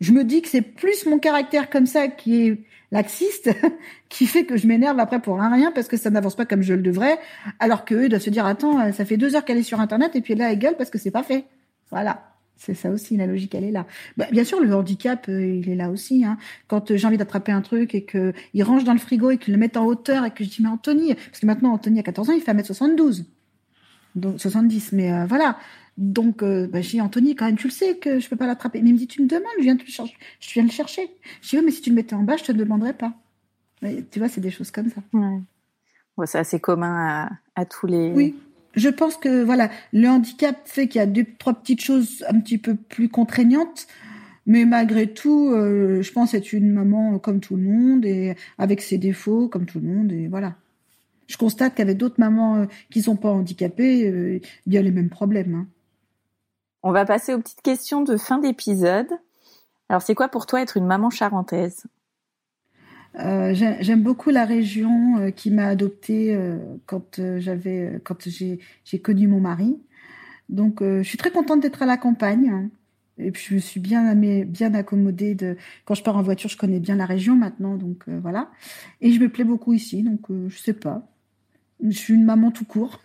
[0.00, 2.58] je me dis que c'est plus mon caractère comme ça qui est
[2.92, 3.50] laxiste
[4.08, 6.74] qui fait que je m'énerve après pour rien parce que ça n'avance pas comme je
[6.74, 7.18] le devrais,
[7.58, 10.14] alors qu'eux doivent se dire attends euh, ça fait deux heures qu'elle est sur internet
[10.14, 11.46] et puis là elle gueule parce que c'est pas fait.
[11.90, 12.28] Voilà.
[12.56, 13.86] C'est ça aussi, la logique, elle est là.
[14.16, 16.24] Bah, bien sûr, le handicap, euh, il est là aussi.
[16.24, 16.38] Hein.
[16.68, 19.38] Quand euh, j'ai envie d'attraper un truc et que il range dans le frigo et
[19.38, 21.98] qu'il le met en hauteur et que je dis mais Anthony, parce que maintenant Anthony
[21.98, 23.24] a 14 ans, il fait 1m72,
[24.14, 24.92] donc 70.
[24.92, 25.56] Mais voilà,
[25.98, 28.80] donc, euh, bah, j'ai Anthony, quand même, tu le sais que je peux pas l'attraper.
[28.80, 30.16] Mais il me dit, tu me demandes, je viens, te chercher.
[30.40, 31.10] je viens le chercher.
[31.42, 33.14] Je dis, oui, mais si tu le mettais en bas, je te demanderais pas.
[33.82, 35.02] tu vois, c'est des choses comme ça.
[35.12, 36.26] Ouais.
[36.26, 38.10] c'est assez commun à, à, tous les.
[38.12, 38.34] Oui.
[38.74, 42.40] Je pense que, voilà, le handicap fait qu'il y a deux, trois petites choses un
[42.40, 43.86] petit peu plus contraignantes.
[44.46, 48.80] Mais malgré tout, euh, je pense être une maman comme tout le monde et avec
[48.80, 50.56] ses défauts comme tout le monde et voilà.
[51.28, 55.54] je constate qu'avec d'autres mamans qui sont pas handicapées, il y a les mêmes problèmes.
[55.54, 55.68] Hein.
[56.82, 59.08] On va passer aux petites questions de fin d'épisode.
[59.88, 61.84] Alors, c'est quoi pour toi être une maman charentaise?
[63.20, 69.28] Euh, J'aime beaucoup la région euh, qui m'a adoptée euh, quand j'avais, quand j'ai connu
[69.28, 69.78] mon mari.
[70.48, 72.50] Donc, je suis très contente d'être à la campagne.
[72.50, 72.70] Hein.
[73.16, 75.56] Et puis, je me suis bien, bien accommodée de.
[75.84, 78.50] Quand je pars en voiture, je connais bien la région maintenant, donc voilà.
[79.00, 81.06] Et je me plais beaucoup ici, donc je sais pas.
[81.82, 83.00] Je suis une maman tout court.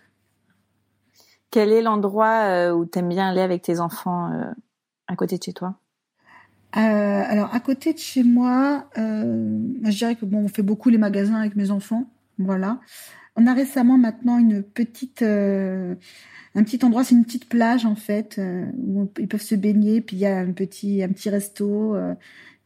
[1.50, 4.50] Quel est l'endroit euh, où tu aimes bien aller avec tes enfants euh,
[5.06, 5.78] à côté de chez toi?
[6.76, 10.98] Euh, alors à côté de chez moi, je dirais que bon, on fait beaucoup les
[10.98, 12.80] magasins avec mes enfants, voilà.
[13.36, 15.96] On a récemment maintenant une petite, un
[16.54, 18.38] petit endroit, c'est une petite plage en fait
[18.76, 21.96] où ils peuvent se baigner, puis il y a un petit, un petit resto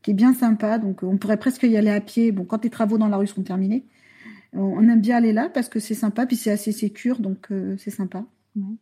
[0.03, 2.33] qui est bien sympa, donc on pourrait presque y aller à pied.
[2.33, 3.87] Bon, quand les travaux dans la rue sont terminés,
[4.53, 7.91] on aime bien aller là parce que c'est sympa, puis c'est assez sécure, donc c'est
[7.91, 8.25] sympa.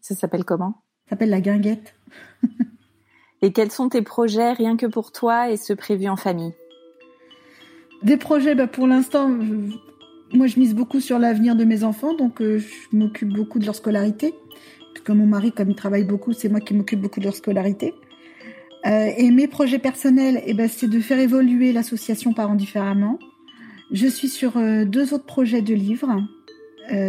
[0.01, 0.83] Ça s'appelle comment?
[1.05, 1.95] Ça s'appelle la guinguette.
[3.43, 6.53] et quels sont tes projets rien que pour toi et ceux prévus en famille?
[8.03, 9.29] Des projets, bah pour l'instant,
[10.33, 13.67] moi je mise beaucoup sur l'avenir de mes enfants, donc euh, je m'occupe beaucoup de
[13.67, 14.35] leur scolarité.
[15.05, 17.95] Comme mon mari, comme il travaille beaucoup, c'est moi qui m'occupe beaucoup de leur scolarité.
[18.87, 23.19] Euh, et mes projets personnels, eh ben, c'est de faire évoluer l'association Parents différemment.
[23.93, 26.17] Je suis sur euh, deux autres projets de livres,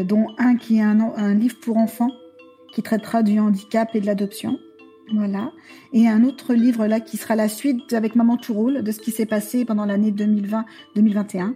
[0.03, 2.11] dont un qui est un livre pour enfants
[2.73, 4.59] qui traitera du handicap et de l'adoption.
[5.13, 5.51] Voilà.
[5.93, 8.99] Et un autre livre là qui sera la suite avec Maman tout roule de ce
[8.99, 11.53] qui s'est passé pendant l'année 2020-2021.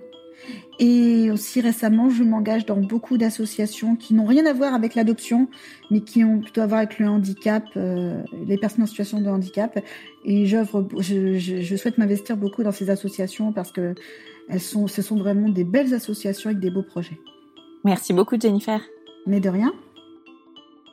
[0.80, 5.48] Et aussi récemment, je m'engage dans beaucoup d'associations qui n'ont rien à voir avec l'adoption,
[5.90, 9.30] mais qui ont plutôt à voir avec le handicap, euh, les personnes en situation de
[9.30, 9.80] handicap.
[10.26, 13.96] Et j'œuvre, je, je, je, souhaite m'investir beaucoup dans ces associations parce que
[14.50, 17.18] elles sont, ce sont vraiment des belles associations avec des beaux projets.
[17.86, 18.82] Merci beaucoup, Jennifer.
[19.26, 19.74] Mais de rien.